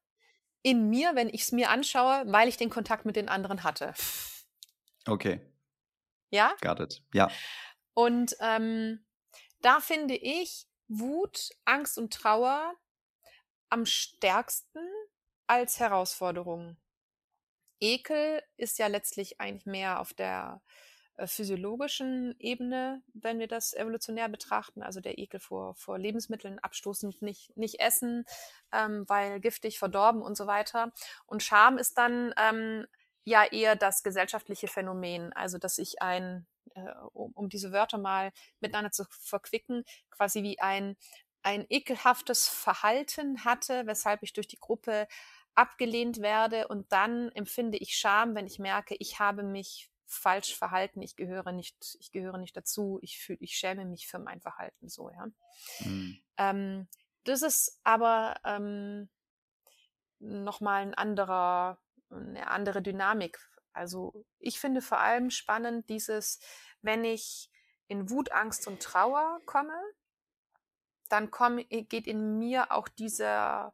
in 0.61 0.89
mir, 0.89 1.16
wenn 1.16 1.30
ich 1.30 1.41
es 1.43 1.51
mir 1.53 1.70
anschaue, 1.70 2.24
weil 2.26 2.49
ich 2.49 2.57
den 2.57 2.70
Kontakt 2.70 3.05
mit 3.05 3.16
den 3.16 3.30
anderen 3.30 3.64
hatte. 3.64 3.93
Okay. 5.07 5.41
Ja? 6.34 6.55
Got 6.61 6.79
it. 6.79 7.03
Ja. 7.13 7.29
Und 7.93 8.36
ähm, 8.39 9.05
da 9.61 9.79
finde 9.79 10.15
ich 10.15 10.65
Wut, 10.88 11.51
Angst 11.63 11.99
und 11.99 12.11
Trauer 12.11 12.73
am 13.69 13.86
stärksten 13.86 14.88
als 15.45 15.79
Herausforderung. 15.79 16.77
Ekel 17.79 18.41
ist 18.57 18.79
ja 18.79 18.88
letztlich 18.88 19.39
eigentlich 19.39 19.67
mehr 19.67 19.99
auf 19.99 20.15
der 20.15 20.63
äh, 21.17 21.27
physiologischen 21.27 22.36
Ebene, 22.39 23.03
wenn 23.13 23.38
wir 23.38 23.47
das 23.47 23.75
evolutionär 23.75 24.27
betrachten, 24.27 24.81
also 24.81 25.01
der 25.01 25.19
Ekel 25.19 25.39
vor, 25.39 25.75
vor 25.75 25.99
Lebensmitteln 25.99 26.57
abstoßend, 26.57 27.21
nicht, 27.21 27.55
nicht 27.55 27.79
essen, 27.79 28.25
ähm, 28.71 29.07
weil 29.07 29.39
giftig, 29.39 29.77
verdorben 29.77 30.23
und 30.23 30.36
so 30.36 30.47
weiter. 30.47 30.93
Und 31.27 31.43
Scham 31.43 31.77
ist 31.77 31.95
dann 31.99 32.34
ähm, 32.38 32.88
ja 33.24 33.45
eher 33.45 33.76
das 33.76 34.03
gesellschaftliche 34.03 34.67
Phänomen, 34.67 35.34
also 35.34 35.57
dass 35.57 35.78
ich 35.78 36.01
ein, 36.01 36.47
äh, 36.76 36.82
um, 37.13 37.32
um 37.34 37.49
diese 37.49 37.71
Wörter 37.71 37.97
mal 37.97 38.32
miteinander 38.59 38.91
zu 38.91 39.05
verquicken, 39.09 39.84
quasi 40.11 40.43
wie 40.43 40.59
ein, 40.59 40.95
ein 41.41 41.65
ekelhaftes 41.69 42.47
Verhalten 42.47 43.43
hatte, 43.45 43.86
weshalb 43.86 44.24
ich 44.24 44.34
durch 44.34 44.47
die 44.47 44.59
Gruppe 44.59 45.07
abgelehnt 45.55 46.21
werde 46.21 46.67
und 46.67 46.91
dann 46.91 47.30
empfinde 47.34 47.78
ich 47.78 47.95
Scham, 47.95 48.36
wenn 48.36 48.47
ich 48.47 48.59
merke, 48.59 48.95
ich 48.99 49.19
habe 49.19 49.43
mich 49.43 49.89
falsch 50.05 50.55
verhalten, 50.55 51.01
ich 51.01 51.15
gehöre 51.15 51.51
nicht, 51.51 51.76
ich 51.99 52.11
gehöre 52.11 52.38
nicht 52.38 52.55
dazu, 52.55 52.99
ich 53.01 53.19
fühle, 53.19 53.39
ich 53.41 53.55
schäme 53.55 53.86
mich 53.86 54.07
für 54.07 54.19
mein 54.19 54.41
Verhalten 54.41 54.89
so, 54.89 55.09
ja. 55.09 55.28
Mhm. 55.80 56.24
Ähm, 56.38 56.88
das 57.24 57.41
ist 57.41 57.80
aber 57.84 58.36
ähm, 58.43 59.09
nochmal 60.19 60.82
ein 60.82 60.93
anderer 60.93 61.80
eine 62.16 62.47
andere 62.47 62.82
Dynamik. 62.82 63.39
Also 63.74 64.26
ich 64.39 64.59
finde 64.59 64.82
vor 64.82 64.99
allem 64.99 65.30
spannend 65.30 65.89
dieses, 65.89 66.39
wenn 66.82 67.03
ich 67.03 67.49
in 67.88 68.09
Wut, 68.09 68.32
Angst 68.32 68.68
und 68.68 68.82
Trauer 68.82 69.41
komme, 69.45 69.76
dann 71.09 71.32
komm, 71.32 71.57
geht 71.70 72.07
in 72.07 72.39
mir 72.39 72.72
auch 72.72 72.88
dieser 72.88 73.74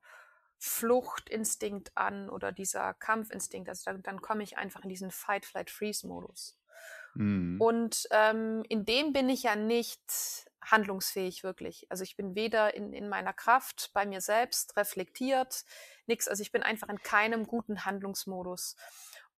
Fluchtinstinkt 0.58 1.96
an 1.96 2.30
oder 2.30 2.52
dieser 2.52 2.94
Kampfinstinkt. 2.94 3.70
Also 3.70 3.84
dann, 3.86 4.04
dann 4.04 4.22
komme 4.22 4.44
ich 4.44 4.58
einfach 4.58 4.84
in 4.84 4.90
diesen 4.90 5.12
Fight, 5.12 5.46
Flight, 5.46 5.70
Freeze-Modus. 5.70 6.60
Mhm. 7.16 7.62
Und 7.62 8.08
ähm, 8.12 8.64
in 8.68 8.86
dem 8.86 9.14
bin 9.14 9.30
ich 9.30 9.44
ja 9.44 9.56
nicht 9.56 10.49
handlungsfähig 10.62 11.44
wirklich. 11.44 11.88
Also 11.90 12.04
ich 12.04 12.16
bin 12.16 12.36
weder 12.36 12.74
in, 12.74 12.94
in 12.94 13.10
meiner 13.10 13.34
Kraft 13.34 13.92
bei 13.94 14.06
mir 14.06 14.22
selbst 14.22 14.76
reflektiert, 14.78 15.64
nichts. 16.06 16.28
Also 16.28 16.42
ich 16.42 16.52
bin 16.52 16.64
einfach 16.64 16.90
in 16.90 17.02
keinem 17.02 17.48
guten 17.48 17.86
Handlungsmodus. 17.86 18.76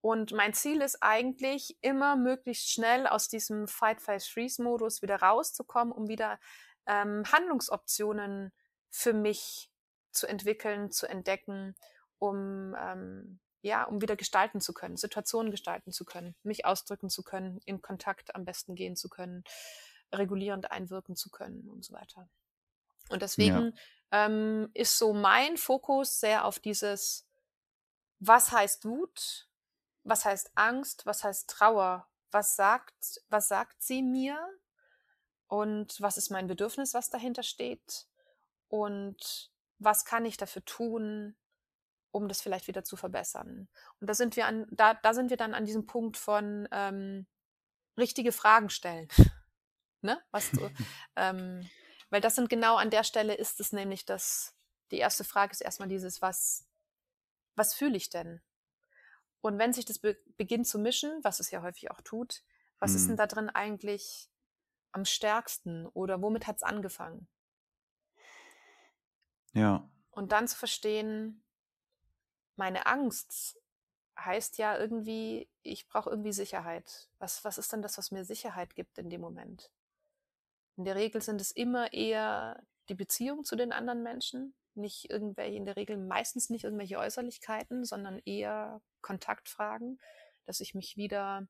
Und 0.01 0.31
mein 0.31 0.53
Ziel 0.53 0.81
ist 0.81 1.01
eigentlich, 1.01 1.77
immer 1.81 2.15
möglichst 2.15 2.71
schnell 2.71 3.05
aus 3.05 3.27
diesem 3.27 3.67
Fight, 3.67 4.01
Fight, 4.01 4.23
Freeze-Modus 4.23 5.03
wieder 5.03 5.17
rauszukommen, 5.17 5.93
um 5.93 6.07
wieder 6.07 6.39
ähm, 6.87 7.23
Handlungsoptionen 7.31 8.51
für 8.89 9.13
mich 9.13 9.69
zu 10.11 10.27
entwickeln, 10.27 10.91
zu 10.91 11.07
entdecken, 11.07 11.75
um 12.17 12.75
ähm, 12.79 13.39
ja, 13.61 13.83
um 13.83 14.01
wieder 14.01 14.15
gestalten 14.15 14.59
zu 14.59 14.73
können, 14.73 14.97
Situationen 14.97 15.51
gestalten 15.51 15.91
zu 15.91 16.03
können, 16.03 16.35
mich 16.43 16.65
ausdrücken 16.65 17.09
zu 17.09 17.23
können, 17.23 17.61
in 17.65 17.81
Kontakt 17.81 18.35
am 18.35 18.43
besten 18.43 18.75
gehen 18.75 18.95
zu 18.95 19.07
können, 19.07 19.43
regulierend 20.11 20.71
einwirken 20.71 21.15
zu 21.15 21.29
können 21.29 21.69
und 21.69 21.83
so 21.83 21.93
weiter. 21.93 22.29
Und 23.09 23.21
deswegen 23.21 23.73
ja. 24.11 24.25
ähm, 24.25 24.69
ist 24.73 24.97
so 24.97 25.13
mein 25.13 25.57
Fokus 25.57 26.19
sehr 26.19 26.45
auf 26.45 26.59
dieses, 26.59 27.27
was 28.19 28.51
heißt 28.51 28.85
Wut, 28.85 29.49
was 30.03 30.25
heißt 30.25 30.51
Angst, 30.55 31.05
was 31.05 31.23
heißt 31.23 31.49
Trauer, 31.49 32.07
was 32.31 32.55
sagt, 32.55 33.21
was 33.29 33.47
sagt 33.47 33.81
sie 33.83 34.01
mir 34.01 34.39
und 35.47 35.99
was 36.01 36.17
ist 36.17 36.29
mein 36.29 36.47
Bedürfnis, 36.47 36.93
was 36.93 37.09
dahinter 37.09 37.43
steht 37.43 38.07
und 38.69 39.51
was 39.79 40.05
kann 40.05 40.25
ich 40.25 40.37
dafür 40.37 40.63
tun, 40.63 41.35
um 42.11 42.27
das 42.27 42.41
vielleicht 42.41 42.67
wieder 42.67 42.83
zu 42.83 42.95
verbessern. 42.95 43.67
Und 43.99 44.07
da 44.07 44.13
sind 44.13 44.35
wir 44.35 44.45
an, 44.45 44.67
da, 44.71 44.93
da 44.93 45.13
sind 45.13 45.29
wir 45.29 45.37
dann 45.37 45.53
an 45.53 45.65
diesem 45.65 45.85
Punkt 45.85 46.17
von 46.17 46.67
ähm, 46.71 47.25
richtige 47.97 48.31
Fragen 48.31 48.69
stellen. 48.69 49.07
Ne? 50.03 50.21
Was 50.31 50.51
du, 50.51 50.69
ähm, 51.15 51.69
weil 52.09 52.21
das 52.21 52.35
sind 52.35 52.49
genau 52.49 52.75
an 52.75 52.89
der 52.89 53.03
Stelle 53.03 53.33
ist 53.33 53.59
es 53.59 53.71
nämlich 53.71 54.05
das, 54.05 54.55
die 54.91 54.97
erste 54.97 55.23
Frage 55.23 55.51
ist 55.51 55.61
erstmal 55.61 55.87
dieses, 55.89 56.21
was, 56.21 56.67
was 57.55 57.73
fühle 57.73 57.97
ich 57.97 58.09
denn? 58.09 58.41
Und 59.41 59.57
wenn 59.57 59.73
sich 59.73 59.85
das 59.85 59.99
be 59.99 60.17
beginnt 60.37 60.67
zu 60.67 60.77
mischen, 60.79 61.19
was 61.23 61.39
es 61.39 61.51
ja 61.51 61.61
häufig 61.61 61.89
auch 61.91 62.01
tut, 62.01 62.43
was 62.79 62.91
mhm. 62.91 62.97
ist 62.97 63.05
denn 63.05 63.13
mhm. 63.13 63.17
da 63.17 63.27
drin 63.27 63.49
eigentlich 63.49 64.29
am 64.91 65.05
stärksten 65.05 65.87
oder 65.87 66.21
womit 66.21 66.47
hat 66.47 66.57
es 66.57 66.63
angefangen? 66.63 67.27
Ja. 69.53 69.89
Und 70.11 70.31
dann 70.31 70.47
zu 70.47 70.57
verstehen, 70.57 71.43
meine 72.55 72.85
Angst 72.85 73.57
heißt 74.19 74.57
ja 74.57 74.77
irgendwie, 74.77 75.49
ich 75.63 75.87
brauche 75.87 76.09
irgendwie 76.09 76.33
Sicherheit. 76.33 77.09
Was, 77.17 77.43
was 77.43 77.57
ist 77.57 77.71
denn 77.73 77.81
das, 77.81 77.97
was 77.97 78.11
mir 78.11 78.25
Sicherheit 78.25 78.75
gibt 78.75 78.97
in 78.97 79.09
dem 79.09 79.21
Moment? 79.21 79.71
In 80.77 80.85
der 80.85 80.95
Regel 80.95 81.21
sind 81.21 81.41
es 81.41 81.51
immer 81.51 81.93
eher 81.93 82.63
die 82.89 82.95
Beziehung 82.95 83.43
zu 83.43 83.55
den 83.55 83.71
anderen 83.71 84.03
Menschen, 84.03 84.53
nicht 84.73 85.09
irgendwelche, 85.09 85.57
in 85.57 85.65
der 85.65 85.75
Regel 85.75 85.97
meistens 85.97 86.49
nicht 86.49 86.63
irgendwelche 86.63 86.97
Äußerlichkeiten, 86.97 87.85
sondern 87.85 88.19
eher 88.19 88.81
Kontaktfragen, 89.01 89.99
dass 90.45 90.59
ich 90.59 90.73
mich 90.73 90.97
wieder 90.97 91.47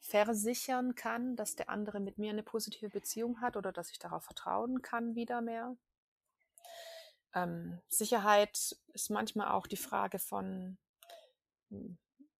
versichern 0.00 0.94
kann, 0.94 1.36
dass 1.36 1.56
der 1.56 1.68
andere 1.68 2.00
mit 2.00 2.18
mir 2.18 2.30
eine 2.30 2.44
positive 2.44 2.88
Beziehung 2.88 3.40
hat 3.40 3.56
oder 3.56 3.72
dass 3.72 3.90
ich 3.90 3.98
darauf 3.98 4.24
vertrauen 4.24 4.82
kann 4.82 5.16
wieder 5.16 5.40
mehr. 5.40 5.76
Ähm, 7.34 7.80
Sicherheit 7.88 8.76
ist 8.92 9.10
manchmal 9.10 9.48
auch 9.48 9.66
die 9.66 9.76
Frage 9.76 10.18
von, 10.18 10.78
hm, 11.70 11.98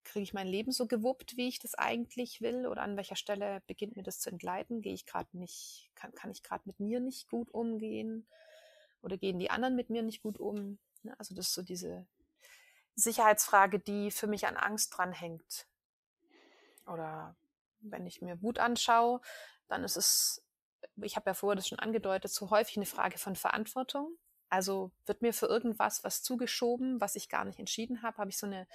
kriege 0.08 0.22
ich 0.22 0.34
mein 0.34 0.48
Leben 0.48 0.72
so 0.72 0.86
gewuppt, 0.86 1.36
wie 1.36 1.48
ich 1.48 1.58
das 1.58 1.74
eigentlich 1.74 2.40
will? 2.40 2.66
Oder 2.66 2.82
an 2.82 2.96
welcher 2.96 3.16
Stelle 3.16 3.62
beginnt 3.66 3.96
mir 3.96 4.02
das 4.02 4.20
zu 4.20 4.30
entgleiten? 4.30 4.82
Gehe 4.82 4.94
ich 4.94 5.06
gerade 5.06 5.36
nicht, 5.36 5.90
kann, 5.94 6.12
kann 6.14 6.30
ich 6.30 6.42
gerade 6.42 6.62
mit 6.66 6.80
mir 6.80 7.00
nicht 7.00 7.28
gut 7.28 7.50
umgehen? 7.50 8.26
Oder 9.02 9.16
gehen 9.16 9.38
die 9.38 9.50
anderen 9.50 9.76
mit 9.76 9.90
mir 9.90 10.02
nicht 10.02 10.22
gut 10.22 10.38
um? 10.38 10.78
Ne, 11.02 11.14
also 11.18 11.34
das 11.34 11.48
ist 11.48 11.54
so 11.54 11.62
diese 11.62 12.06
Sicherheitsfrage, 12.94 13.78
die 13.78 14.10
für 14.10 14.26
mich 14.26 14.46
an 14.46 14.56
Angst 14.56 14.96
dranhängt. 14.96 15.66
Oder 16.86 17.36
wenn 17.80 18.06
ich 18.06 18.22
mir 18.22 18.42
Wut 18.42 18.58
anschaue, 18.58 19.20
dann 19.68 19.84
ist 19.84 19.96
es, 19.96 20.42
ich 20.96 21.16
habe 21.16 21.30
ja 21.30 21.34
vorher 21.34 21.56
das 21.56 21.68
schon 21.68 21.78
angedeutet, 21.78 22.32
so 22.32 22.50
häufig 22.50 22.76
eine 22.76 22.86
Frage 22.86 23.18
von 23.18 23.36
Verantwortung. 23.36 24.16
Also 24.48 24.90
wird 25.04 25.22
mir 25.22 25.34
für 25.34 25.46
irgendwas 25.46 26.02
was 26.04 26.22
zugeschoben, 26.22 27.00
was 27.00 27.16
ich 27.16 27.28
gar 27.28 27.44
nicht 27.44 27.58
entschieden 27.58 28.02
habe, 28.02 28.16
habe 28.16 28.30
ich 28.30 28.38
so 28.38 28.46
eine, 28.46 28.66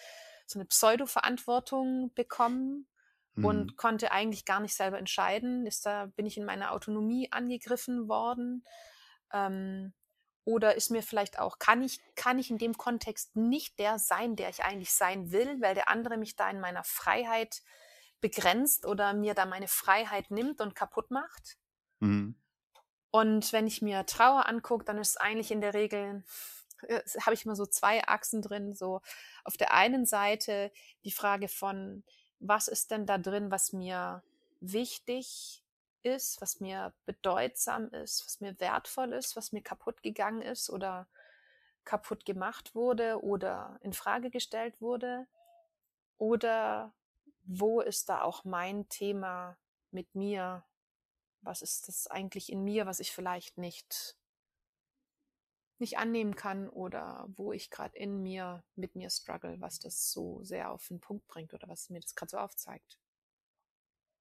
so 0.53 0.59
eine 0.59 0.65
Pseudo-Verantwortung 0.65 2.13
bekommen 2.13 2.87
mhm. 3.35 3.45
und 3.45 3.77
konnte 3.77 4.11
eigentlich 4.11 4.45
gar 4.45 4.59
nicht 4.59 4.75
selber 4.75 4.97
entscheiden. 4.97 5.65
Ist 5.65 5.85
da, 5.85 6.07
bin 6.07 6.25
ich 6.25 6.37
in 6.37 6.45
meiner 6.45 6.71
Autonomie 6.71 7.31
angegriffen 7.31 8.07
worden? 8.07 8.63
Ähm, 9.31 9.93
oder 10.45 10.75
ist 10.75 10.91
mir 10.91 11.03
vielleicht 11.03 11.39
auch, 11.39 11.57
kann 11.57 11.81
ich, 11.81 12.01
kann 12.15 12.37
ich 12.37 12.49
in 12.49 12.57
dem 12.57 12.77
Kontext 12.77 13.35
nicht 13.35 13.79
der 13.79 13.97
sein, 13.97 14.35
der 14.35 14.49
ich 14.49 14.63
eigentlich 14.63 14.93
sein 14.93 15.31
will, 15.31 15.61
weil 15.61 15.73
der 15.73 15.87
andere 15.87 16.17
mich 16.17 16.35
da 16.35 16.49
in 16.49 16.59
meiner 16.59 16.83
Freiheit 16.83 17.61
begrenzt 18.19 18.85
oder 18.85 19.13
mir 19.13 19.33
da 19.35 19.45
meine 19.45 19.67
Freiheit 19.67 20.31
nimmt 20.31 20.59
und 20.59 20.75
kaputt 20.75 21.11
macht? 21.11 21.57
Mhm. 21.99 22.35
Und 23.11 23.53
wenn 23.53 23.67
ich 23.67 23.81
mir 23.81 24.05
Trauer 24.05 24.47
angucke, 24.47 24.85
dann 24.85 24.97
ist 24.97 25.21
eigentlich 25.21 25.51
in 25.51 25.61
der 25.61 25.73
Regel, 25.73 26.23
habe 27.21 27.33
ich 27.33 27.45
immer 27.45 27.55
so 27.55 27.65
zwei 27.65 28.03
Achsen 28.03 28.41
drin. 28.41 28.73
So 28.73 29.01
auf 29.43 29.57
der 29.57 29.73
einen 29.73 30.05
Seite 30.05 30.71
die 31.03 31.11
Frage 31.11 31.47
von, 31.47 32.03
was 32.39 32.67
ist 32.67 32.91
denn 32.91 33.05
da 33.05 33.17
drin, 33.17 33.51
was 33.51 33.73
mir 33.73 34.23
wichtig 34.59 35.63
ist, 36.03 36.41
was 36.41 36.59
mir 36.59 36.93
bedeutsam 37.05 37.89
ist, 37.89 38.25
was 38.25 38.41
mir 38.41 38.59
wertvoll 38.59 39.13
ist, 39.13 39.35
was 39.35 39.51
mir 39.51 39.61
kaputt 39.61 40.03
gegangen 40.03 40.41
ist 40.41 40.69
oder 40.69 41.07
kaputt 41.85 42.25
gemacht 42.25 42.75
wurde 42.75 43.21
oder 43.23 43.79
in 43.81 43.93
Frage 43.93 44.29
gestellt 44.29 44.79
wurde? 44.81 45.27
Oder 46.17 46.93
wo 47.43 47.81
ist 47.81 48.09
da 48.09 48.21
auch 48.21 48.45
mein 48.45 48.87
Thema 48.89 49.57
mit 49.91 50.15
mir? 50.15 50.63
Was 51.41 51.61
ist 51.61 51.87
das 51.87 52.07
eigentlich 52.07 52.51
in 52.51 52.63
mir, 52.63 52.85
was 52.85 52.99
ich 52.99 53.11
vielleicht 53.11 53.57
nicht 53.57 54.15
nicht 55.83 55.97
annehmen 55.97 56.35
kann 56.35 56.69
oder 56.69 57.27
wo 57.35 57.51
ich 57.51 57.69
gerade 57.69 57.97
in 57.97 58.23
mir 58.23 58.63
mit 58.75 58.95
mir 58.95 59.09
struggle, 59.09 59.57
was 59.59 59.79
das 59.79 60.11
so 60.11 60.41
sehr 60.43 60.71
auf 60.71 60.87
den 60.87 61.01
Punkt 61.01 61.27
bringt 61.27 61.53
oder 61.53 61.67
was 61.67 61.89
mir 61.89 61.99
das 61.99 62.15
gerade 62.15 62.29
so 62.29 62.37
aufzeigt. 62.37 62.97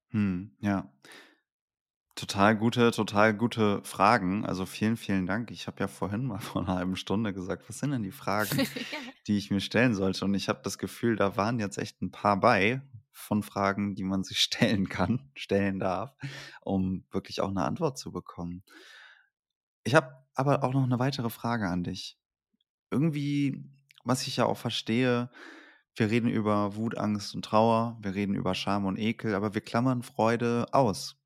Hm, 0.09 0.55
ja. 0.59 0.91
Total 2.15 2.55
gute, 2.55 2.91
total 2.91 3.33
gute 3.33 3.81
Fragen. 3.83 4.45
Also 4.45 4.67
vielen, 4.67 4.97
vielen 4.97 5.25
Dank. 5.25 5.49
Ich 5.49 5.65
habe 5.65 5.79
ja 5.79 5.87
vorhin 5.87 6.25
mal 6.25 6.39
vor 6.41 6.61
einer 6.61 6.75
halben 6.75 6.95
Stunde 6.95 7.33
gesagt, 7.33 7.67
was 7.67 7.79
sind 7.79 7.91
denn 7.91 8.03
die 8.03 8.11
Fragen, 8.11 8.67
die 9.27 9.37
ich 9.37 9.49
mir 9.49 9.61
stellen 9.61 9.95
sollte? 9.95 10.25
Und 10.25 10.35
ich 10.35 10.49
habe 10.49 10.59
das 10.63 10.77
Gefühl, 10.77 11.15
da 11.15 11.37
waren 11.37 11.59
jetzt 11.59 11.77
echt 11.77 12.01
ein 12.01 12.11
paar 12.11 12.39
bei 12.39 12.81
von 13.11 13.41
Fragen, 13.41 13.95
die 13.95 14.03
man 14.03 14.23
sich 14.23 14.39
stellen 14.41 14.89
kann, 14.89 15.31
stellen 15.33 15.79
darf, 15.79 16.15
um 16.61 17.05
wirklich 17.11 17.41
auch 17.41 17.49
eine 17.49 17.63
Antwort 17.63 17.97
zu 17.97 18.11
bekommen. 18.11 18.63
Ich 19.83 19.95
habe 19.95 20.22
aber 20.35 20.63
auch 20.63 20.73
noch 20.73 20.83
eine 20.83 20.99
weitere 20.99 21.29
Frage 21.29 21.67
an 21.67 21.83
dich. 21.83 22.17
Irgendwie, 22.91 23.63
was 24.03 24.27
ich 24.27 24.37
ja 24.37 24.45
auch 24.45 24.57
verstehe, 24.57 25.29
wir 25.95 26.09
reden 26.09 26.29
über 26.29 26.75
Wut, 26.75 26.97
Angst 26.97 27.35
und 27.35 27.45
Trauer, 27.45 27.97
wir 28.01 28.15
reden 28.15 28.35
über 28.35 28.55
Scham 28.55 28.85
und 28.85 28.97
Ekel, 28.97 29.35
aber 29.35 29.53
wir 29.53 29.61
klammern 29.61 30.01
Freude 30.01 30.65
aus. 30.71 31.17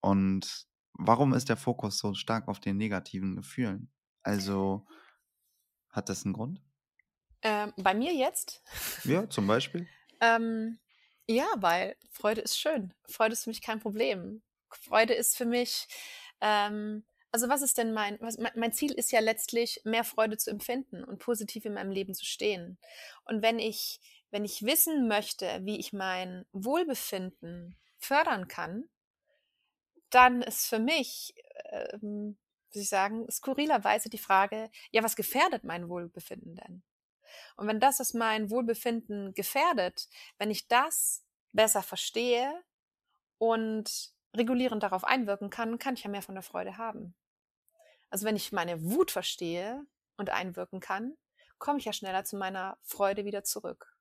Und 0.00 0.66
warum 0.92 1.32
ist 1.32 1.48
der 1.48 1.56
Fokus 1.56 1.98
so 1.98 2.14
stark 2.14 2.48
auf 2.48 2.60
den 2.60 2.76
negativen 2.76 3.36
Gefühlen? 3.36 3.90
Also, 4.22 4.86
hat 5.88 6.08
das 6.08 6.24
einen 6.24 6.34
Grund? 6.34 6.62
Ähm, 7.42 7.72
bei 7.76 7.94
mir 7.94 8.12
jetzt? 8.12 8.62
Ja, 9.04 9.28
zum 9.30 9.46
Beispiel. 9.46 9.88
ähm, 10.20 10.78
ja, 11.26 11.46
weil 11.56 11.96
Freude 12.10 12.42
ist 12.42 12.58
schön. 12.58 12.92
Freude 13.08 13.32
ist 13.32 13.44
für 13.44 13.50
mich 13.50 13.62
kein 13.62 13.80
Problem. 13.80 14.42
Freude 14.70 15.14
ist 15.14 15.36
für 15.36 15.46
mich, 15.46 15.86
ähm, 16.40 17.04
also 17.34 17.48
was 17.48 17.62
ist 17.62 17.78
denn 17.78 17.92
mein, 17.92 18.16
was, 18.20 18.38
mein 18.38 18.72
Ziel 18.72 18.92
ist 18.92 19.10
ja 19.10 19.18
letztlich, 19.18 19.80
mehr 19.82 20.04
Freude 20.04 20.36
zu 20.36 20.52
empfinden 20.52 21.02
und 21.02 21.18
positiv 21.18 21.64
in 21.64 21.74
meinem 21.74 21.90
Leben 21.90 22.14
zu 22.14 22.24
stehen. 22.24 22.78
Und 23.24 23.42
wenn 23.42 23.58
ich, 23.58 23.98
wenn 24.30 24.44
ich 24.44 24.62
wissen 24.62 25.08
möchte, 25.08 25.48
wie 25.64 25.80
ich 25.80 25.92
mein 25.92 26.46
Wohlbefinden 26.52 27.76
fördern 27.98 28.46
kann, 28.46 28.88
dann 30.10 30.42
ist 30.42 30.68
für 30.68 30.78
mich, 30.78 31.34
ähm, 31.72 32.38
wie 32.70 32.82
ich 32.82 32.88
sagen, 32.88 33.28
skurrilerweise 33.28 34.08
die 34.08 34.18
Frage, 34.18 34.70
ja, 34.92 35.02
was 35.02 35.16
gefährdet 35.16 35.64
mein 35.64 35.88
Wohlbefinden 35.88 36.54
denn? 36.54 36.84
Und 37.56 37.66
wenn 37.66 37.80
das, 37.80 37.98
was 37.98 38.14
mein 38.14 38.48
Wohlbefinden 38.48 39.34
gefährdet, 39.34 40.08
wenn 40.38 40.52
ich 40.52 40.68
das 40.68 41.24
besser 41.50 41.82
verstehe 41.82 42.62
und 43.38 44.12
regulierend 44.36 44.84
darauf 44.84 45.02
einwirken 45.02 45.50
kann, 45.50 45.80
kann 45.80 45.94
ich 45.94 46.04
ja 46.04 46.10
mehr 46.10 46.22
von 46.22 46.36
der 46.36 46.42
Freude 46.42 46.78
haben. 46.78 47.16
Also 48.14 48.26
wenn 48.26 48.36
ich 48.36 48.52
meine 48.52 48.80
Wut 48.80 49.10
verstehe 49.10 49.84
und 50.16 50.30
einwirken 50.30 50.78
kann, 50.78 51.16
komme 51.58 51.80
ich 51.80 51.84
ja 51.84 51.92
schneller 51.92 52.22
zu 52.24 52.36
meiner 52.36 52.78
Freude 52.80 53.24
wieder 53.24 53.42
zurück. 53.42 53.92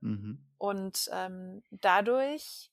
Mhm. 0.00 0.46
Und 0.58 1.10
ähm, 1.12 1.64
dadurch 1.72 2.70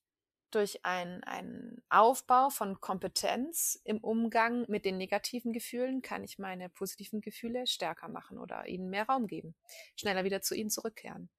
durch 0.52 0.86
einen 0.86 1.82
Aufbau 1.90 2.52
von 2.52 2.80
Kompetenz 2.82 3.82
im 3.84 3.98
Umgang 3.98 4.66
mit 4.68 4.86
den 4.86 4.98
negativen 4.98 5.54
Gefühlen 5.54 6.04
kann 6.04 6.24
ich 6.24 6.38
meine 6.38 6.70
positiven 6.70 7.20
Gefühle 7.20 7.66
stärker 7.66 8.08
machen 8.08 8.38
oder 8.38 8.68
ihnen 8.68 8.92
mehr 8.92 9.08
Raum 9.08 9.26
geben, 9.26 9.56
schneller 9.96 10.24
wieder 10.24 10.44
zu 10.44 10.54
ihnen 10.54 10.70
zurückkehren. 10.70 11.32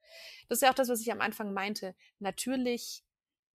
Das 0.49 0.59
ist 0.59 0.63
ja 0.63 0.71
auch 0.71 0.75
das, 0.75 0.89
was 0.89 1.01
ich 1.01 1.13
am 1.13 1.21
Anfang 1.21 1.53
meinte. 1.53 1.95
Natürlich, 2.19 3.05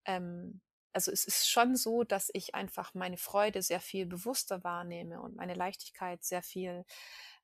ähm, 0.06 0.62
also 0.94 1.12
es 1.12 1.26
ist 1.26 1.50
schon 1.50 1.76
so, 1.76 2.04
dass 2.04 2.30
ich 2.34 2.56
einfach 2.56 2.94
meine 2.94 3.18
Freude 3.18 3.62
sehr 3.62 3.80
viel 3.80 4.06
bewusster 4.06 4.64
wahrnehme 4.64 5.22
und 5.22 5.36
meine 5.36 5.54
Leichtigkeit 5.54 6.24
sehr 6.24 6.42
viel 6.42 6.86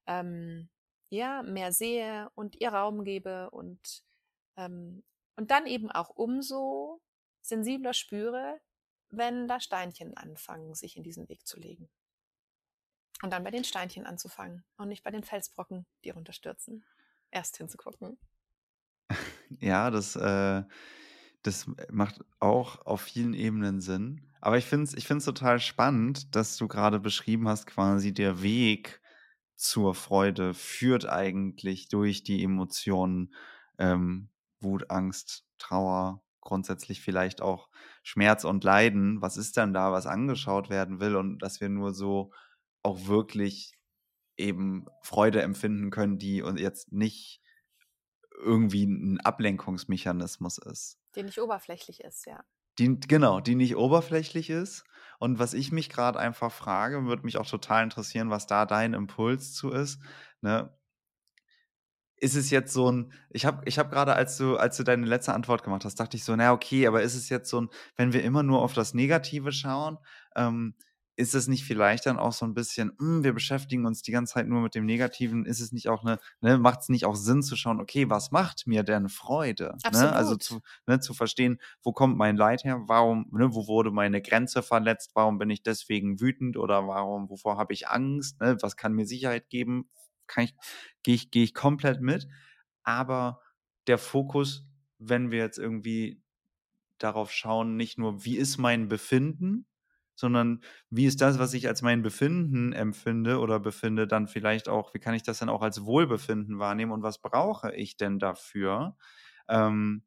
ähm, 0.06 0.70
ja 1.10 1.44
mehr 1.44 1.72
sehe 1.72 2.30
und 2.36 2.60
ihr 2.60 2.70
Raum 2.70 3.04
gebe 3.04 3.50
und 3.52 4.04
ähm, 4.58 5.04
und 5.36 5.52
dann 5.52 5.68
eben 5.68 5.92
auch 5.92 6.10
umso 6.10 7.02
sensibler 7.42 7.94
spüre, 7.94 8.60
wenn 9.10 9.48
da 9.48 9.60
Steinchen 9.60 10.18
anfangen, 10.18 10.74
sich 10.74 10.98
in 10.98 11.04
diesen 11.04 11.30
Weg 11.30 11.46
zu 11.46 11.60
legen. 11.60 11.90
Und 13.22 13.32
dann 13.32 13.44
bei 13.44 13.52
den 13.52 13.64
Steinchen 13.64 14.06
anzufangen 14.06 14.66
und 14.78 14.90
nicht 14.90 15.04
bei 15.04 15.12
den 15.12 15.24
Felsbrocken, 15.24 15.86
die 16.04 16.10
runterstürzen. 16.10 16.86
Erst 17.32 17.58
hinzugucken. 17.58 18.18
Ja, 19.62 19.90
das, 19.90 20.18
äh, 20.18 20.64
das 21.48 21.66
macht 21.90 22.24
auch 22.40 22.86
auf 22.86 23.02
vielen 23.02 23.34
Ebenen 23.34 23.80
Sinn. 23.80 24.28
Aber 24.42 24.58
ich 24.58 24.66
finde 24.66 24.84
es 24.84 24.94
ich 24.94 25.08
total 25.08 25.60
spannend, 25.60 26.36
dass 26.36 26.58
du 26.58 26.68
gerade 26.68 27.00
beschrieben 27.00 27.48
hast, 27.48 27.66
quasi 27.68 28.14
der 28.14 28.42
Weg 28.42 29.02
zur 29.56 29.96
Freude 29.96 30.54
führt 30.54 31.08
eigentlich 31.08 31.88
durch 31.88 32.24
die 32.24 32.44
Emotionen 32.44 33.34
ähm, 33.80 34.30
Wut, 34.60 34.92
Angst, 34.92 35.46
Trauer, 35.58 36.22
grundsätzlich 36.42 37.02
vielleicht 37.02 37.42
auch 37.42 37.70
Schmerz 38.04 38.44
und 38.44 38.64
Leiden, 38.64 39.22
was 39.22 39.38
ist 39.38 39.58
denn 39.58 39.74
da, 39.74 39.92
was 39.92 40.06
angeschaut 40.06 40.70
werden 40.70 41.00
will 41.00 41.16
und 41.16 41.40
dass 41.40 41.62
wir 41.62 41.70
nur 41.70 41.94
so 41.94 42.32
auch 42.84 43.08
wirklich 43.08 43.78
eben 44.36 44.86
Freude 45.02 45.42
empfinden 45.42 45.90
können, 45.92 46.20
die 46.20 46.42
und 46.42 46.60
jetzt 46.60 46.92
nicht 46.92 47.42
irgendwie 48.38 48.86
ein 48.86 49.20
Ablenkungsmechanismus 49.22 50.58
ist. 50.60 51.00
Die 51.16 51.24
nicht 51.24 51.40
oberflächlich 51.40 52.02
ist, 52.02 52.26
ja. 52.26 52.44
Die, 52.80 53.00
genau, 53.00 53.40
die 53.40 53.56
nicht 53.56 53.76
oberflächlich 53.76 54.50
ist. 54.50 54.84
Und 55.20 55.40
was 55.40 55.54
ich 55.56 55.72
mich 55.72 55.90
gerade 55.90 56.20
einfach 56.20 56.52
frage, 56.52 57.06
würde 57.06 57.24
mich 57.24 57.38
auch 57.38 57.50
total 57.50 57.84
interessieren, 57.84 58.30
was 58.30 58.46
da 58.46 58.66
dein 58.66 58.94
Impuls 58.94 59.54
zu 59.54 59.72
ist. 59.72 60.00
Ne? 60.42 60.72
ist 62.20 62.36
es 62.36 62.50
jetzt 62.50 62.74
so 62.74 62.92
ein, 62.92 63.14
ich 63.30 63.46
habe 63.46 63.62
ich 63.66 63.78
hab 63.78 63.92
gerade, 63.92 64.16
als 64.16 64.38
du, 64.38 64.58
als 64.58 64.78
du 64.78 64.84
deine 64.84 65.06
letzte 65.06 65.34
Antwort 65.34 65.64
gemacht 65.64 65.86
hast, 65.86 66.00
dachte 66.00 66.18
ich 66.18 66.24
so, 66.24 66.36
na 66.36 66.52
okay, 66.52 66.88
aber 66.88 67.04
ist 67.04 67.16
es 67.16 67.30
jetzt 67.30 67.50
so 67.50 67.62
ein, 67.62 67.70
wenn 67.96 68.12
wir 68.12 68.24
immer 68.24 68.44
nur 68.44 68.62
auf 68.62 68.74
das 68.74 68.94
Negative 68.94 69.52
schauen, 69.52 69.98
ähm, 70.36 70.76
ist 71.18 71.34
es 71.34 71.48
nicht 71.48 71.66
vielleicht 71.66 72.06
dann 72.06 72.20
auch 72.20 72.32
so 72.32 72.46
ein 72.46 72.54
bisschen, 72.54 72.90
mh, 72.90 73.00
hm, 73.00 73.24
wir 73.24 73.34
beschäftigen 73.34 73.88
uns 73.88 74.04
die 74.04 74.12
ganze 74.12 74.36
Zeit 74.36 74.48
nur 74.48 74.62
mit 74.62 74.76
dem 74.76 74.86
Negativen, 74.86 75.46
ist 75.46 75.60
es 75.60 75.72
nicht 75.72 75.90
auch 75.90 76.04
eine, 76.04 76.20
ne, 76.42 76.60
macht 76.60 76.82
es 76.82 76.90
nicht 76.90 77.06
auch 77.06 77.16
Sinn 77.16 77.42
zu 77.42 77.56
schauen, 77.56 77.82
okay, 77.82 78.08
was 78.10 78.30
macht 78.32 78.68
mir 78.68 78.84
denn 78.84 79.10
Freude? 79.10 79.76
Ne? 79.92 80.14
Also 80.14 80.36
zu, 80.36 80.62
ne, 80.86 81.00
zu 81.00 81.16
verstehen, 81.16 81.60
wo 81.82 81.92
kommt 81.92 82.18
mein 82.18 82.38
Leid 82.38 82.64
her, 82.64 82.84
warum, 82.86 83.28
ne, 83.32 83.54
wo 83.54 83.68
wurde 83.68 83.90
meine 83.90 84.22
Grenze 84.22 84.62
verletzt, 84.62 85.12
warum 85.16 85.40
bin 85.40 85.50
ich 85.50 85.64
deswegen 85.64 86.22
wütend 86.22 86.56
oder 86.56 86.88
warum, 86.88 87.30
wovor 87.32 87.58
habe 87.58 87.74
ich 87.74 87.88
Angst, 87.88 88.40
ne? 88.40 88.56
was 88.62 88.78
kann 88.78 88.94
mir 88.94 89.08
Sicherheit 89.08 89.50
geben, 89.50 89.90
kann 90.28 90.44
ich, 90.44 90.56
gehe 91.02 91.16
ich, 91.16 91.32
gehe 91.32 91.44
ich 91.44 91.56
komplett 91.56 92.00
mit. 92.00 92.28
Aber 92.84 93.42
der 93.88 93.98
Fokus, 93.98 94.68
wenn 95.00 95.32
wir 95.32 95.40
jetzt 95.40 95.58
irgendwie 95.58 96.22
darauf 97.00 97.32
schauen, 97.32 97.76
nicht 97.76 97.98
nur, 97.98 98.24
wie 98.24 98.38
ist 98.38 98.58
mein 98.58 98.88
Befinden, 98.88 99.66
sondern 100.18 100.62
wie 100.90 101.06
ist 101.06 101.22
das, 101.22 101.40
was 101.40 101.54
ich 101.54 101.68
als 101.68 101.82
mein 101.82 102.02
Befinden 102.02 102.74
empfinde 102.74 103.40
oder 103.40 103.60
befinde, 103.60 104.08
dann 104.08 104.28
vielleicht 104.28 104.68
auch, 104.68 104.94
wie 104.94 105.00
kann 105.00 105.14
ich 105.14 105.24
das 105.24 105.40
dann 105.40 105.50
auch 105.50 105.62
als 105.62 105.86
Wohlbefinden 105.86 106.60
wahrnehmen 106.60 106.92
und 106.92 107.04
was 107.04 107.22
brauche 107.22 107.74
ich 107.74 107.98
denn 107.98 108.20
dafür? 108.20 108.98
Ähm, 109.48 110.04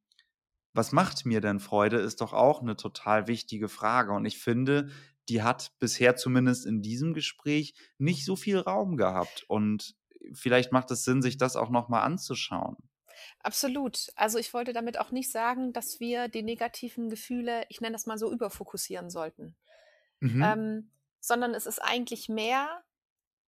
was 0.72 0.92
macht 0.92 1.26
mir 1.26 1.40
denn 1.40 1.60
Freude, 1.60 1.98
ist 1.98 2.20
doch 2.20 2.32
auch 2.32 2.60
eine 2.60 2.76
total 2.76 3.26
wichtige 3.26 3.68
Frage. 3.68 4.12
Und 4.12 4.24
ich 4.24 4.38
finde, 4.38 4.90
die 5.28 5.42
hat 5.42 5.72
bisher 5.78 6.16
zumindest 6.16 6.66
in 6.66 6.82
diesem 6.82 7.14
Gespräch 7.14 7.74
nicht 7.98 8.24
so 8.24 8.36
viel 8.36 8.58
Raum 8.58 8.96
gehabt. 8.96 9.44
Und 9.48 9.96
vielleicht 10.32 10.72
macht 10.72 10.90
es 10.90 11.04
Sinn, 11.04 11.22
sich 11.22 11.38
das 11.38 11.56
auch 11.56 11.70
nochmal 11.70 12.02
anzuschauen. 12.02 12.76
Absolut. 13.40 14.08
Also 14.16 14.38
ich 14.38 14.54
wollte 14.54 14.72
damit 14.72 14.98
auch 14.98 15.10
nicht 15.10 15.30
sagen, 15.30 15.72
dass 15.72 16.00
wir 16.00 16.28
die 16.28 16.42
negativen 16.42 17.08
Gefühle, 17.08 17.64
ich 17.68 17.80
nenne 17.80 17.92
das 17.92 18.06
mal 18.06 18.18
so, 18.18 18.32
überfokussieren 18.32 19.10
sollten. 19.10 19.56
Mhm. 20.20 20.42
Ähm, 20.42 20.90
sondern 21.20 21.54
es 21.54 21.66
ist 21.66 21.80
eigentlich 21.80 22.28
mehr 22.28 22.82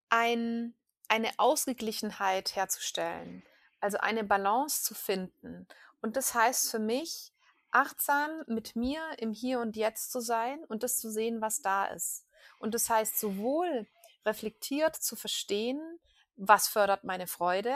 ein, 0.10 0.76
eine 1.08 1.32
Ausgeglichenheit 1.38 2.56
herzustellen, 2.56 3.44
also 3.80 3.98
eine 3.98 4.24
Balance 4.24 4.84
zu 4.84 4.94
finden. 4.94 5.68
Und 6.02 6.18
das 6.18 6.34
heißt 6.34 6.70
für 6.70 6.80
mich, 6.80 7.32
achtsam 7.72 8.44
mit 8.48 8.76
mir 8.76 9.02
im 9.18 9.32
Hier 9.32 9.60
und 9.60 9.76
Jetzt 9.76 10.12
zu 10.12 10.20
sein 10.20 10.64
und 10.66 10.84
das 10.84 11.00
zu 11.00 11.10
sehen, 11.10 11.42
was 11.42 11.62
da 11.62 11.86
ist. 11.86 12.26
Und 12.60 12.74
das 12.74 12.90
heißt 12.90 13.20
sowohl 13.20 13.88
reflektiert 14.26 14.96
zu 14.96 15.16
verstehen, 15.16 16.00
was 16.36 16.68
fördert 16.68 17.04
meine 17.04 17.28
Freude, 17.28 17.76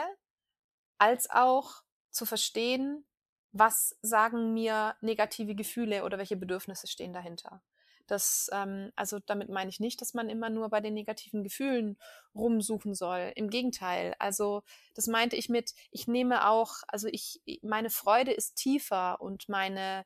als 0.98 1.30
auch 1.30 1.82
zu 2.10 2.26
verstehen, 2.26 3.06
was 3.52 3.96
sagen 4.02 4.52
mir 4.52 4.96
negative 5.00 5.54
Gefühle 5.54 6.04
oder 6.04 6.18
welche 6.18 6.36
Bedürfnisse 6.36 6.86
stehen 6.86 7.12
dahinter. 7.12 7.62
Das, 8.06 8.48
ähm, 8.52 8.92
also 8.96 9.18
damit 9.18 9.48
meine 9.48 9.70
ich 9.70 9.80
nicht, 9.80 10.00
dass 10.00 10.14
man 10.14 10.28
immer 10.28 10.50
nur 10.50 10.68
bei 10.68 10.80
den 10.80 10.94
negativen 10.94 11.42
Gefühlen 11.42 11.98
rumsuchen 12.34 12.94
soll. 12.94 13.32
Im 13.34 13.50
Gegenteil. 13.50 14.14
Also 14.18 14.62
das 14.94 15.06
meinte 15.06 15.36
ich 15.36 15.48
mit, 15.48 15.74
ich 15.90 16.06
nehme 16.06 16.48
auch, 16.48 16.76
also 16.88 17.08
ich, 17.08 17.40
meine 17.62 17.90
Freude 17.90 18.32
ist 18.32 18.56
tiefer 18.56 19.20
und 19.20 19.48
meine 19.48 20.04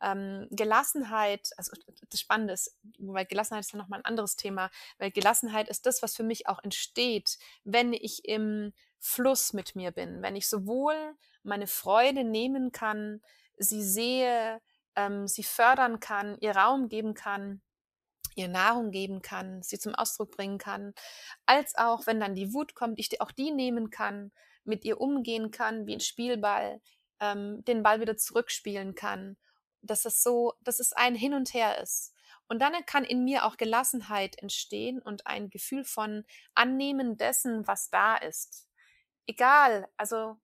ähm, 0.00 0.46
Gelassenheit, 0.50 1.50
also 1.56 1.72
das 2.08 2.20
Spannende 2.20 2.54
ist, 2.54 2.78
weil 2.98 3.26
Gelassenheit 3.26 3.64
ist 3.64 3.72
ja 3.72 3.78
nochmal 3.78 4.00
ein 4.00 4.04
anderes 4.04 4.36
Thema, 4.36 4.70
weil 4.98 5.10
Gelassenheit 5.10 5.68
ist 5.68 5.86
das, 5.86 6.02
was 6.02 6.14
für 6.14 6.22
mich 6.24 6.48
auch 6.48 6.62
entsteht, 6.62 7.38
wenn 7.64 7.92
ich 7.92 8.24
im 8.24 8.72
Fluss 8.98 9.52
mit 9.52 9.74
mir 9.74 9.90
bin, 9.90 10.22
wenn 10.22 10.36
ich 10.36 10.48
sowohl 10.48 11.16
meine 11.42 11.66
Freude 11.66 12.22
nehmen 12.22 12.70
kann, 12.70 13.22
sie 13.56 13.82
sehe, 13.82 14.60
ähm, 14.96 15.26
sie 15.26 15.42
fördern 15.42 16.00
kann, 16.00 16.36
ihr 16.40 16.56
Raum 16.56 16.88
geben 16.88 17.14
kann, 17.14 17.62
ihr 18.34 18.48
Nahrung 18.48 18.90
geben 18.90 19.22
kann, 19.22 19.62
sie 19.62 19.78
zum 19.78 19.94
Ausdruck 19.94 20.36
bringen 20.36 20.58
kann, 20.58 20.94
als 21.46 21.74
auch, 21.76 22.06
wenn 22.06 22.20
dann 22.20 22.34
die 22.34 22.52
Wut 22.52 22.74
kommt, 22.74 22.98
ich 22.98 23.20
auch 23.20 23.32
die 23.32 23.50
nehmen 23.50 23.90
kann, 23.90 24.32
mit 24.64 24.84
ihr 24.84 25.00
umgehen 25.00 25.50
kann, 25.50 25.86
wie 25.86 25.94
ein 25.94 26.00
Spielball, 26.00 26.80
ähm, 27.20 27.64
den 27.64 27.82
Ball 27.82 28.00
wieder 28.00 28.16
zurückspielen 28.16 28.94
kann, 28.94 29.36
dass 29.82 30.04
es 30.04 30.22
so, 30.22 30.54
dass 30.60 30.80
es 30.80 30.92
ein 30.92 31.14
Hin 31.14 31.34
und 31.34 31.54
Her 31.54 31.80
ist. 31.80 32.14
Und 32.48 32.60
dann 32.60 32.72
kann 32.84 33.04
in 33.04 33.24
mir 33.24 33.44
auch 33.44 33.56
Gelassenheit 33.56 34.36
entstehen 34.38 35.00
und 35.00 35.26
ein 35.26 35.50
Gefühl 35.50 35.84
von 35.84 36.24
Annehmen 36.54 37.16
dessen, 37.16 37.66
was 37.66 37.90
da 37.90 38.16
ist. 38.16 38.66
Egal, 39.26 39.88
also 39.96 40.36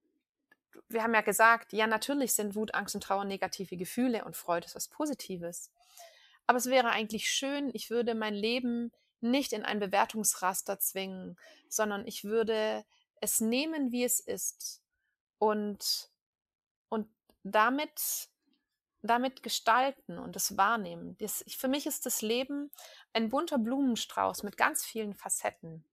wir 0.89 1.03
haben 1.03 1.15
ja 1.15 1.21
gesagt, 1.21 1.73
ja, 1.73 1.87
natürlich 1.87 2.35
sind 2.35 2.55
Wut, 2.55 2.75
Angst 2.75 2.95
und 2.95 3.03
Trauer 3.03 3.25
negative 3.25 3.77
Gefühle 3.77 4.25
und 4.25 4.37
Freude 4.37 4.67
ist 4.67 4.75
was 4.75 4.89
Positives. 4.89 5.71
Aber 6.47 6.59
es 6.59 6.67
wäre 6.67 6.91
eigentlich 6.91 7.29
schön, 7.29 7.71
ich 7.73 7.91
würde 7.91 8.15
mein 8.15 8.35
Leben 8.35 8.93
nicht 9.21 9.53
in 9.53 9.65
ein 9.65 9.81
Bewertungsraster 9.81 10.79
zwingen, 10.79 11.37
sondern 11.69 12.07
ich 12.07 12.25
würde 12.25 12.85
es 13.21 13.41
nehmen, 13.41 13.93
wie 13.93 14.05
es 14.05 14.21
ist 14.21 14.83
und, 15.39 16.11
und 16.89 17.09
damit, 17.43 18.29
damit 19.03 19.43
gestalten 19.43 20.19
und 20.19 20.37
es 20.37 20.57
wahrnehmen. 20.57 21.17
Das, 21.19 21.45
für 21.49 21.69
mich 21.69 21.87
ist 21.87 22.07
das 22.07 22.23
Leben 22.23 22.71
ein 23.13 23.31
bunter 23.31 23.59
Blumenstrauß 23.59 24.43
mit 24.43 24.57
ganz 24.57 24.85
vielen 24.85 25.15
Facetten. 25.15 25.85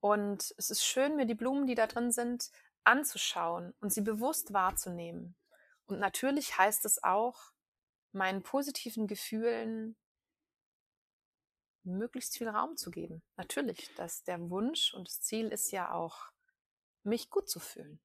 Und 0.00 0.54
es 0.58 0.68
ist 0.68 0.84
schön, 0.84 1.16
mir 1.16 1.24
die 1.24 1.34
Blumen, 1.34 1.66
die 1.66 1.74
da 1.74 1.86
drin 1.86 2.12
sind, 2.12 2.50
anzuschauen 2.84 3.74
und 3.80 3.92
sie 3.92 4.02
bewusst 4.02 4.52
wahrzunehmen. 4.52 5.36
Und 5.86 5.98
natürlich 5.98 6.58
heißt 6.58 6.84
es 6.84 7.02
auch, 7.02 7.52
meinen 8.12 8.42
positiven 8.42 9.06
Gefühlen 9.06 9.96
möglichst 11.82 12.38
viel 12.38 12.48
Raum 12.48 12.76
zu 12.76 12.90
geben. 12.90 13.22
Natürlich, 13.36 13.94
dass 13.96 14.22
der 14.22 14.50
Wunsch 14.50 14.94
und 14.94 15.08
das 15.08 15.20
Ziel 15.20 15.48
ist 15.48 15.70
ja 15.70 15.92
auch, 15.92 16.30
mich 17.02 17.28
gut 17.30 17.48
zu 17.48 17.60
fühlen. 17.60 18.00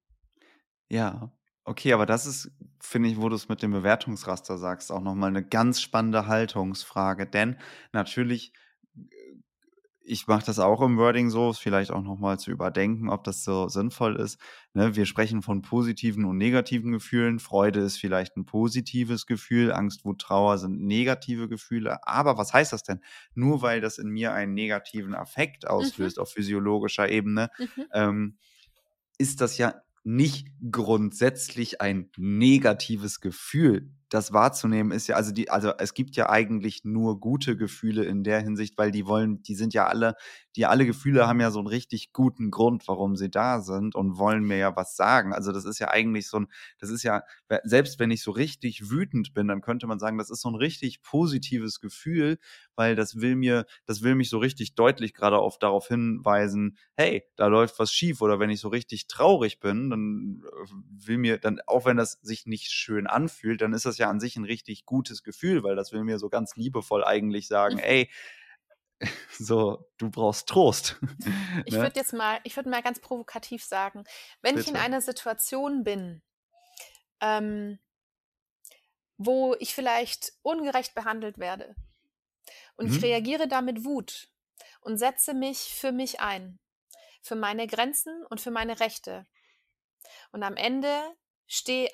Ja, 0.90 1.32
okay, 1.64 1.94
aber 1.94 2.06
das 2.06 2.26
ist, 2.26 2.52
finde 2.82 3.10
ich, 3.10 3.22
wo 3.22 3.30
du 3.30 3.36
es 3.36 3.48
mit 3.48 3.62
dem 3.62 3.72
Bewertungsraster 3.72 4.58
sagst, 4.58 4.92
auch 4.92 5.02
nochmal 5.02 5.30
eine 5.30 5.46
ganz 5.46 5.80
spannende 5.80 6.28
Haltungsfrage. 6.28 7.26
Denn 7.26 7.58
natürlich 7.94 8.52
ich 10.10 10.26
mache 10.26 10.46
das 10.46 10.58
auch 10.58 10.82
im 10.82 10.98
Wording 10.98 11.30
so, 11.30 11.54
vielleicht 11.54 11.92
auch 11.92 12.02
nochmal 12.02 12.40
zu 12.40 12.50
überdenken, 12.50 13.10
ob 13.10 13.24
das 13.24 13.44
so 13.44 13.68
sinnvoll 13.68 14.16
ist. 14.16 14.40
Ne, 14.74 14.96
wir 14.96 15.06
sprechen 15.06 15.44
von 15.44 15.62
positiven 15.62 16.26
und 16.26 16.38
negativen 16.38 16.92
Gefühlen. 16.92 17.38
Freude 17.38 17.82
ist 17.82 17.98
vielleicht 17.98 18.36
ein 18.36 18.46
positives 18.46 19.28
Gefühl, 19.28 19.72
Angst, 19.72 20.06
Wut, 20.06 20.20
Trauer 20.20 20.58
sind 20.58 20.82
negative 20.82 21.48
Gefühle. 21.48 22.08
Aber 22.08 22.40
was 22.40 22.54
heißt 22.54 22.74
das 22.74 22.82
denn? 22.82 23.02
Nur 23.36 23.62
weil 23.62 23.82
das 23.82 24.00
in 24.00 24.10
mir 24.10 24.34
einen 24.34 24.56
negativen 24.56 25.14
Affekt 25.14 25.64
mhm. 25.64 25.70
auslöst 25.70 26.18
mhm. 26.18 26.24
auf 26.24 26.32
physiologischer 26.32 27.08
Ebene, 27.08 27.52
mhm. 27.60 27.86
ähm, 27.94 28.38
ist 29.20 29.42
das 29.42 29.60
ja 29.60 29.76
nicht 30.04 30.48
grundsätzlich 30.72 31.82
ein 31.82 32.10
negatives 32.18 33.22
Gefühl 33.22 33.92
das 34.10 34.34
wahrzunehmen 34.34 34.92
ist 34.92 35.08
ja, 35.08 35.16
also 35.16 35.32
die, 35.32 35.50
also 35.50 35.72
es 35.78 35.94
gibt 35.94 36.16
ja 36.16 36.30
eigentlich 36.30 36.84
nur 36.84 37.20
gute 37.20 37.56
Gefühle 37.58 38.04
in 38.06 38.24
der 38.24 38.42
Hinsicht, 38.42 38.78
weil 38.78 38.92
die 38.92 39.06
wollen, 39.06 39.42
die 39.44 39.56
sind 39.56 39.74
ja 39.74 39.88
alle, 39.88 40.16
die 40.56 40.66
alle 40.66 40.86
Gefühle 40.86 41.28
haben 41.28 41.40
ja 41.40 41.52
so 41.52 41.60
einen 41.60 41.68
richtig 41.68 42.12
guten 42.12 42.50
Grund, 42.52 42.88
warum 42.88 43.16
sie 43.16 43.30
da 43.30 43.62
sind 43.62 43.96
und 43.96 44.18
wollen 44.18 44.44
mir 44.44 44.58
ja 44.58 44.76
was 44.76 44.96
sagen. 44.96 45.32
Also 45.34 45.52
das 45.52 45.66
ist 45.66 45.80
ja 45.80 45.90
eigentlich 45.90 46.28
so 46.28 46.40
ein, 46.40 46.48
das 46.80 46.90
ist 46.90 47.04
ja, 47.04 47.22
selbst 47.64 48.00
wenn 48.00 48.12
ich 48.12 48.24
so 48.24 48.32
richtig 48.32 48.90
wütend 48.90 49.34
bin, 49.34 49.48
dann 49.48 49.62
könnte 49.62 49.88
man 49.88 50.00
sagen, 50.00 50.18
das 50.18 50.30
ist 50.30 50.42
so 50.42 50.50
ein 50.50 50.56
richtig 50.56 51.02
positives 51.02 51.80
Gefühl, 51.80 52.38
weil 52.76 52.96
das 52.96 53.22
will 53.22 53.36
mir, 53.36 53.66
das 53.86 54.02
will 54.02 54.16
mich 54.16 54.30
so 54.30 54.40
richtig 54.40 54.74
deutlich 54.76 55.14
gerade 55.14 55.38
auf 55.38 55.60
darauf 55.60 55.88
hinweisen, 55.88 56.78
hey, 56.96 57.24
da 57.36 57.48
läuft 57.48 57.78
was 57.80 57.94
schief. 57.94 58.22
Oder 58.22 58.40
wenn 58.40 58.50
ich 58.50 58.60
so 58.60 58.70
richtig 58.70 59.08
traurig 59.08 59.60
bin, 59.60 59.90
dann 59.90 60.42
äh, 60.46 61.06
will 61.08 61.18
mir, 61.18 61.38
dann, 61.38 61.60
auch 61.68 61.86
wenn 61.86 61.98
das 61.98 62.14
sich 62.22 62.46
nicht 62.46 62.72
schön 62.72 63.08
anfühlt, 63.08 63.62
dann 63.62 63.74
ist 63.74 63.86
das 63.86 63.98
ja 64.00 64.10
an 64.10 64.20
sich 64.20 64.36
ein 64.36 64.46
richtig 64.46 64.86
gutes 64.86 65.24
Gefühl, 65.24 65.64
weil 65.64 65.76
das 65.76 65.92
will 65.92 66.04
mir 66.04 66.20
so 66.20 66.30
ganz 66.30 66.56
liebevoll 66.56 67.04
eigentlich 67.04 67.48
sagen, 67.48 67.76
mhm. 67.76 67.84
ey, 67.84 68.12
so, 69.40 69.86
du 69.98 70.10
brauchst 70.10 70.48
Trost. 70.48 71.00
Ich 71.66 71.74
ne? 71.74 71.82
würde 71.82 72.00
jetzt 72.00 72.14
mal, 72.14 72.40
ich 72.44 72.56
würde 72.56 72.70
mal 72.70 72.82
ganz 72.82 73.00
provokativ 73.00 73.64
sagen, 73.64 74.04
wenn 74.42 74.56
Bitte. 74.56 74.70
ich 74.70 74.76
in 74.76 74.80
einer 74.80 75.02
Situation 75.02 75.84
bin, 75.84 76.22
ähm, 77.22 77.80
wo 79.18 79.56
ich 79.60 79.76
vielleicht 79.76 80.32
ungerecht 80.42 80.96
behandelt 80.96 81.38
werde 81.38 81.76
und 82.76 82.88
mhm. 82.88 82.96
ich 82.96 83.04
reagiere 83.04 83.48
da 83.48 83.62
mit 83.62 83.84
Wut 83.84 84.30
und 84.82 84.98
setze 84.98 85.34
mich 85.34 85.58
für 85.76 85.92
mich 85.92 86.22
ein, 86.22 86.60
für 87.22 87.36
meine 87.36 87.68
Grenzen 87.68 88.26
und 88.30 88.40
für 88.40 88.52
meine 88.52 88.80
Rechte. 88.80 89.26
Und 90.32 90.44
am 90.44 90.56
Ende 90.56 91.16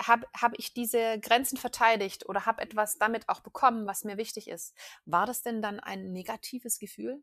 habe 0.02 0.26
hab 0.36 0.58
ich 0.58 0.74
diese 0.74 1.18
Grenzen 1.20 1.56
verteidigt 1.56 2.28
oder 2.28 2.46
habe 2.46 2.62
etwas 2.62 2.98
damit 2.98 3.28
auch 3.28 3.40
bekommen, 3.40 3.86
was 3.86 4.04
mir 4.04 4.16
wichtig 4.16 4.48
ist, 4.48 4.74
war 5.04 5.26
das 5.26 5.42
denn 5.42 5.62
dann 5.62 5.80
ein 5.80 6.12
negatives 6.12 6.78
Gefühl? 6.78 7.22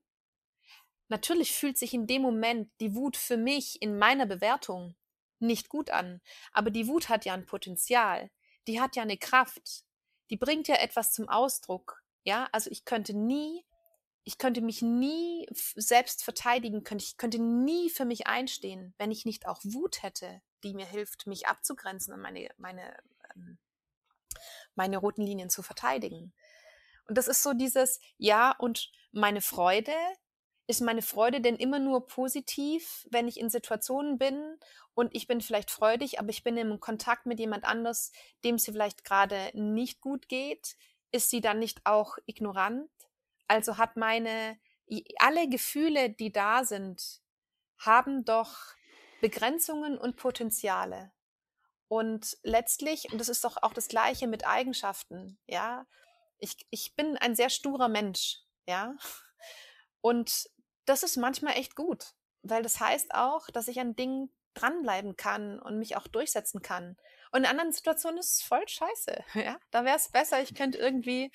Natürlich 1.10 1.54
fühlt 1.54 1.78
sich 1.78 1.94
in 1.94 2.08
dem 2.08 2.22
Moment 2.22 2.72
die 2.80 2.96
Wut 2.96 3.18
für 3.18 3.38
mich 3.38 3.82
in 3.82 3.98
meiner 3.98 4.26
Bewertung 4.26 4.96
nicht 5.40 5.70
gut 5.70 5.90
an, 5.92 6.22
aber 6.52 6.72
die 6.72 6.88
Wut 6.88 7.10
hat 7.10 7.26
ja 7.26 7.34
ein 7.34 7.46
Potenzial, 7.46 8.32
die 8.68 8.80
hat 8.80 8.96
ja 8.96 9.04
eine 9.04 9.18
Kraft, 9.18 9.84
die 10.30 10.38
bringt 10.38 10.68
ja 10.68 10.76
etwas 10.76 11.14
zum 11.14 11.30
Ausdruck. 11.30 12.02
Ja, 12.24 12.48
also 12.52 12.72
ich 12.72 12.86
könnte 12.86 13.14
nie, 13.14 13.66
ich 14.24 14.38
könnte 14.38 14.62
mich 14.62 14.82
nie 14.82 15.48
selbst 15.52 16.24
verteidigen, 16.24 16.84
könnte, 16.84 17.04
ich 17.04 17.18
könnte 17.18 17.40
nie 17.40 17.90
für 17.90 18.06
mich 18.06 18.28
einstehen, 18.28 18.94
wenn 18.98 19.12
ich 19.12 19.26
nicht 19.26 19.48
auch 19.48 19.60
Wut 19.64 20.02
hätte, 20.02 20.42
die 20.64 20.74
mir 20.74 20.86
hilft, 20.86 21.28
mich 21.28 21.48
abzugrenzen 21.48 22.14
und 22.14 22.22
meine, 22.22 22.50
meine, 22.58 22.98
ähm, 23.36 23.58
meine 24.76 24.98
roten 24.98 25.24
Linien 25.24 25.50
zu 25.50 25.62
verteidigen. 25.62 26.34
Und 27.08 27.18
das 27.18 27.28
ist 27.28 27.44
so 27.44 27.54
dieses, 27.54 28.00
ja, 28.18 28.56
und 28.58 28.92
meine 29.12 29.42
Freude, 29.42 29.94
ist 30.68 30.82
meine 30.82 31.02
Freude 31.02 31.42
denn 31.42 31.58
immer 31.58 31.80
nur 31.80 32.08
positiv, 32.08 33.06
wenn 33.12 33.28
ich 33.28 33.38
in 33.38 33.50
Situationen 33.50 34.18
bin 34.18 34.58
und 34.94 35.14
ich 35.14 35.28
bin 35.28 35.42
vielleicht 35.42 35.70
freudig, 35.70 36.20
aber 36.20 36.30
ich 36.30 36.44
bin 36.44 36.56
im 36.56 36.80
Kontakt 36.80 37.26
mit 37.26 37.40
jemand 37.40 37.66
anders, 37.66 38.14
dem 38.46 38.56
es 38.56 38.66
vielleicht 38.66 39.04
gerade 39.04 39.52
nicht 39.54 40.00
gut 40.00 40.30
geht? 40.30 40.78
Ist 41.12 41.30
sie 41.30 41.42
dann 41.42 41.60
nicht 41.60 41.86
auch 41.86 42.18
ignorant? 42.26 42.90
Also 43.48 43.78
hat 43.78 43.98
meine, 43.98 44.60
alle 45.20 45.48
Gefühle, 45.48 46.10
die 46.10 46.32
da 46.32 46.64
sind, 46.64 47.22
haben 47.78 48.26
doch 48.26 48.58
Begrenzungen 49.22 49.98
und 49.98 50.16
Potenziale. 50.16 51.12
Und 51.88 52.38
letztlich, 52.44 53.12
und 53.12 53.20
das 53.20 53.30
ist 53.30 53.44
doch 53.44 53.58
auch 53.62 53.74
das 53.74 53.88
Gleiche 53.88 54.28
mit 54.28 54.48
Eigenschaften, 54.48 55.38
ja, 55.46 55.86
ich, 56.40 56.58
ich 56.72 56.96
bin 56.96 57.18
ein 57.18 57.36
sehr 57.36 57.50
sturer 57.50 57.88
Mensch. 57.88 58.40
ja. 58.68 58.96
Und 60.02 60.50
das 60.86 61.04
ist 61.04 61.16
manchmal 61.16 61.54
echt 61.54 61.76
gut, 61.76 62.14
weil 62.42 62.62
das 62.64 62.80
heißt 62.80 63.14
auch, 63.14 63.50
dass 63.50 63.70
ich 63.70 63.80
an 63.80 63.96
Dingen 63.96 64.34
dranbleiben 64.54 65.16
kann 65.16 65.60
und 65.60 65.80
mich 65.80 65.96
auch 65.96 66.08
durchsetzen 66.08 66.62
kann. 66.62 66.98
Und 67.32 67.42
in 67.42 67.46
anderen 67.46 67.72
Situationen 67.72 68.20
ist 68.20 68.34
es 68.34 68.42
voll 68.42 68.68
scheiße. 68.68 69.24
Ja? 69.34 69.60
Da 69.72 69.86
wäre 69.86 69.96
es 69.96 70.10
besser, 70.10 70.42
ich 70.42 70.54
könnte 70.54 70.78
irgendwie 70.78 71.32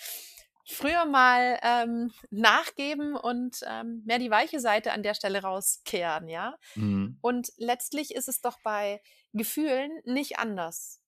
früher 0.68 1.06
mal 1.06 1.58
ähm, 1.62 2.12
nachgeben 2.30 3.16
und 3.16 3.60
ähm, 3.66 4.02
mehr 4.04 4.18
die 4.18 4.30
weiche 4.30 4.60
Seite 4.60 4.92
an 4.92 5.02
der 5.02 5.14
Stelle 5.14 5.42
rauskehren, 5.42 6.28
ja. 6.28 6.58
Mhm. 6.74 7.18
Und 7.22 7.52
letztlich 7.56 8.14
ist 8.14 8.28
es 8.28 8.40
doch 8.40 8.58
bei 8.62 9.00
Gefühlen 9.32 9.90
nicht 10.04 10.38
anders. 10.38 11.00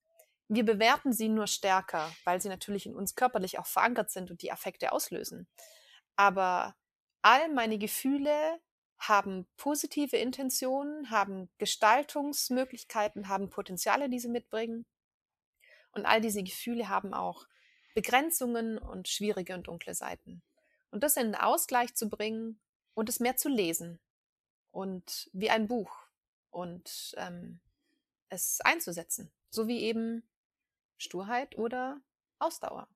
Wir 0.47 0.65
bewerten 0.65 1.13
sie 1.13 1.29
nur 1.29 1.47
stärker, 1.47 2.11
weil 2.25 2.41
sie 2.41 2.49
natürlich 2.49 2.85
in 2.85 2.95
uns 2.95 3.15
körperlich 3.15 3.59
auch 3.59 3.67
verankert 3.67 4.11
sind 4.11 4.31
und 4.31 4.41
die 4.41 4.51
Affekte 4.51 4.91
auslösen. 4.91 5.47
Aber 6.15 6.75
all 7.21 7.47
meine 7.53 7.77
Gefühle 7.77 8.59
haben 8.97 9.47
positive 9.57 10.17
Intentionen, 10.17 11.09
haben 11.09 11.49
Gestaltungsmöglichkeiten, 11.59 13.29
haben 13.29 13.49
Potenziale, 13.49 14.09
die 14.09 14.19
sie 14.19 14.29
mitbringen. 14.29 14.85
Und 15.91 16.05
all 16.05 16.19
diese 16.19 16.43
Gefühle 16.43 16.89
haben 16.89 17.13
auch 17.13 17.45
Begrenzungen 17.93 18.77
und 18.77 19.07
schwierige 19.07 19.53
und 19.53 19.67
dunkle 19.67 19.93
Seiten. 19.93 20.41
Und 20.91 21.03
das 21.03 21.17
in 21.17 21.27
den 21.27 21.35
Ausgleich 21.35 21.95
zu 21.95 22.09
bringen 22.09 22.59
und 22.93 23.09
es 23.09 23.19
mehr 23.19 23.37
zu 23.37 23.49
lesen 23.49 23.99
und 24.71 25.29
wie 25.33 25.49
ein 25.49 25.67
Buch 25.67 25.95
und 26.49 27.13
ähm, 27.17 27.59
es 28.29 28.61
einzusetzen, 28.61 29.31
so 29.49 29.67
wie 29.67 29.81
eben 29.81 30.23
Sturheit 30.97 31.57
oder 31.57 31.99
Ausdauer. 32.39 32.87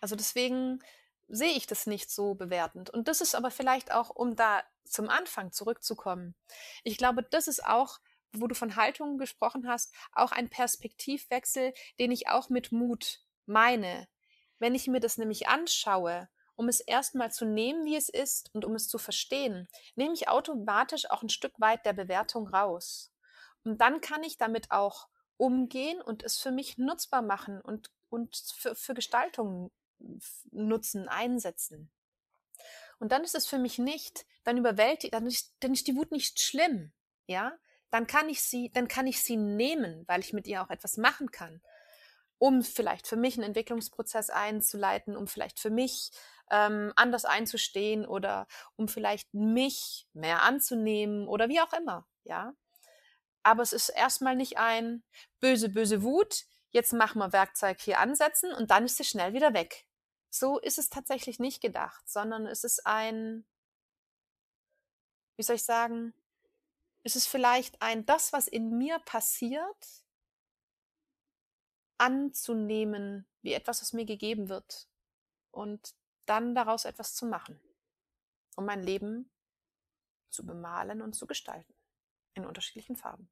Also 0.00 0.16
deswegen 0.16 0.80
sehe 1.28 1.52
ich 1.52 1.66
das 1.66 1.86
nicht 1.86 2.10
so 2.10 2.34
bewertend. 2.34 2.90
Und 2.90 3.08
das 3.08 3.20
ist 3.20 3.34
aber 3.34 3.50
vielleicht 3.50 3.92
auch, 3.92 4.10
um 4.10 4.34
da 4.34 4.62
zum 4.84 5.08
Anfang 5.08 5.52
zurückzukommen. 5.52 6.34
Ich 6.82 6.96
glaube, 6.96 7.22
das 7.22 7.48
ist 7.48 7.64
auch, 7.64 8.00
wo 8.32 8.46
du 8.46 8.54
von 8.54 8.76
Haltungen 8.76 9.18
gesprochen 9.18 9.68
hast, 9.68 9.94
auch 10.12 10.32
ein 10.32 10.48
Perspektivwechsel, 10.48 11.72
den 11.98 12.10
ich 12.10 12.28
auch 12.28 12.48
mit 12.48 12.72
Mut 12.72 13.20
meine. 13.50 14.08
Wenn 14.58 14.74
ich 14.74 14.86
mir 14.86 15.00
das 15.00 15.18
nämlich 15.18 15.48
anschaue, 15.48 16.28
um 16.56 16.68
es 16.68 16.80
erstmal 16.80 17.30
zu 17.32 17.44
nehmen, 17.44 17.84
wie 17.84 17.96
es 17.96 18.08
ist 18.08 18.50
und 18.54 18.64
um 18.64 18.74
es 18.74 18.88
zu 18.88 18.98
verstehen, 18.98 19.68
nehme 19.94 20.14
ich 20.14 20.28
automatisch 20.28 21.10
auch 21.10 21.22
ein 21.22 21.28
Stück 21.28 21.58
weit 21.58 21.84
der 21.84 21.94
Bewertung 21.94 22.48
raus. 22.48 23.12
Und 23.64 23.80
dann 23.80 24.00
kann 24.00 24.22
ich 24.22 24.38
damit 24.38 24.70
auch 24.70 25.08
umgehen 25.36 26.02
und 26.02 26.22
es 26.22 26.38
für 26.38 26.50
mich 26.50 26.76
nutzbar 26.76 27.22
machen 27.22 27.60
und, 27.60 27.90
und 28.10 28.36
für, 28.56 28.74
für 28.74 28.94
Gestaltung 28.94 29.70
nutzen, 30.50 31.08
einsetzen. 31.08 31.90
Und 32.98 33.12
dann 33.12 33.24
ist 33.24 33.34
es 33.34 33.46
für 33.46 33.58
mich 33.58 33.78
nicht, 33.78 34.26
dann 34.44 34.58
überwältigt, 34.58 35.14
dann 35.14 35.26
ist, 35.26 35.54
dann 35.60 35.72
ist 35.72 35.86
die 35.86 35.96
Wut 35.96 36.12
nicht 36.12 36.40
schlimm, 36.40 36.92
ja? 37.26 37.56
Dann 37.90 38.06
kann 38.06 38.28
ich 38.28 38.42
sie, 38.42 38.70
dann 38.70 38.86
kann 38.86 39.06
ich 39.06 39.22
sie 39.22 39.36
nehmen, 39.36 40.04
weil 40.06 40.20
ich 40.20 40.32
mit 40.32 40.46
ihr 40.46 40.62
auch 40.62 40.70
etwas 40.70 40.96
machen 40.96 41.30
kann, 41.30 41.62
um 42.40 42.62
vielleicht 42.62 43.06
für 43.06 43.16
mich 43.16 43.34
einen 43.34 43.48
Entwicklungsprozess 43.48 44.30
einzuleiten, 44.30 45.14
um 45.14 45.28
vielleicht 45.28 45.60
für 45.60 45.68
mich 45.68 46.10
ähm, 46.50 46.90
anders 46.96 47.26
einzustehen 47.26 48.06
oder 48.06 48.46
um 48.76 48.88
vielleicht 48.88 49.32
mich 49.34 50.08
mehr 50.14 50.42
anzunehmen 50.42 51.28
oder 51.28 51.50
wie 51.50 51.60
auch 51.60 51.72
immer, 51.74 52.08
ja? 52.24 52.54
Aber 53.42 53.62
es 53.62 53.72
ist 53.72 53.90
erstmal 53.90 54.36
nicht 54.36 54.58
ein 54.58 55.02
böse, 55.38 55.68
böse 55.68 56.02
Wut, 56.02 56.44
jetzt 56.70 56.92
machen 56.94 57.18
wir 57.18 57.32
Werkzeug 57.32 57.78
hier 57.80 57.98
ansetzen 57.98 58.52
und 58.52 58.70
dann 58.70 58.86
ist 58.86 58.96
sie 58.96 59.04
schnell 59.04 59.34
wieder 59.34 59.52
weg. 59.52 59.86
So 60.30 60.58
ist 60.58 60.78
es 60.78 60.88
tatsächlich 60.88 61.40
nicht 61.40 61.60
gedacht, 61.60 62.08
sondern 62.08 62.46
es 62.46 62.64
ist 62.64 62.86
ein, 62.86 63.44
wie 65.36 65.42
soll 65.42 65.56
ich 65.56 65.64
sagen, 65.64 66.14
es 67.02 67.16
ist 67.16 67.26
vielleicht 67.26 67.82
ein, 67.82 68.06
das, 68.06 68.32
was 68.32 68.48
in 68.48 68.78
mir 68.78 68.98
passiert, 69.00 70.04
anzunehmen, 72.00 73.26
wie 73.42 73.52
etwas, 73.52 73.82
was 73.82 73.92
mir 73.92 74.06
gegeben 74.06 74.48
wird 74.48 74.88
und 75.50 75.94
dann 76.26 76.54
daraus 76.54 76.84
etwas 76.84 77.14
zu 77.14 77.26
machen, 77.26 77.60
um 78.56 78.64
mein 78.64 78.82
Leben 78.82 79.30
zu 80.30 80.46
bemalen 80.46 81.02
und 81.02 81.14
zu 81.14 81.26
gestalten 81.26 81.74
in 82.34 82.46
unterschiedlichen 82.46 82.96
Farben. 82.96 83.28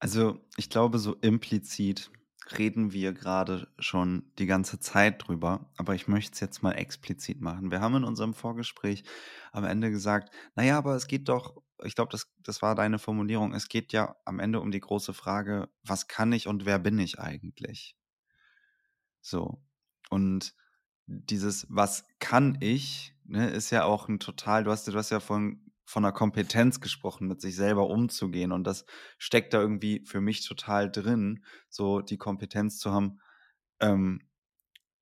Also 0.00 0.40
ich 0.56 0.70
glaube, 0.70 0.98
so 0.98 1.14
implizit 1.14 2.10
reden 2.56 2.92
wir 2.92 3.12
gerade 3.12 3.72
schon 3.78 4.32
die 4.38 4.46
ganze 4.46 4.80
Zeit 4.80 5.26
drüber, 5.26 5.70
aber 5.76 5.94
ich 5.94 6.08
möchte 6.08 6.32
es 6.32 6.40
jetzt 6.40 6.62
mal 6.62 6.72
explizit 6.72 7.40
machen. 7.40 7.70
Wir 7.70 7.80
haben 7.80 7.96
in 7.96 8.04
unserem 8.04 8.32
Vorgespräch 8.32 9.04
am 9.52 9.64
Ende 9.64 9.90
gesagt, 9.90 10.32
naja, 10.54 10.78
aber 10.78 10.94
es 10.94 11.06
geht 11.08 11.28
doch, 11.28 11.62
ich 11.84 11.94
glaube, 11.94 12.10
das, 12.10 12.32
das 12.42 12.62
war 12.62 12.74
deine 12.74 12.98
Formulierung, 12.98 13.54
es 13.54 13.68
geht 13.68 13.92
ja 13.92 14.16
am 14.24 14.38
Ende 14.40 14.60
um 14.60 14.70
die 14.70 14.80
große 14.80 15.14
Frage, 15.14 15.68
was 15.82 16.08
kann 16.08 16.32
ich 16.32 16.46
und 16.46 16.64
wer 16.66 16.78
bin 16.78 16.98
ich 16.98 17.18
eigentlich? 17.18 17.96
So. 19.20 19.62
Und 20.10 20.54
dieses, 21.06 21.66
was 21.70 22.04
kann 22.18 22.58
ich, 22.60 23.14
ne, 23.24 23.50
ist 23.50 23.70
ja 23.70 23.84
auch 23.84 24.08
ein 24.08 24.20
total, 24.20 24.64
du 24.64 24.70
hast, 24.70 24.88
du 24.88 24.94
hast 24.94 25.10
ja 25.10 25.20
von 25.20 25.68
von 25.88 26.04
einer 26.04 26.12
Kompetenz 26.12 26.82
gesprochen, 26.82 27.28
mit 27.28 27.40
sich 27.40 27.56
selber 27.56 27.88
umzugehen. 27.88 28.52
Und 28.52 28.64
das 28.64 28.84
steckt 29.16 29.54
da 29.54 29.60
irgendwie 29.60 30.04
für 30.04 30.20
mich 30.20 30.46
total 30.46 30.90
drin, 30.90 31.42
so 31.70 32.02
die 32.02 32.18
Kompetenz 32.18 32.78
zu 32.78 32.92
haben, 32.92 33.20
ähm, 33.80 34.20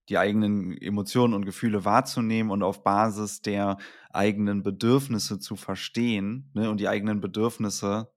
die 0.09 0.19
eigenen 0.19 0.77
Emotionen 0.77 1.35
und 1.35 1.45
Gefühle 1.45 1.85
wahrzunehmen 1.85 2.51
und 2.51 2.63
auf 2.63 2.85
Basis 2.85 3.43
der 3.43 3.79
eigenen 4.11 4.63
Bedürfnisse 4.63 5.39
zu 5.39 5.57
verstehen. 5.57 6.51
Ne? 6.55 6.71
Und 6.71 6.79
die 6.81 6.89
eigenen 6.89 7.21
Bedürfnisse 7.21 8.13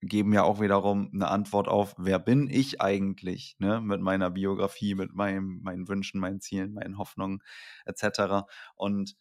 geben 0.00 0.32
ja 0.32 0.42
auch 0.42 0.60
wiederum 0.60 1.10
eine 1.12 1.28
Antwort 1.28 1.68
auf, 1.68 1.94
wer 1.98 2.18
bin 2.18 2.48
ich 2.48 2.80
eigentlich, 2.80 3.56
ne? 3.58 3.80
mit 3.80 4.00
meiner 4.00 4.30
Biografie, 4.30 4.94
mit 4.94 5.14
meinem, 5.14 5.60
meinen 5.62 5.88
Wünschen, 5.88 6.20
meinen 6.20 6.40
Zielen, 6.40 6.74
meinen 6.74 6.98
Hoffnungen 6.98 7.40
etc. 7.86 8.46
Und 8.74 9.16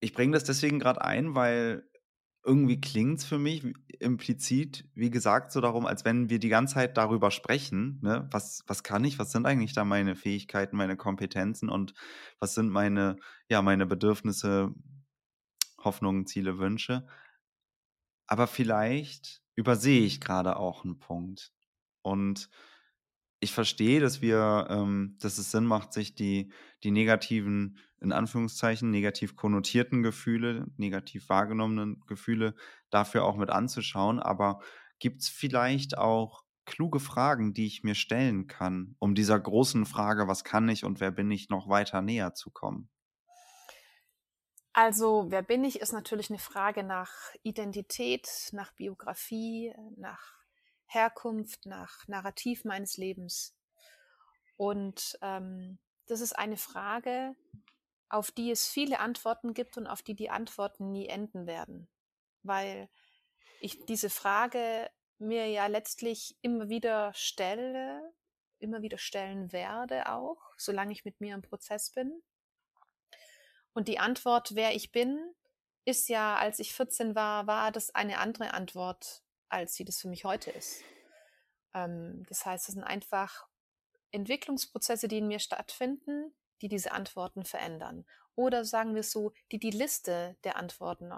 ich 0.00 0.12
bringe 0.14 0.32
das 0.32 0.44
deswegen 0.44 0.78
gerade 0.78 1.02
ein, 1.02 1.34
weil 1.34 1.88
irgendwie 2.44 2.80
klingt 2.80 3.20
es 3.20 3.24
für 3.24 3.38
mich 3.38 3.64
implizit, 4.00 4.84
wie 4.94 5.10
gesagt, 5.10 5.52
so 5.52 5.60
darum, 5.60 5.86
als 5.86 6.04
wenn 6.04 6.28
wir 6.28 6.40
die 6.40 6.48
ganze 6.48 6.74
Zeit 6.74 6.96
darüber 6.96 7.30
sprechen, 7.30 8.00
ne? 8.02 8.28
was, 8.32 8.64
was 8.66 8.82
kann 8.82 9.04
ich, 9.04 9.18
was 9.18 9.30
sind 9.30 9.46
eigentlich 9.46 9.74
da 9.74 9.84
meine 9.84 10.16
Fähigkeiten, 10.16 10.76
meine 10.76 10.96
Kompetenzen 10.96 11.68
und 11.68 11.94
was 12.40 12.54
sind 12.54 12.68
meine, 12.68 13.16
ja, 13.48 13.62
meine 13.62 13.86
Bedürfnisse, 13.86 14.74
Hoffnungen, 15.78 16.26
Ziele, 16.26 16.58
Wünsche. 16.58 17.06
Aber 18.26 18.46
vielleicht 18.46 19.42
übersehe 19.54 20.02
ich 20.02 20.20
gerade 20.20 20.56
auch 20.56 20.84
einen 20.84 20.98
Punkt. 20.98 21.52
Und 22.02 22.48
ich 23.42 23.52
verstehe, 23.52 23.98
dass 24.00 24.22
wir, 24.22 24.68
ähm, 24.70 25.16
dass 25.20 25.36
es 25.36 25.50
Sinn 25.50 25.66
macht, 25.66 25.92
sich 25.92 26.14
die, 26.14 26.52
die 26.84 26.92
negativen, 26.92 27.78
in 28.00 28.12
Anführungszeichen, 28.12 28.88
negativ 28.90 29.34
konnotierten 29.34 30.04
Gefühle, 30.04 30.66
negativ 30.76 31.28
wahrgenommenen 31.28 32.00
Gefühle 32.06 32.54
dafür 32.90 33.24
auch 33.24 33.36
mit 33.36 33.50
anzuschauen. 33.50 34.20
Aber 34.20 34.60
gibt 35.00 35.22
es 35.22 35.28
vielleicht 35.28 35.98
auch 35.98 36.44
kluge 36.66 37.00
Fragen, 37.00 37.52
die 37.52 37.66
ich 37.66 37.82
mir 37.82 37.96
stellen 37.96 38.46
kann, 38.46 38.94
um 39.00 39.16
dieser 39.16 39.40
großen 39.40 39.86
Frage, 39.86 40.28
was 40.28 40.44
kann 40.44 40.68
ich 40.68 40.84
und 40.84 41.00
wer 41.00 41.10
bin 41.10 41.28
ich, 41.32 41.48
noch 41.48 41.68
weiter 41.68 42.00
näher 42.00 42.34
zu 42.34 42.52
kommen? 42.52 42.88
Also, 44.72 45.26
wer 45.30 45.42
bin 45.42 45.64
ich, 45.64 45.80
ist 45.80 45.92
natürlich 45.92 46.30
eine 46.30 46.38
Frage 46.38 46.84
nach 46.84 47.10
Identität, 47.42 48.28
nach 48.52 48.72
Biografie, 48.72 49.74
nach 49.96 50.41
Herkunft, 50.92 51.66
nach 51.66 52.06
Narrativ 52.08 52.64
meines 52.64 52.96
Lebens. 52.96 53.56
Und 54.56 55.18
ähm, 55.22 55.78
das 56.06 56.20
ist 56.20 56.38
eine 56.38 56.56
Frage, 56.56 57.34
auf 58.08 58.30
die 58.30 58.50
es 58.50 58.68
viele 58.68 59.00
Antworten 59.00 59.54
gibt 59.54 59.78
und 59.78 59.86
auf 59.86 60.02
die 60.02 60.14
die 60.14 60.30
Antworten 60.30 60.92
nie 60.92 61.08
enden 61.08 61.46
werden, 61.46 61.88
weil 62.42 62.88
ich 63.60 63.84
diese 63.86 64.10
Frage 64.10 64.90
mir 65.18 65.46
ja 65.46 65.66
letztlich 65.66 66.36
immer 66.42 66.68
wieder 66.68 67.14
stelle, 67.14 68.12
immer 68.58 68.82
wieder 68.82 68.98
stellen 68.98 69.52
werde 69.52 70.10
auch, 70.10 70.38
solange 70.58 70.92
ich 70.92 71.04
mit 71.04 71.20
mir 71.20 71.34
im 71.34 71.42
Prozess 71.42 71.90
bin. 71.90 72.22
Und 73.72 73.88
die 73.88 73.98
Antwort, 73.98 74.54
wer 74.54 74.74
ich 74.74 74.92
bin, 74.92 75.34
ist 75.84 76.08
ja, 76.08 76.36
als 76.36 76.58
ich 76.58 76.74
14 76.74 77.14
war, 77.14 77.46
war 77.46 77.72
das 77.72 77.94
eine 77.94 78.18
andere 78.18 78.52
Antwort 78.52 79.22
als 79.52 79.74
sie 79.74 79.84
das 79.84 80.00
für 80.00 80.08
mich 80.08 80.24
heute 80.24 80.50
ist. 80.50 80.82
Ähm, 81.74 82.24
das 82.28 82.46
heißt, 82.46 82.68
es 82.68 82.74
sind 82.74 82.84
einfach 82.84 83.46
Entwicklungsprozesse, 84.10 85.08
die 85.08 85.18
in 85.18 85.28
mir 85.28 85.38
stattfinden, 85.38 86.34
die 86.60 86.68
diese 86.68 86.92
Antworten 86.92 87.44
verändern. 87.44 88.06
Oder 88.34 88.64
sagen 88.64 88.94
wir 88.94 89.00
es 89.00 89.10
so, 89.10 89.32
die 89.50 89.58
die 89.58 89.70
Liste 89.70 90.36
der 90.44 90.56
Antworten 90.56 91.12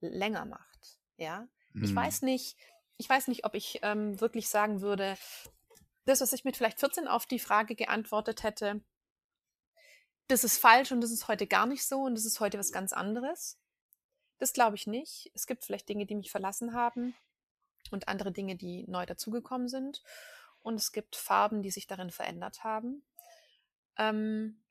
länger 0.00 0.44
macht. 0.44 0.98
Ja, 1.16 1.48
mhm. 1.72 1.84
ich 1.84 1.94
weiß 1.94 2.22
nicht, 2.22 2.56
ich 2.96 3.08
weiß 3.08 3.28
nicht, 3.28 3.44
ob 3.44 3.54
ich 3.54 3.80
ähm, 3.82 4.20
wirklich 4.20 4.48
sagen 4.48 4.80
würde, 4.80 5.16
das, 6.04 6.20
was 6.20 6.32
ich 6.32 6.44
mit 6.44 6.56
vielleicht 6.56 6.80
14 6.80 7.08
auf 7.08 7.26
die 7.26 7.38
Frage 7.38 7.74
geantwortet 7.74 8.42
hätte, 8.42 8.80
das 10.28 10.44
ist 10.44 10.58
falsch 10.58 10.90
und 10.92 11.00
das 11.00 11.12
ist 11.12 11.28
heute 11.28 11.46
gar 11.46 11.66
nicht 11.66 11.86
so 11.86 12.02
und 12.02 12.16
das 12.16 12.24
ist 12.24 12.40
heute 12.40 12.58
was 12.58 12.72
ganz 12.72 12.92
anderes. 12.92 13.58
Das 14.38 14.52
glaube 14.52 14.76
ich 14.76 14.86
nicht. 14.86 15.30
Es 15.34 15.46
gibt 15.46 15.64
vielleicht 15.64 15.88
Dinge, 15.88 16.06
die 16.06 16.16
mich 16.16 16.30
verlassen 16.30 16.74
haben 16.74 17.14
und 17.92 18.08
andere 18.08 18.32
Dinge, 18.32 18.56
die 18.56 18.84
neu 18.88 19.06
dazugekommen 19.06 19.68
sind. 19.68 20.02
Und 20.62 20.74
es 20.74 20.92
gibt 20.92 21.16
Farben, 21.16 21.62
die 21.62 21.70
sich 21.70 21.86
darin 21.86 22.10
verändert 22.10 22.64
haben. 22.64 23.04
Ähm, 23.96 24.62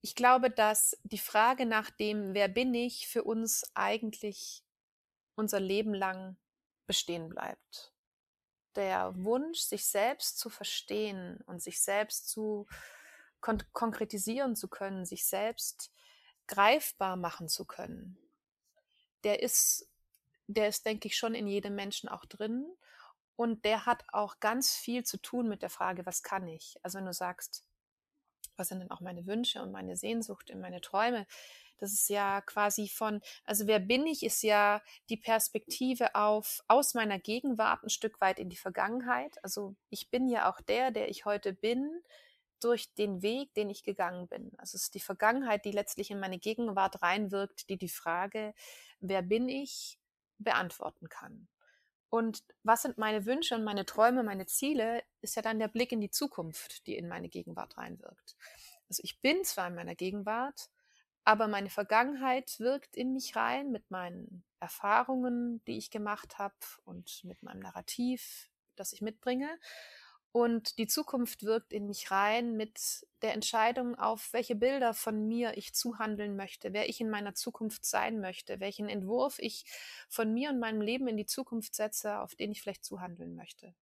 ich 0.00 0.14
glaube, 0.14 0.50
dass 0.50 0.96
die 1.02 1.18
Frage 1.18 1.66
nach 1.66 1.90
dem, 1.90 2.34
wer 2.34 2.48
bin 2.48 2.72
ich, 2.74 3.06
für 3.08 3.24
uns 3.24 3.64
eigentlich 3.74 4.64
unser 5.34 5.60
Leben 5.60 5.92
lang 5.94 6.36
bestehen 6.86 7.28
bleibt. 7.28 7.92
Der 8.76 9.12
Wunsch, 9.16 9.60
sich 9.60 9.84
selbst 9.84 10.38
zu 10.38 10.48
verstehen 10.48 11.40
und 11.46 11.60
sich 11.60 11.80
selbst 11.80 12.28
zu 12.28 12.66
kon 13.40 13.62
konkretisieren 13.72 14.54
zu 14.54 14.68
können, 14.68 15.04
sich 15.04 15.26
selbst 15.26 15.90
greifbar 16.46 17.16
machen 17.16 17.48
zu 17.48 17.64
können, 17.64 18.18
der 19.24 19.42
ist, 19.42 19.89
der 20.54 20.68
ist, 20.68 20.86
denke 20.86 21.08
ich, 21.08 21.16
schon 21.16 21.34
in 21.34 21.46
jedem 21.46 21.74
Menschen 21.74 22.08
auch 22.08 22.24
drin. 22.24 22.66
Und 23.36 23.64
der 23.64 23.86
hat 23.86 24.04
auch 24.12 24.40
ganz 24.40 24.76
viel 24.76 25.04
zu 25.04 25.16
tun 25.16 25.48
mit 25.48 25.62
der 25.62 25.70
Frage, 25.70 26.04
was 26.04 26.22
kann 26.22 26.46
ich? 26.46 26.76
Also 26.82 26.98
wenn 26.98 27.06
du 27.06 27.12
sagst, 27.12 27.64
was 28.56 28.68
sind 28.68 28.80
denn 28.80 28.90
auch 28.90 29.00
meine 29.00 29.26
Wünsche 29.26 29.62
und 29.62 29.72
meine 29.72 29.96
Sehnsucht 29.96 30.50
und 30.50 30.60
meine 30.60 30.80
Träume? 30.82 31.26
Das 31.78 31.94
ist 31.94 32.10
ja 32.10 32.42
quasi 32.42 32.88
von, 32.88 33.22
also 33.44 33.66
wer 33.66 33.78
bin 33.78 34.06
ich, 34.06 34.22
ist 34.22 34.42
ja 34.42 34.82
die 35.08 35.16
Perspektive 35.16 36.14
auf 36.14 36.62
aus 36.68 36.92
meiner 36.92 37.18
Gegenwart 37.18 37.82
ein 37.82 37.88
Stück 37.88 38.20
weit 38.20 38.38
in 38.38 38.50
die 38.50 38.56
Vergangenheit. 38.56 39.42
Also 39.42 39.74
ich 39.88 40.10
bin 40.10 40.28
ja 40.28 40.50
auch 40.50 40.60
der, 40.60 40.90
der 40.90 41.08
ich 41.08 41.24
heute 41.24 41.54
bin, 41.54 42.02
durch 42.60 42.92
den 42.94 43.22
Weg, 43.22 43.54
den 43.54 43.70
ich 43.70 43.82
gegangen 43.82 44.28
bin. 44.28 44.52
Also 44.58 44.76
es 44.76 44.84
ist 44.84 44.94
die 44.94 45.00
Vergangenheit, 45.00 45.64
die 45.64 45.72
letztlich 45.72 46.10
in 46.10 46.20
meine 46.20 46.38
Gegenwart 46.38 47.02
reinwirkt, 47.02 47.70
die 47.70 47.78
die 47.78 47.88
Frage, 47.88 48.54
wer 49.00 49.22
bin 49.22 49.48
ich, 49.48 49.98
beantworten 50.40 51.08
kann. 51.08 51.48
Und 52.08 52.42
was 52.64 52.82
sind 52.82 52.98
meine 52.98 53.24
Wünsche 53.24 53.54
und 53.54 53.62
meine 53.62 53.86
Träume, 53.86 54.24
meine 54.24 54.46
Ziele, 54.46 55.02
ist 55.20 55.36
ja 55.36 55.42
dann 55.42 55.60
der 55.60 55.68
Blick 55.68 55.92
in 55.92 56.00
die 56.00 56.10
Zukunft, 56.10 56.86
die 56.86 56.96
in 56.96 57.06
meine 57.06 57.28
Gegenwart 57.28 57.78
reinwirkt. 57.78 58.36
Also 58.88 59.02
ich 59.04 59.20
bin 59.20 59.44
zwar 59.44 59.68
in 59.68 59.76
meiner 59.76 59.94
Gegenwart, 59.94 60.70
aber 61.24 61.46
meine 61.46 61.70
Vergangenheit 61.70 62.58
wirkt 62.58 62.96
in 62.96 63.12
mich 63.12 63.36
rein 63.36 63.70
mit 63.70 63.90
meinen 63.92 64.44
Erfahrungen, 64.58 65.62
die 65.66 65.78
ich 65.78 65.90
gemacht 65.90 66.38
habe 66.38 66.56
und 66.84 67.22
mit 67.22 67.44
meinem 67.44 67.60
Narrativ, 67.60 68.50
das 68.74 68.92
ich 68.92 69.00
mitbringe. 69.02 69.48
Und 70.32 70.78
die 70.78 70.86
Zukunft 70.86 71.42
wirkt 71.42 71.72
in 71.72 71.86
mich 71.88 72.12
rein 72.12 72.56
mit 72.56 73.04
der 73.22 73.34
Entscheidung, 73.34 73.98
auf 73.98 74.32
welche 74.32 74.54
Bilder 74.54 74.94
von 74.94 75.26
mir 75.26 75.56
ich 75.56 75.74
zuhandeln 75.74 76.36
möchte, 76.36 76.72
wer 76.72 76.88
ich 76.88 77.00
in 77.00 77.10
meiner 77.10 77.34
Zukunft 77.34 77.84
sein 77.84 78.20
möchte, 78.20 78.60
welchen 78.60 78.88
Entwurf 78.88 79.40
ich 79.40 79.64
von 80.08 80.32
mir 80.32 80.50
und 80.50 80.60
meinem 80.60 80.82
Leben 80.82 81.08
in 81.08 81.16
die 81.16 81.26
Zukunft 81.26 81.74
setze, 81.74 82.20
auf 82.20 82.36
den 82.36 82.52
ich 82.52 82.62
vielleicht 82.62 82.84
zuhandeln 82.84 83.34
möchte. 83.34 83.74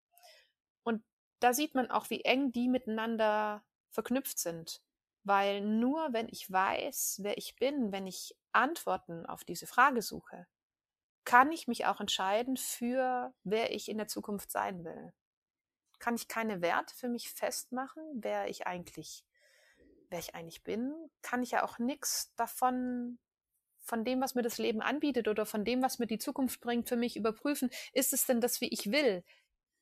Und 0.85 1.05
da 1.41 1.53
sieht 1.53 1.75
man 1.75 1.91
auch, 1.91 2.09
wie 2.09 2.25
eng 2.25 2.51
die 2.51 2.69
miteinander 2.69 3.63
verknüpft 3.91 4.39
sind. 4.39 4.81
Weil 5.25 5.61
nur 5.61 6.15
wenn 6.15 6.29
ich 6.31 6.51
weiß, 6.51 7.21
wer 7.23 7.37
ich 7.37 7.57
bin, 7.57 7.93
wenn 7.93 8.07
ich 8.07 8.35
Antworten 8.53 9.27
auf 9.27 9.45
diese 9.45 9.67
Frage 9.67 10.01
suche, 10.01 10.47
kann 11.25 11.53
ich 11.53 11.69
mich 11.69 11.85
auch 11.85 12.01
entscheiden 12.01 12.57
für, 12.57 13.35
wer 13.45 13.75
ich 13.75 13.91
in 13.91 13.99
der 13.99 14.09
Zukunft 14.09 14.51
sein 14.51 14.85
will 14.85 15.13
kann 15.99 16.15
ich 16.15 16.29
keine 16.29 16.61
Werte 16.63 16.95
für 16.95 17.09
mich 17.09 17.31
festmachen, 17.31 18.03
wer 18.15 18.49
ich 18.49 18.67
eigentlich, 18.67 19.25
wer 20.11 20.19
ich 20.19 20.35
eigentlich 20.35 20.63
bin, 20.63 20.95
kann 21.23 21.43
ich 21.43 21.53
ja 21.53 21.65
auch 21.65 21.79
nichts 21.79 22.35
davon 22.37 23.19
von 23.81 24.05
dem, 24.05 24.21
was 24.21 24.35
mir 24.35 24.43
das 24.43 24.59
Leben 24.59 24.83
anbietet 24.83 25.29
oder 25.29 25.47
von 25.47 25.65
dem, 25.65 25.83
was 25.83 25.99
mir 25.99 26.07
die 26.07 26.19
Zukunft 26.19 26.61
bringt, 26.61 26.89
für 26.89 26.97
mich 26.97 27.17
überprüfen. 27.17 27.71
Ist 27.93 28.13
es 28.13 28.27
denn 28.27 28.41
das, 28.41 28.61
wie 28.61 28.69
ich 28.69 28.91
will? 28.93 29.25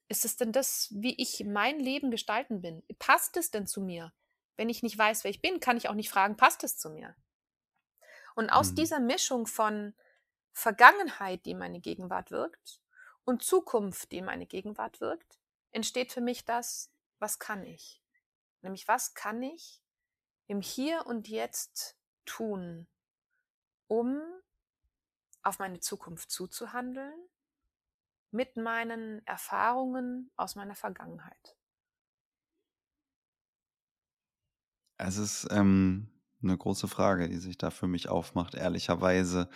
Ist 0.09 0.25
es 0.25 0.37
denn 0.37 0.53
das, 0.53 0.89
wie 0.95 1.21
ich 1.21 1.45
mein 1.45 1.81
Leben 1.81 2.11
gestalten 2.13 2.61
bin? 2.61 2.85
Passt 3.01 3.37
es 3.37 3.51
denn 3.51 3.67
zu 3.67 3.81
mir? 3.81 4.13
Wenn 4.57 4.69
ich 4.69 4.83
nicht 4.83 4.97
weiß, 4.97 5.25
wer 5.25 5.31
ich 5.31 5.43
bin, 5.43 5.59
kann 5.59 5.77
ich 5.77 5.89
auch 5.89 5.95
nicht 5.95 6.11
fragen, 6.11 6.37
passt 6.37 6.63
es 6.63 6.79
zu 6.79 6.91
mir? 6.91 7.17
Und 8.37 8.51
aus 8.51 8.71
mhm. 8.71 8.77
dieser 8.77 9.01
Mischung 9.01 9.47
von 9.47 9.95
Vergangenheit, 10.53 11.45
die 11.45 11.55
meine 11.55 11.81
Gegenwart 11.81 12.31
wirkt, 12.31 12.81
und 13.25 13.43
Zukunft, 13.43 14.13
die 14.13 14.23
meine 14.23 14.47
Gegenwart 14.47 15.01
wirkt, 15.01 15.41
entsteht 15.73 16.13
für 16.13 16.21
mich 16.21 16.45
das, 16.45 16.93
was 17.19 17.39
kann 17.39 17.65
ich? 17.65 18.03
Nämlich, 18.63 18.89
was 18.89 19.15
kann 19.15 19.43
ich 19.43 19.83
im 20.47 20.61
Hier 20.61 21.07
und 21.07 21.29
Jetzt 21.29 21.97
tun, 22.25 22.87
um 23.87 24.21
auf 25.43 25.59
meine 25.59 25.81
Zukunft 25.81 26.31
zuzuhandeln, 26.31 27.29
mit 28.33 28.57
meinen 28.57 29.25
Erfahrungen 29.27 30.31
aus 30.37 30.57
meiner 30.57 30.75
Vergangenheit. 30.75 31.57
Es 34.99 35.17
ist 35.17 35.49
ähm, 35.51 36.11
eine 36.49 36.59
große 36.59 36.89
Frage, 36.89 37.29
die 37.29 37.39
sich 37.39 37.59
da 37.59 37.71
für 37.71 37.87
mich 37.87 38.09
aufmacht, 38.09 38.55
ehrlicherweise. 38.55 39.49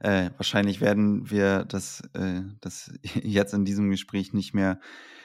Äh, 0.00 0.30
wahrscheinlich 0.36 0.80
werden 0.80 1.30
wir 1.30 1.64
das, 1.64 2.02
äh, 2.14 2.42
das 2.60 2.92
jetzt 3.22 3.54
in 3.54 3.64
diesem 3.64 3.90
Gespräch 3.90 4.32
nicht 4.32 4.54
mehr 4.54 4.80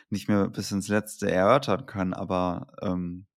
nicht 0.09 0.29
mehr 0.29 0.47
bis 0.47 0.71
ins 0.71 0.87
Letzte 0.87 1.29
erörtern 1.29 1.85
können, 1.85 2.13
aber 2.13 2.67
ähm, 2.81 3.27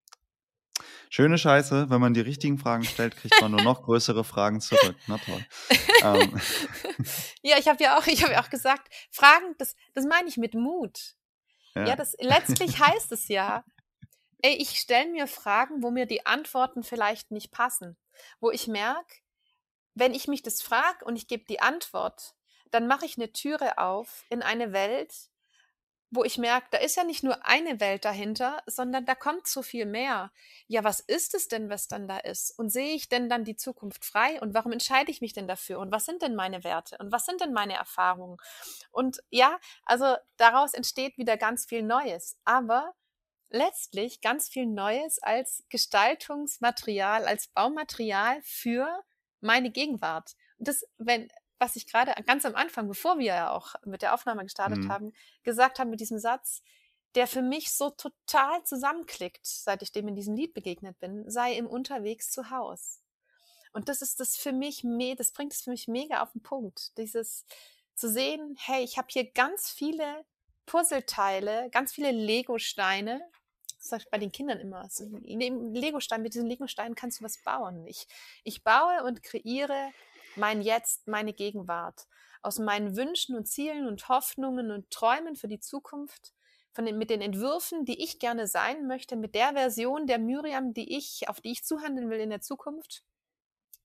schöne 1.08 1.36
Scheiße, 1.36 1.90
wenn 1.90 2.00
man 2.00 2.14
die 2.14 2.20
richtigen 2.20 2.58
Fragen 2.58 2.84
stellt, 2.84 3.16
kriegt 3.16 3.40
man 3.40 3.50
nur 3.50 3.62
noch 3.62 3.82
größere 3.84 4.24
Fragen 4.24 4.60
zurück. 4.60 4.96
Na 5.06 5.18
toll. 5.18 5.44
ähm. 6.02 6.40
Ja, 7.42 7.56
ich 7.58 7.68
habe 7.68 7.82
ja 7.82 7.98
auch, 7.98 8.06
ich 8.06 8.22
habe 8.22 8.34
ja 8.34 8.42
auch 8.42 8.50
gesagt, 8.50 8.92
Fragen, 9.10 9.54
das, 9.58 9.74
das 9.94 10.04
meine 10.04 10.28
ich 10.28 10.36
mit 10.36 10.54
Mut. 10.54 11.14
Ja, 11.74 11.88
ja 11.88 11.96
das 11.96 12.14
letztlich 12.20 12.78
heißt 12.78 13.12
es 13.12 13.28
ja, 13.28 13.64
ey, 14.42 14.54
ich 14.54 14.78
stelle 14.80 15.10
mir 15.10 15.26
Fragen, 15.26 15.82
wo 15.82 15.90
mir 15.90 16.06
die 16.06 16.26
Antworten 16.26 16.82
vielleicht 16.82 17.30
nicht 17.30 17.50
passen, 17.50 17.96
wo 18.40 18.50
ich 18.50 18.66
merke, 18.68 19.16
wenn 19.94 20.14
ich 20.14 20.28
mich 20.28 20.42
das 20.42 20.62
frage 20.62 21.04
und 21.04 21.16
ich 21.16 21.28
gebe 21.28 21.44
die 21.44 21.60
Antwort, 21.60 22.34
dann 22.70 22.86
mache 22.86 23.06
ich 23.06 23.16
eine 23.18 23.32
Türe 23.32 23.78
auf 23.78 24.24
in 24.30 24.42
eine 24.42 24.72
Welt, 24.72 25.30
wo 26.10 26.24
ich 26.24 26.38
merke, 26.38 26.66
da 26.72 26.78
ist 26.78 26.96
ja 26.96 27.04
nicht 27.04 27.22
nur 27.22 27.46
eine 27.46 27.78
Welt 27.78 28.04
dahinter, 28.04 28.62
sondern 28.66 29.06
da 29.06 29.14
kommt 29.14 29.46
so 29.46 29.62
viel 29.62 29.86
mehr. 29.86 30.32
Ja, 30.66 30.82
was 30.82 30.98
ist 30.98 31.34
es 31.34 31.46
denn, 31.46 31.70
was 31.70 31.86
dann 31.86 32.08
da 32.08 32.18
ist? 32.18 32.58
Und 32.58 32.70
sehe 32.70 32.94
ich 32.94 33.08
denn 33.08 33.28
dann 33.28 33.44
die 33.44 33.54
Zukunft 33.56 34.04
frei? 34.04 34.40
Und 34.40 34.52
warum 34.52 34.72
entscheide 34.72 35.10
ich 35.12 35.20
mich 35.20 35.34
denn 35.34 35.46
dafür? 35.46 35.78
Und 35.78 35.92
was 35.92 36.04
sind 36.06 36.22
denn 36.22 36.34
meine 36.34 36.64
Werte? 36.64 36.96
Und 36.98 37.12
was 37.12 37.26
sind 37.26 37.40
denn 37.40 37.52
meine 37.52 37.74
Erfahrungen? 37.74 38.38
Und 38.90 39.22
ja, 39.30 39.58
also 39.84 40.16
daraus 40.36 40.74
entsteht 40.74 41.16
wieder 41.16 41.36
ganz 41.36 41.64
viel 41.66 41.82
Neues. 41.82 42.36
Aber 42.44 42.92
letztlich 43.50 44.20
ganz 44.20 44.48
viel 44.48 44.66
Neues 44.66 45.18
als 45.22 45.64
Gestaltungsmaterial, 45.68 47.26
als 47.26 47.48
Baumaterial 47.48 48.40
für 48.42 49.02
meine 49.40 49.70
Gegenwart. 49.70 50.34
Und 50.58 50.68
das, 50.68 50.84
wenn, 50.98 51.28
was 51.58 51.76
ich 51.76 51.86
gerade 51.86 52.12
ganz 52.24 52.44
am 52.44 52.54
Anfang, 52.54 52.88
bevor 52.88 53.18
wir 53.18 53.26
ja 53.26 53.50
auch 53.50 53.74
mit 53.84 54.02
der 54.02 54.14
Aufnahme 54.14 54.44
gestartet 54.44 54.78
mhm. 54.78 54.92
haben, 54.92 55.12
gesagt 55.42 55.78
habe 55.78 55.90
mit 55.90 56.00
diesem 56.00 56.18
Satz, 56.18 56.62
der 57.14 57.26
für 57.26 57.42
mich 57.42 57.72
so 57.72 57.90
total 57.90 58.62
zusammenklickt, 58.64 59.44
seit 59.44 59.82
ich 59.82 59.92
dem 59.92 60.08
in 60.08 60.14
diesem 60.14 60.36
Lied 60.36 60.54
begegnet 60.54 60.98
bin, 61.00 61.28
sei 61.28 61.54
im 61.54 61.66
Unterwegs 61.66 62.30
zu 62.30 62.50
Haus. 62.50 63.02
Und 63.72 63.88
das 63.88 64.02
ist 64.02 64.20
das 64.20 64.36
für 64.36 64.52
mich, 64.52 64.84
das 65.16 65.32
bringt 65.32 65.52
es 65.52 65.62
für 65.62 65.70
mich 65.70 65.88
mega 65.88 66.22
auf 66.22 66.32
den 66.32 66.42
Punkt. 66.42 66.96
Dieses 66.98 67.44
zu 67.94 68.08
sehen, 68.08 68.56
hey, 68.58 68.82
ich 68.82 68.96
habe 68.96 69.08
hier 69.10 69.30
ganz 69.30 69.70
viele 69.70 70.24
Puzzleteile, 70.66 71.68
ganz 71.70 71.92
viele 71.92 72.10
Lego-Steine. 72.10 73.20
Das 73.80 73.88
sage 73.88 74.02
ich 74.04 74.10
bei 74.10 74.18
den 74.18 74.30
Kindern 74.30 74.60
immer. 74.60 74.86
So, 74.90 75.08
Lego-Stein, 75.22 76.20
mit 76.20 76.34
diesen 76.34 76.46
Lego-Steinen 76.46 76.94
kannst 76.94 77.20
du 77.20 77.24
was 77.24 77.42
bauen. 77.42 77.86
Ich, 77.86 78.06
ich 78.44 78.62
baue 78.62 79.04
und 79.04 79.22
kreiere 79.22 79.90
mein 80.36 80.60
Jetzt, 80.60 81.08
meine 81.08 81.32
Gegenwart, 81.32 82.06
aus 82.42 82.58
meinen 82.58 82.94
Wünschen 82.94 83.36
und 83.36 83.46
Zielen 83.46 83.86
und 83.86 84.08
Hoffnungen 84.08 84.70
und 84.70 84.90
Träumen 84.90 85.34
für 85.34 85.48
die 85.48 85.60
Zukunft, 85.60 86.34
von 86.72 86.84
den, 86.84 86.98
mit 86.98 87.10
den 87.10 87.22
Entwürfen, 87.22 87.84
die 87.84 88.02
ich 88.02 88.18
gerne 88.18 88.46
sein 88.46 88.86
möchte, 88.86 89.16
mit 89.16 89.34
der 89.34 89.54
Version 89.54 90.06
der 90.06 90.18
Miriam, 90.18 90.72
die 90.72 90.96
ich, 90.96 91.28
auf 91.28 91.40
die 91.40 91.50
ich 91.50 91.64
zuhandeln 91.64 92.10
will 92.10 92.20
in 92.20 92.30
der 92.30 92.42
Zukunft, 92.42 93.02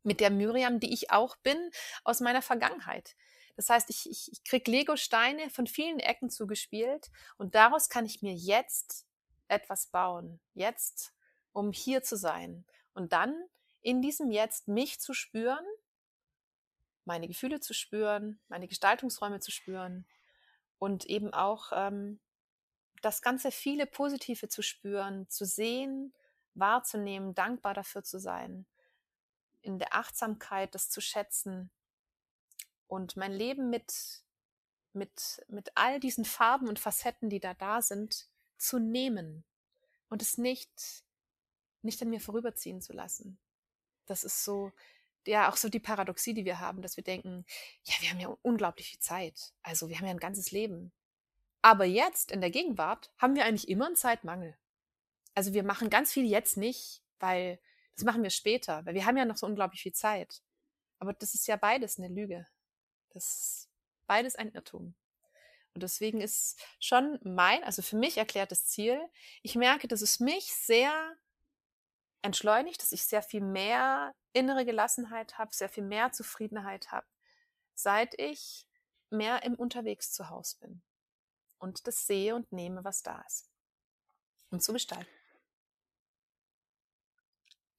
mit 0.03 0.19
der 0.19 0.29
Miriam, 0.29 0.79
die 0.79 0.93
ich 0.93 1.09
auch 1.09 1.35
bin, 1.37 1.71
aus 2.03 2.19
meiner 2.19 2.41
Vergangenheit. 2.41 3.15
Das 3.55 3.69
heißt, 3.69 3.89
ich, 3.89 4.09
ich, 4.09 4.31
ich 4.31 4.43
kriege 4.43 4.69
Lego-Steine 4.69 5.49
von 5.49 5.65
vielen 5.65 5.99
Ecken 5.99 6.29
zugespielt 6.29 7.07
und 7.37 7.55
daraus 7.55 7.89
kann 7.89 8.05
ich 8.05 8.21
mir 8.21 8.33
jetzt 8.33 9.05
etwas 9.47 9.87
bauen. 9.87 10.39
Jetzt, 10.53 11.13
um 11.53 11.71
hier 11.71 12.03
zu 12.03 12.17
sein. 12.17 12.65
Und 12.93 13.13
dann 13.13 13.35
in 13.81 14.01
diesem 14.01 14.31
Jetzt 14.31 14.67
mich 14.67 14.99
zu 14.99 15.13
spüren 15.13 15.65
meine 17.05 17.27
Gefühle 17.27 17.59
zu 17.59 17.73
spüren, 17.73 18.39
meine 18.49 18.67
Gestaltungsräume 18.67 19.39
zu 19.39 19.51
spüren 19.51 20.05
und 20.79 21.05
eben 21.05 21.33
auch 21.33 21.71
ähm, 21.73 22.19
das 23.01 23.21
ganze 23.21 23.51
viele 23.51 23.85
Positive 23.85 24.49
zu 24.49 24.61
spüren, 24.61 25.29
zu 25.29 25.45
sehen, 25.45 26.13
wahrzunehmen, 26.55 27.35
dankbar 27.35 27.73
dafür 27.73 28.03
zu 28.03 28.19
sein, 28.19 28.65
in 29.61 29.79
der 29.79 29.93
Achtsamkeit 29.93 30.73
das 30.73 30.89
zu 30.89 31.01
schätzen 31.01 31.69
und 32.87 33.15
mein 33.15 33.31
Leben 33.31 33.69
mit, 33.69 34.23
mit, 34.93 35.45
mit 35.47 35.71
all 35.75 35.99
diesen 35.99 36.25
Farben 36.25 36.67
und 36.67 36.79
Facetten, 36.79 37.29
die 37.29 37.39
da 37.39 37.53
da 37.53 37.81
sind, 37.81 38.27
zu 38.57 38.79
nehmen 38.79 39.43
und 40.09 40.21
es 40.21 40.37
nicht, 40.37 41.03
nicht 41.81 42.01
an 42.01 42.09
mir 42.09 42.21
vorüberziehen 42.21 42.81
zu 42.81 42.93
lassen. 42.93 43.37
Das 44.05 44.23
ist 44.23 44.43
so, 44.43 44.71
ja, 45.25 45.49
auch 45.49 45.57
so 45.57 45.69
die 45.69 45.79
Paradoxie, 45.79 46.33
die 46.33 46.45
wir 46.45 46.59
haben, 46.59 46.81
dass 46.81 46.97
wir 46.97 47.03
denken, 47.03 47.45
ja, 47.83 47.93
wir 47.99 48.09
haben 48.09 48.19
ja 48.19 48.37
unglaublich 48.41 48.89
viel 48.89 48.99
Zeit. 48.99 49.53
Also 49.63 49.89
wir 49.89 49.97
haben 49.97 50.05
ja 50.05 50.11
ein 50.11 50.19
ganzes 50.19 50.51
Leben. 50.51 50.91
Aber 51.61 51.85
jetzt, 51.85 52.31
in 52.31 52.41
der 52.41 52.51
Gegenwart, 52.51 53.11
haben 53.17 53.35
wir 53.35 53.45
eigentlich 53.45 53.67
immer 53.67 53.87
einen 53.87 53.95
Zeitmangel. 53.95 54.55
Also 55.33 55.53
wir 55.53 55.63
machen 55.63 55.89
ganz 55.89 56.13
viel 56.13 56.25
jetzt 56.25 56.57
nicht, 56.57 57.01
weil 57.19 57.59
das 57.95 58.05
machen 58.05 58.23
wir 58.23 58.29
später, 58.29 58.85
weil 58.85 58.93
wir 58.93 59.05
haben 59.05 59.17
ja 59.17 59.25
noch 59.25 59.37
so 59.37 59.47
unglaublich 59.47 59.81
viel 59.81 59.93
Zeit. 59.93 60.41
Aber 60.99 61.13
das 61.13 61.33
ist 61.33 61.47
ja 61.47 61.55
beides 61.55 61.97
eine 61.97 62.07
Lüge. 62.07 62.45
Das 63.09 63.25
ist 63.25 63.69
beides 64.05 64.35
ein 64.35 64.51
Irrtum. 64.51 64.95
Und 65.75 65.83
deswegen 65.83 66.21
ist 66.21 66.57
schon 66.79 67.19
mein, 67.23 67.61
also 67.65 67.81
für 67.81 67.97
mich 67.97 68.17
erklärtes 68.17 68.65
Ziel, 68.65 68.97
ich 69.43 69.55
merke, 69.55 69.89
dass 69.89 70.01
es 70.01 70.21
mich 70.21 70.55
sehr 70.55 71.17
entschleunigt, 72.21 72.81
dass 72.81 72.93
ich 72.93 73.03
sehr 73.03 73.21
viel 73.21 73.41
mehr 73.41 74.15
innere 74.31 74.65
Gelassenheit 74.65 75.37
habe, 75.37 75.53
sehr 75.53 75.67
viel 75.67 75.83
mehr 75.83 76.13
Zufriedenheit 76.13 76.93
habe, 76.93 77.05
seit 77.73 78.17
ich 78.17 78.65
mehr 79.09 79.43
im 79.43 79.53
Unterwegs 79.53 80.13
zu 80.13 80.29
Hause 80.29 80.57
bin 80.61 80.81
und 81.59 81.87
das 81.87 82.07
sehe 82.07 82.35
und 82.35 82.51
nehme, 82.53 82.85
was 82.85 83.03
da 83.03 83.21
ist. 83.27 83.51
Und 84.51 84.63
zu 84.63 84.71
gestalten. 84.71 85.11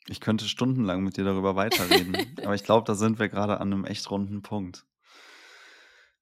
Ich 0.07 0.21
könnte 0.21 0.47
stundenlang 0.47 1.03
mit 1.03 1.17
dir 1.17 1.25
darüber 1.25 1.57
weiterreden, 1.57 2.15
aber 2.45 2.55
ich 2.55 2.63
glaube, 2.63 2.87
da 2.87 2.95
sind 2.95 3.19
wir 3.19 3.31
gerade 3.31 3.59
an 3.59 3.73
einem 3.73 3.87
echt 3.87 4.11
runden 4.11 4.43
Punkt. 4.43 4.85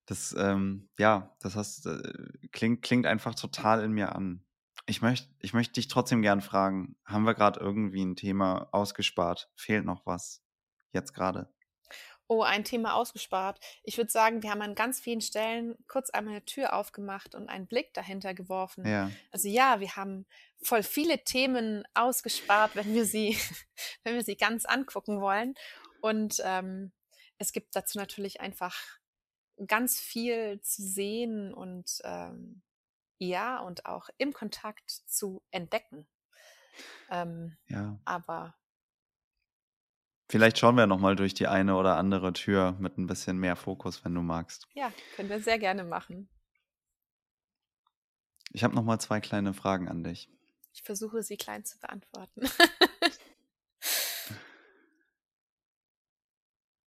Das, 0.06 0.34
ähm, 0.38 0.88
ja, 0.98 1.34
das 1.40 1.56
heißt, 1.56 1.86
äh, 1.86 2.12
klingt, 2.52 2.82
klingt 2.82 3.06
einfach 3.06 3.34
total 3.34 3.82
in 3.82 3.92
mir 3.92 4.14
an. 4.14 4.44
Ich 4.86 5.00
möchte 5.00 5.28
ich 5.40 5.54
möcht 5.54 5.76
dich 5.76 5.88
trotzdem 5.88 6.20
gern 6.20 6.42
fragen, 6.42 6.96
haben 7.06 7.24
wir 7.24 7.34
gerade 7.34 7.58
irgendwie 7.58 8.04
ein 8.04 8.16
Thema 8.16 8.68
ausgespart? 8.72 9.50
Fehlt 9.54 9.86
noch 9.86 10.04
was? 10.04 10.42
Jetzt 10.92 11.14
gerade? 11.14 11.48
Oh, 12.26 12.42
ein 12.42 12.64
Thema 12.64 12.94
ausgespart. 12.94 13.60
Ich 13.82 13.98
würde 13.98 14.10
sagen, 14.10 14.42
wir 14.42 14.50
haben 14.50 14.62
an 14.62 14.74
ganz 14.74 14.98
vielen 14.98 15.20
Stellen 15.20 15.76
kurz 15.88 16.08
einmal 16.08 16.34
eine 16.34 16.44
Tür 16.44 16.72
aufgemacht 16.72 17.34
und 17.34 17.50
einen 17.50 17.66
Blick 17.66 17.92
dahinter 17.92 18.32
geworfen. 18.32 18.86
Ja. 18.86 19.10
Also 19.30 19.48
ja, 19.48 19.80
wir 19.80 19.96
haben 19.96 20.24
voll 20.62 20.82
viele 20.82 21.22
Themen 21.22 21.84
ausgespart, 21.92 22.76
wenn 22.76 22.94
wir 22.94 23.04
sie, 23.04 23.36
wenn 24.04 24.14
wir 24.14 24.24
sie 24.24 24.36
ganz 24.36 24.64
angucken 24.64 25.20
wollen. 25.20 25.54
Und 26.00 26.42
ähm, 26.44 26.92
es 27.36 27.52
gibt 27.52 27.76
dazu 27.76 27.98
natürlich 27.98 28.40
einfach 28.40 28.74
ganz 29.66 29.98
viel 29.98 30.60
zu 30.60 30.82
sehen 30.82 31.52
und 31.54 32.00
ähm, 32.04 32.62
ja, 33.18 33.60
und 33.60 33.86
auch 33.86 34.08
im 34.18 34.32
Kontakt 34.32 34.90
zu 34.90 35.42
entdecken. 35.50 36.06
Ähm, 37.10 37.56
ja. 37.68 37.98
Aber 38.04 38.54
Vielleicht 40.30 40.58
schauen 40.58 40.76
wir 40.76 40.86
nochmal 40.86 41.16
durch 41.16 41.34
die 41.34 41.46
eine 41.46 41.76
oder 41.76 41.96
andere 41.96 42.32
Tür 42.32 42.72
mit 42.80 42.96
ein 42.98 43.06
bisschen 43.06 43.38
mehr 43.38 43.56
Fokus, 43.56 44.04
wenn 44.04 44.14
du 44.14 44.22
magst. 44.22 44.66
Ja, 44.72 44.90
können 45.14 45.28
wir 45.28 45.40
sehr 45.40 45.58
gerne 45.58 45.84
machen. 45.84 46.28
Ich 48.52 48.64
habe 48.64 48.74
nochmal 48.74 49.00
zwei 49.00 49.20
kleine 49.20 49.52
Fragen 49.52 49.88
an 49.88 50.02
dich. 50.02 50.30
Ich 50.72 50.82
versuche 50.82 51.22
sie 51.22 51.36
klein 51.36 51.64
zu 51.64 51.78
beantworten. 51.78 52.48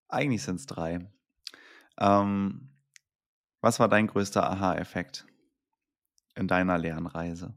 Eigentlich 0.10 0.44
sind 0.44 0.56
es 0.56 0.66
drei. 0.66 1.10
Ähm, 2.00 2.70
was 3.62 3.80
war 3.80 3.88
dein 3.88 4.08
größter 4.08 4.50
Aha-Effekt 4.50 5.26
in 6.36 6.48
deiner 6.48 6.78
Lernreise 6.78 7.56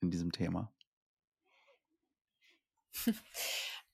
in 0.00 0.10
diesem 0.10 0.32
Thema? 0.32 0.72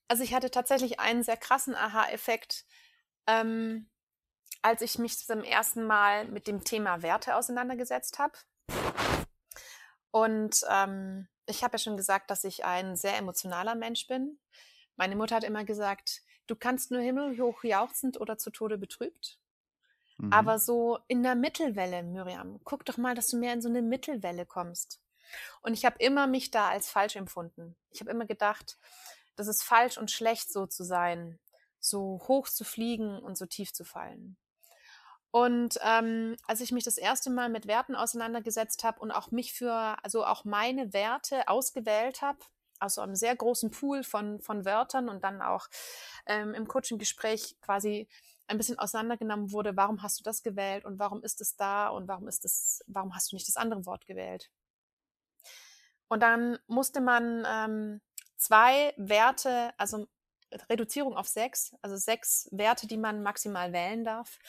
Also 0.08 0.24
ich 0.24 0.34
hatte 0.34 0.50
tatsächlich 0.50 0.98
einen 0.98 1.22
sehr 1.22 1.36
krassen 1.36 1.76
Aha-Effekt, 1.76 2.64
ähm, 3.28 3.88
als 4.60 4.82
ich 4.82 4.98
mich 4.98 5.16
zum 5.16 5.44
ersten 5.44 5.84
Mal 5.84 6.24
mit 6.24 6.48
dem 6.48 6.64
Thema 6.64 7.02
Werte 7.02 7.36
auseinandergesetzt 7.36 8.18
habe. 8.18 8.36
Und 10.10 10.64
ähm, 10.68 11.28
ich 11.46 11.62
habe 11.62 11.74
ja 11.74 11.78
schon 11.78 11.96
gesagt, 11.96 12.28
dass 12.32 12.42
ich 12.42 12.64
ein 12.64 12.96
sehr 12.96 13.16
emotionaler 13.18 13.76
Mensch 13.76 14.08
bin. 14.08 14.40
Meine 14.96 15.14
Mutter 15.14 15.36
hat 15.36 15.44
immer 15.44 15.64
gesagt, 15.64 16.22
du 16.50 16.56
kannst 16.56 16.90
nur 16.90 17.00
himmelhoch 17.00 17.64
jauchzend 17.64 18.20
oder 18.20 18.36
zu 18.36 18.50
Tode 18.50 18.76
betrübt. 18.76 19.38
Mhm. 20.18 20.32
Aber 20.32 20.58
so 20.58 20.98
in 21.06 21.22
der 21.22 21.34
Mittelwelle, 21.34 22.02
Miriam, 22.02 22.60
guck 22.64 22.84
doch 22.84 22.96
mal, 22.96 23.14
dass 23.14 23.28
du 23.28 23.38
mehr 23.38 23.54
in 23.54 23.62
so 23.62 23.68
eine 23.68 23.82
Mittelwelle 23.82 24.46
kommst. 24.46 25.00
Und 25.62 25.74
ich 25.74 25.84
habe 25.84 25.96
immer 25.98 26.26
mich 26.26 26.50
da 26.50 26.68
als 26.68 26.90
falsch 26.90 27.16
empfunden. 27.16 27.76
Ich 27.90 28.00
habe 28.00 28.10
immer 28.10 28.26
gedacht, 28.26 28.78
das 29.36 29.46
ist 29.46 29.62
falsch 29.62 29.96
und 29.96 30.10
schlecht 30.10 30.52
so 30.52 30.66
zu 30.66 30.82
sein, 30.82 31.38
so 31.78 32.20
hoch 32.26 32.48
zu 32.48 32.64
fliegen 32.64 33.18
und 33.20 33.38
so 33.38 33.46
tief 33.46 33.72
zu 33.72 33.84
fallen. 33.84 34.36
Und 35.30 35.78
ähm, 35.84 36.36
als 36.48 36.60
ich 36.60 36.72
mich 36.72 36.82
das 36.82 36.98
erste 36.98 37.30
Mal 37.30 37.48
mit 37.48 37.68
Werten 37.68 37.94
auseinandergesetzt 37.94 38.82
habe 38.82 38.98
und 38.98 39.12
auch 39.12 39.30
mich 39.30 39.52
für, 39.52 39.96
also 40.02 40.26
auch 40.26 40.44
meine 40.44 40.92
Werte 40.92 41.46
ausgewählt 41.46 42.20
habe, 42.20 42.40
also 42.80 43.00
einem 43.00 43.14
sehr 43.14 43.36
großen 43.36 43.70
Pool 43.70 44.02
von, 44.02 44.40
von 44.40 44.64
Wörtern 44.64 45.08
und 45.08 45.24
dann 45.24 45.42
auch 45.42 45.68
ähm, 46.26 46.54
im 46.54 46.66
Coaching-Gespräch 46.66 47.56
quasi 47.60 48.08
ein 48.46 48.56
bisschen 48.58 48.78
auseinandergenommen 48.78 49.52
wurde, 49.52 49.76
warum 49.76 50.02
hast 50.02 50.18
du 50.18 50.24
das 50.24 50.42
gewählt 50.42 50.84
und 50.84 50.98
warum 50.98 51.22
ist 51.22 51.40
es 51.40 51.56
da 51.56 51.88
und 51.88 52.08
warum 52.08 52.26
ist 52.26 52.44
es, 52.44 52.82
warum 52.88 53.14
hast 53.14 53.30
du 53.30 53.36
nicht 53.36 53.46
das 53.46 53.56
andere 53.56 53.86
Wort 53.86 54.06
gewählt? 54.06 54.50
Und 56.08 56.22
dann 56.22 56.58
musste 56.66 57.00
man 57.00 57.46
ähm, 57.46 58.00
zwei 58.36 58.92
Werte, 58.96 59.72
also 59.76 60.08
Reduzierung 60.68 61.16
auf 61.16 61.28
sechs, 61.28 61.76
also 61.82 61.96
sechs 61.96 62.48
Werte, 62.50 62.88
die 62.88 62.96
man 62.96 63.22
maximal 63.22 63.72
wählen 63.72 64.02
darf. 64.02 64.40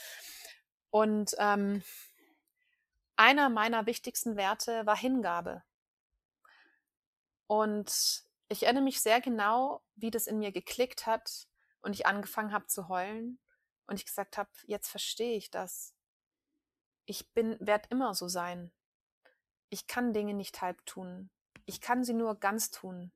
Und 0.90 1.36
ähm, 1.38 1.84
einer 3.16 3.50
meiner 3.50 3.86
wichtigsten 3.86 4.36
Werte 4.36 4.86
war 4.88 4.98
Hingabe. 4.98 5.62
Und 7.52 8.24
ich 8.48 8.64
erinnere 8.64 8.86
mich 8.86 9.02
sehr 9.02 9.20
genau, 9.20 9.84
wie 9.96 10.10
das 10.10 10.26
in 10.26 10.40
mir 10.40 10.54
geklickt 10.54 11.06
hat 11.06 11.50
und 11.82 11.92
ich 11.92 12.06
angefangen 12.06 12.54
habe 12.54 12.68
zu 12.68 12.88
heulen 12.88 13.42
und 13.88 13.98
ich 13.98 14.06
gesagt 14.06 14.38
habe, 14.38 14.50
jetzt 14.68 14.88
verstehe 14.88 15.36
ich 15.36 15.52
das. 15.52 15.94
Ich 17.04 17.34
bin, 17.34 17.58
werde 17.60 17.90
immer 17.90 18.14
so 18.14 18.30
sein. 18.30 18.72
Ich 19.68 19.86
kann 19.86 20.14
Dinge 20.14 20.34
nicht 20.34 20.62
halb 20.62 20.86
tun. 20.86 21.30
Ich 21.66 21.82
kann 21.82 22.06
sie 22.06 22.14
nur 22.14 22.40
ganz 22.40 22.72
tun. 22.72 23.12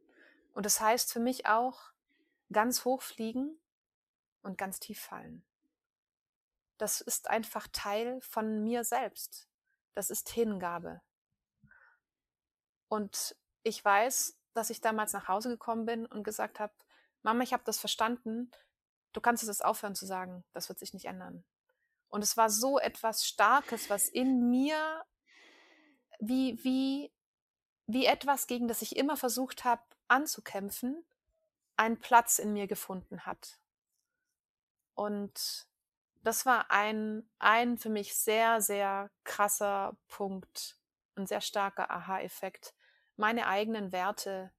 Und 0.52 0.66
das 0.66 0.82
heißt 0.82 1.14
für 1.14 1.22
mich 1.22 1.46
auch 1.46 1.94
ganz 2.52 2.84
hoch 2.84 3.04
fliegen 3.04 3.58
und 4.42 4.58
ganz 4.58 4.82
tief 4.82 5.00
fallen. 5.00 5.46
Das 6.78 7.00
ist 7.00 7.30
einfach 7.30 7.70
Teil 7.72 8.20
von 8.20 8.66
mir 8.66 8.84
selbst. 8.84 9.48
Das 9.94 10.10
ist 10.10 10.28
Hingabe. 10.28 11.02
Und 12.90 13.38
ich 13.66 13.84
weiß, 13.84 14.38
dass 14.54 14.70
ich 14.70 14.80
damals 14.80 15.12
nach 15.14 15.28
Hause 15.28 15.50
gekommen 15.50 15.86
bin 15.86 16.06
und 16.06 16.24
gesagt 16.24 16.60
habe, 16.60 16.74
Mama, 17.24 17.44
ich 17.44 17.52
habe 17.52 17.64
das 17.66 17.80
verstanden, 17.80 18.52
du 19.12 19.20
kannst 19.20 19.44
es 19.44 19.50
jetzt 19.50 19.66
aufhören 19.66 19.96
zu 19.96 20.06
sagen, 20.06 20.46
das 20.54 20.70
wird 20.70 20.80
sich 20.80 20.94
nicht 20.94 21.06
ändern. 21.06 21.44
Und 22.08 22.22
es 22.22 22.38
war 22.38 22.50
so 22.50 22.80
etwas 22.80 23.26
Starkes, 23.26 23.90
was 23.90 24.08
in 24.08 24.50
mir 24.50 25.04
wie, 26.20 26.64
wie, 26.64 27.12
wie 27.88 28.06
etwas, 28.06 28.48
gegen 28.48 28.68
das 28.68 28.82
ich 28.82 28.96
immer 28.96 29.18
versucht 29.18 29.66
habe 29.66 29.82
anzukämpfen, 30.08 31.04
einen 31.76 32.00
Platz 32.00 32.40
in 32.40 32.54
mir 32.54 32.68
gefunden 32.68 33.26
hat. 33.26 33.60
Und 34.94 35.68
das 36.22 36.46
war 36.46 36.72
ein, 36.72 37.28
ein 37.40 37.78
für 37.78 37.90
mich 37.90 38.16
sehr, 38.16 38.62
sehr 38.62 39.10
krasser 39.24 39.98
Punkt, 40.08 40.78
ein 41.16 41.26
sehr 41.26 41.42
starker 41.42 41.90
Aha-Effekt, 41.90 42.74
meine 43.18 43.48
eigenen 43.48 43.92
Werte 43.92 44.52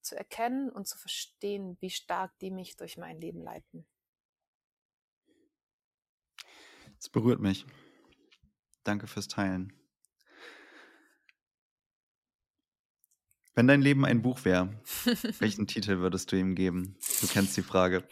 zu 0.00 0.16
erkennen 0.16 0.70
und 0.70 0.86
zu 0.86 0.98
verstehen, 0.98 1.76
wie 1.80 1.90
stark 1.90 2.38
die 2.40 2.50
mich 2.50 2.76
durch 2.76 2.96
mein 2.96 3.20
Leben 3.20 3.42
leiten. 3.42 3.86
Es 6.98 7.08
berührt 7.08 7.40
mich. 7.40 7.66
Danke 8.84 9.06
fürs 9.06 9.28
Teilen. 9.28 9.72
Wenn 13.54 13.66
dein 13.66 13.80
Leben 13.80 14.04
ein 14.04 14.22
Buch 14.22 14.44
wäre, 14.44 14.68
welchen 15.38 15.66
Titel 15.66 15.98
würdest 15.98 16.30
du 16.30 16.36
ihm 16.36 16.54
geben? 16.54 16.98
Du 17.20 17.26
kennst 17.26 17.56
die 17.56 17.62
Frage. 17.62 18.06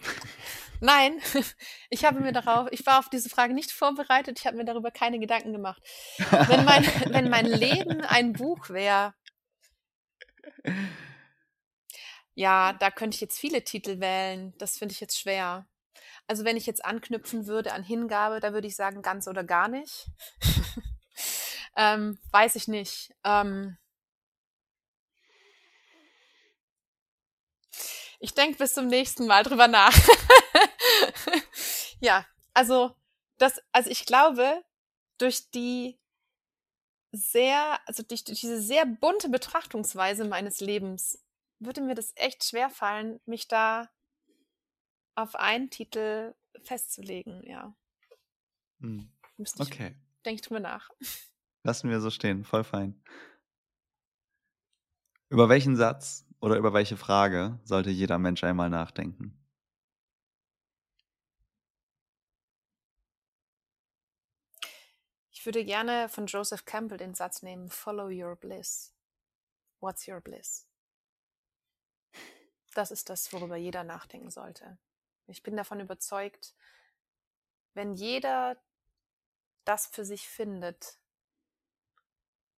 Nein, 0.81 1.21
ich 1.91 2.05
habe 2.05 2.21
mir 2.21 2.33
darauf, 2.33 2.69
ich 2.73 2.85
war 2.87 2.99
auf 2.99 3.09
diese 3.09 3.29
Frage 3.29 3.55
nicht 3.55 3.71
vorbereitet, 3.71 4.39
ich 4.39 4.47
habe 4.47 4.57
mir 4.57 4.65
darüber 4.65 4.91
keine 4.91 5.19
Gedanken 5.19 5.53
gemacht. 5.53 5.83
Wenn 6.49 6.65
mein, 6.65 6.85
wenn 7.13 7.31
mein 7.31 7.47
Leben 7.47 8.01
ein 8.01 8.33
Buch 8.33 8.71
wäre, 8.71 9.15
Ja, 12.35 12.73
da 12.73 12.91
könnte 12.91 13.15
ich 13.15 13.21
jetzt 13.21 13.39
viele 13.39 13.63
Titel 13.63 14.01
wählen. 14.01 14.55
Das 14.59 14.77
finde 14.77 14.93
ich 14.93 15.01
jetzt 15.01 15.19
schwer. 15.19 15.67
Also 16.27 16.45
wenn 16.45 16.57
ich 16.57 16.67
jetzt 16.67 16.85
anknüpfen 16.85 17.47
würde 17.47 17.73
an 17.73 17.85
Hingabe, 17.85 18.41
da 18.41 18.53
würde 18.53 18.67
ich 18.67 18.77
sagen 18.77 19.03
ganz 19.03 19.29
oder 19.29 19.45
gar 19.45 19.69
nicht. 19.69 20.07
ähm, 21.77 22.19
weiß 22.33 22.57
ich 22.57 22.67
nicht. 22.67 23.15
Ähm, 23.25 23.77
ich 28.19 28.35
denke 28.35 28.59
bis 28.59 28.75
zum 28.75 28.89
nächsten 28.89 29.27
Mal 29.27 29.45
drüber 29.45 29.69
nach. 29.69 29.95
ja, 32.01 32.27
also 32.55 32.97
das, 33.39 33.61
also 33.73 33.91
ich 33.91 34.07
glaube, 34.07 34.65
durch 35.19 35.51
die 35.51 35.99
sehr, 37.15 37.79
also 37.87 38.03
durch, 38.03 38.25
durch 38.25 38.41
diese 38.41 38.61
sehr 38.61 38.87
bunte 38.87 39.29
Betrachtungsweise 39.29 40.25
meines 40.25 40.61
Lebens 40.61 41.23
würde 41.61 41.81
mir 41.81 41.95
das 41.95 42.13
echt 42.17 42.45
schwer 42.45 42.71
fallen, 42.71 43.21
mich 43.25 43.49
da 43.49 43.89
auf 45.15 45.37
einen 45.37 45.71
Titel 45.71 46.35
festzulegen, 46.63 47.43
ja. 47.47 47.75
Hm. 48.81 49.11
Okay. 49.59 49.95
Denke 50.25 50.37
ich 50.37 50.43
drüber 50.43 50.61
nach. 50.61 50.91
Lassen 51.63 51.89
wir 51.89 52.01
so 52.01 52.11
stehen, 52.11 52.45
voll 52.45 52.65
fein. 52.65 53.01
Über 55.29 55.49
welchen 55.49 55.77
Satz 55.77 56.27
oder 56.41 56.57
über 56.57 56.73
welche 56.73 56.97
Frage 56.97 57.59
sollte 57.65 57.91
jeder 57.91 58.19
Mensch 58.19 58.45
einmal 58.45 58.71
nachdenken? 58.71 59.44
Ich 65.45 65.47
würde 65.47 65.67
gerne 65.67 66.09
von 66.09 66.25
Joseph 66.25 66.65
Campbell 66.65 66.97
den 66.97 67.15
Satz 67.15 67.43
nehmen, 67.43 67.69
Follow 67.69 68.07
your 68.07 68.35
bliss. 68.35 68.95
What's 69.79 70.09
your 70.09 70.23
bliss? 70.23 70.67
Das 72.73 72.91
ist 72.91 73.11
das, 73.11 73.31
worüber 73.31 73.57
jeder 73.57 73.85
nachdenken 73.85 74.31
sollte. 74.31 74.79
Ich 75.27 75.43
bin 75.43 75.55
davon 75.55 75.81
überzeugt, 75.81 76.55
wenn 77.75 77.93
jeder 77.93 78.57
das 79.67 79.87
für 79.87 80.07
sich 80.07 80.27
findet 80.27 80.99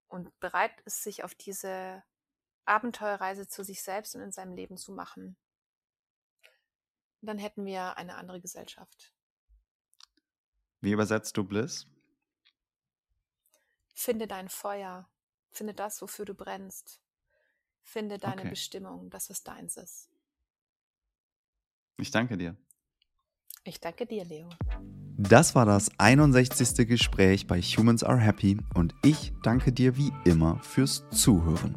und 0.06 0.38
bereit 0.38 0.80
ist, 0.82 1.02
sich 1.02 1.24
auf 1.24 1.34
diese 1.34 2.04
Abenteuerreise 2.66 3.48
zu 3.48 3.64
sich 3.64 3.82
selbst 3.82 4.14
und 4.14 4.20
in 4.20 4.30
seinem 4.30 4.54
Leben 4.54 4.76
zu 4.76 4.92
machen, 4.92 5.36
dann 7.20 7.38
hätten 7.38 7.66
wir 7.66 7.96
eine 7.96 8.14
andere 8.14 8.40
Gesellschaft. 8.40 9.12
Wie 10.80 10.92
übersetzt 10.92 11.36
du 11.36 11.42
Bliss? 11.42 11.88
Finde 13.98 14.26
dein 14.26 14.50
Feuer, 14.50 15.08
finde 15.50 15.72
das, 15.72 16.02
wofür 16.02 16.26
du 16.26 16.34
brennst, 16.34 17.00
finde 17.82 18.18
deine 18.18 18.42
okay. 18.42 18.50
Bestimmung, 18.50 19.08
das, 19.08 19.30
was 19.30 19.42
deins 19.42 19.78
ist. 19.78 20.10
Ich 21.96 22.10
danke 22.10 22.36
dir. 22.36 22.54
Ich 23.64 23.80
danke 23.80 24.04
dir, 24.04 24.26
Leo. 24.26 24.50
Das 25.16 25.54
war 25.54 25.64
das 25.64 25.90
61. 25.98 26.86
Gespräch 26.86 27.46
bei 27.46 27.62
Humans 27.62 28.04
Are 28.04 28.20
Happy 28.20 28.58
und 28.74 28.94
ich 29.02 29.32
danke 29.42 29.72
dir 29.72 29.96
wie 29.96 30.12
immer 30.26 30.62
fürs 30.62 31.08
Zuhören. 31.10 31.74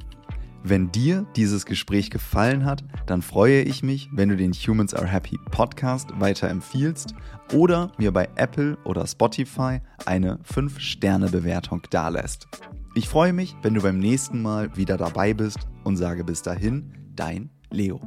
Wenn 0.64 0.92
dir 0.92 1.26
dieses 1.36 1.66
Gespräch 1.66 2.10
gefallen 2.10 2.66
hat, 2.66 2.84
dann 3.06 3.22
freue 3.22 3.62
ich 3.62 3.82
mich, 3.82 4.10
wenn 4.12 4.30
du 4.30 4.36
den 4.36 4.52
Humans 4.52 4.94
Are 4.94 5.08
Happy 5.08 5.38
Podcast 5.52 6.10
weiterempfiehlst 6.20 7.16
oder 7.54 7.92
mir 7.98 8.12
bei 8.12 8.28
Apple 8.36 8.78
oder 8.84 9.08
Spotify 9.08 9.80
eine 10.06 10.38
5-Sterne-Bewertung 10.40 11.82
dalässt. 11.90 12.48
Ich 12.94 13.08
freue 13.08 13.32
mich, 13.32 13.56
wenn 13.62 13.74
du 13.74 13.82
beim 13.82 14.00
nächsten 14.00 14.42
Mal 14.42 14.76
wieder 14.76 14.98
dabei 14.98 15.34
bist 15.34 15.60
und 15.86 15.96
sage 15.96 16.24
bis 16.26 16.42
dahin, 16.42 16.92
dein 17.16 17.50
Leo. 17.72 18.02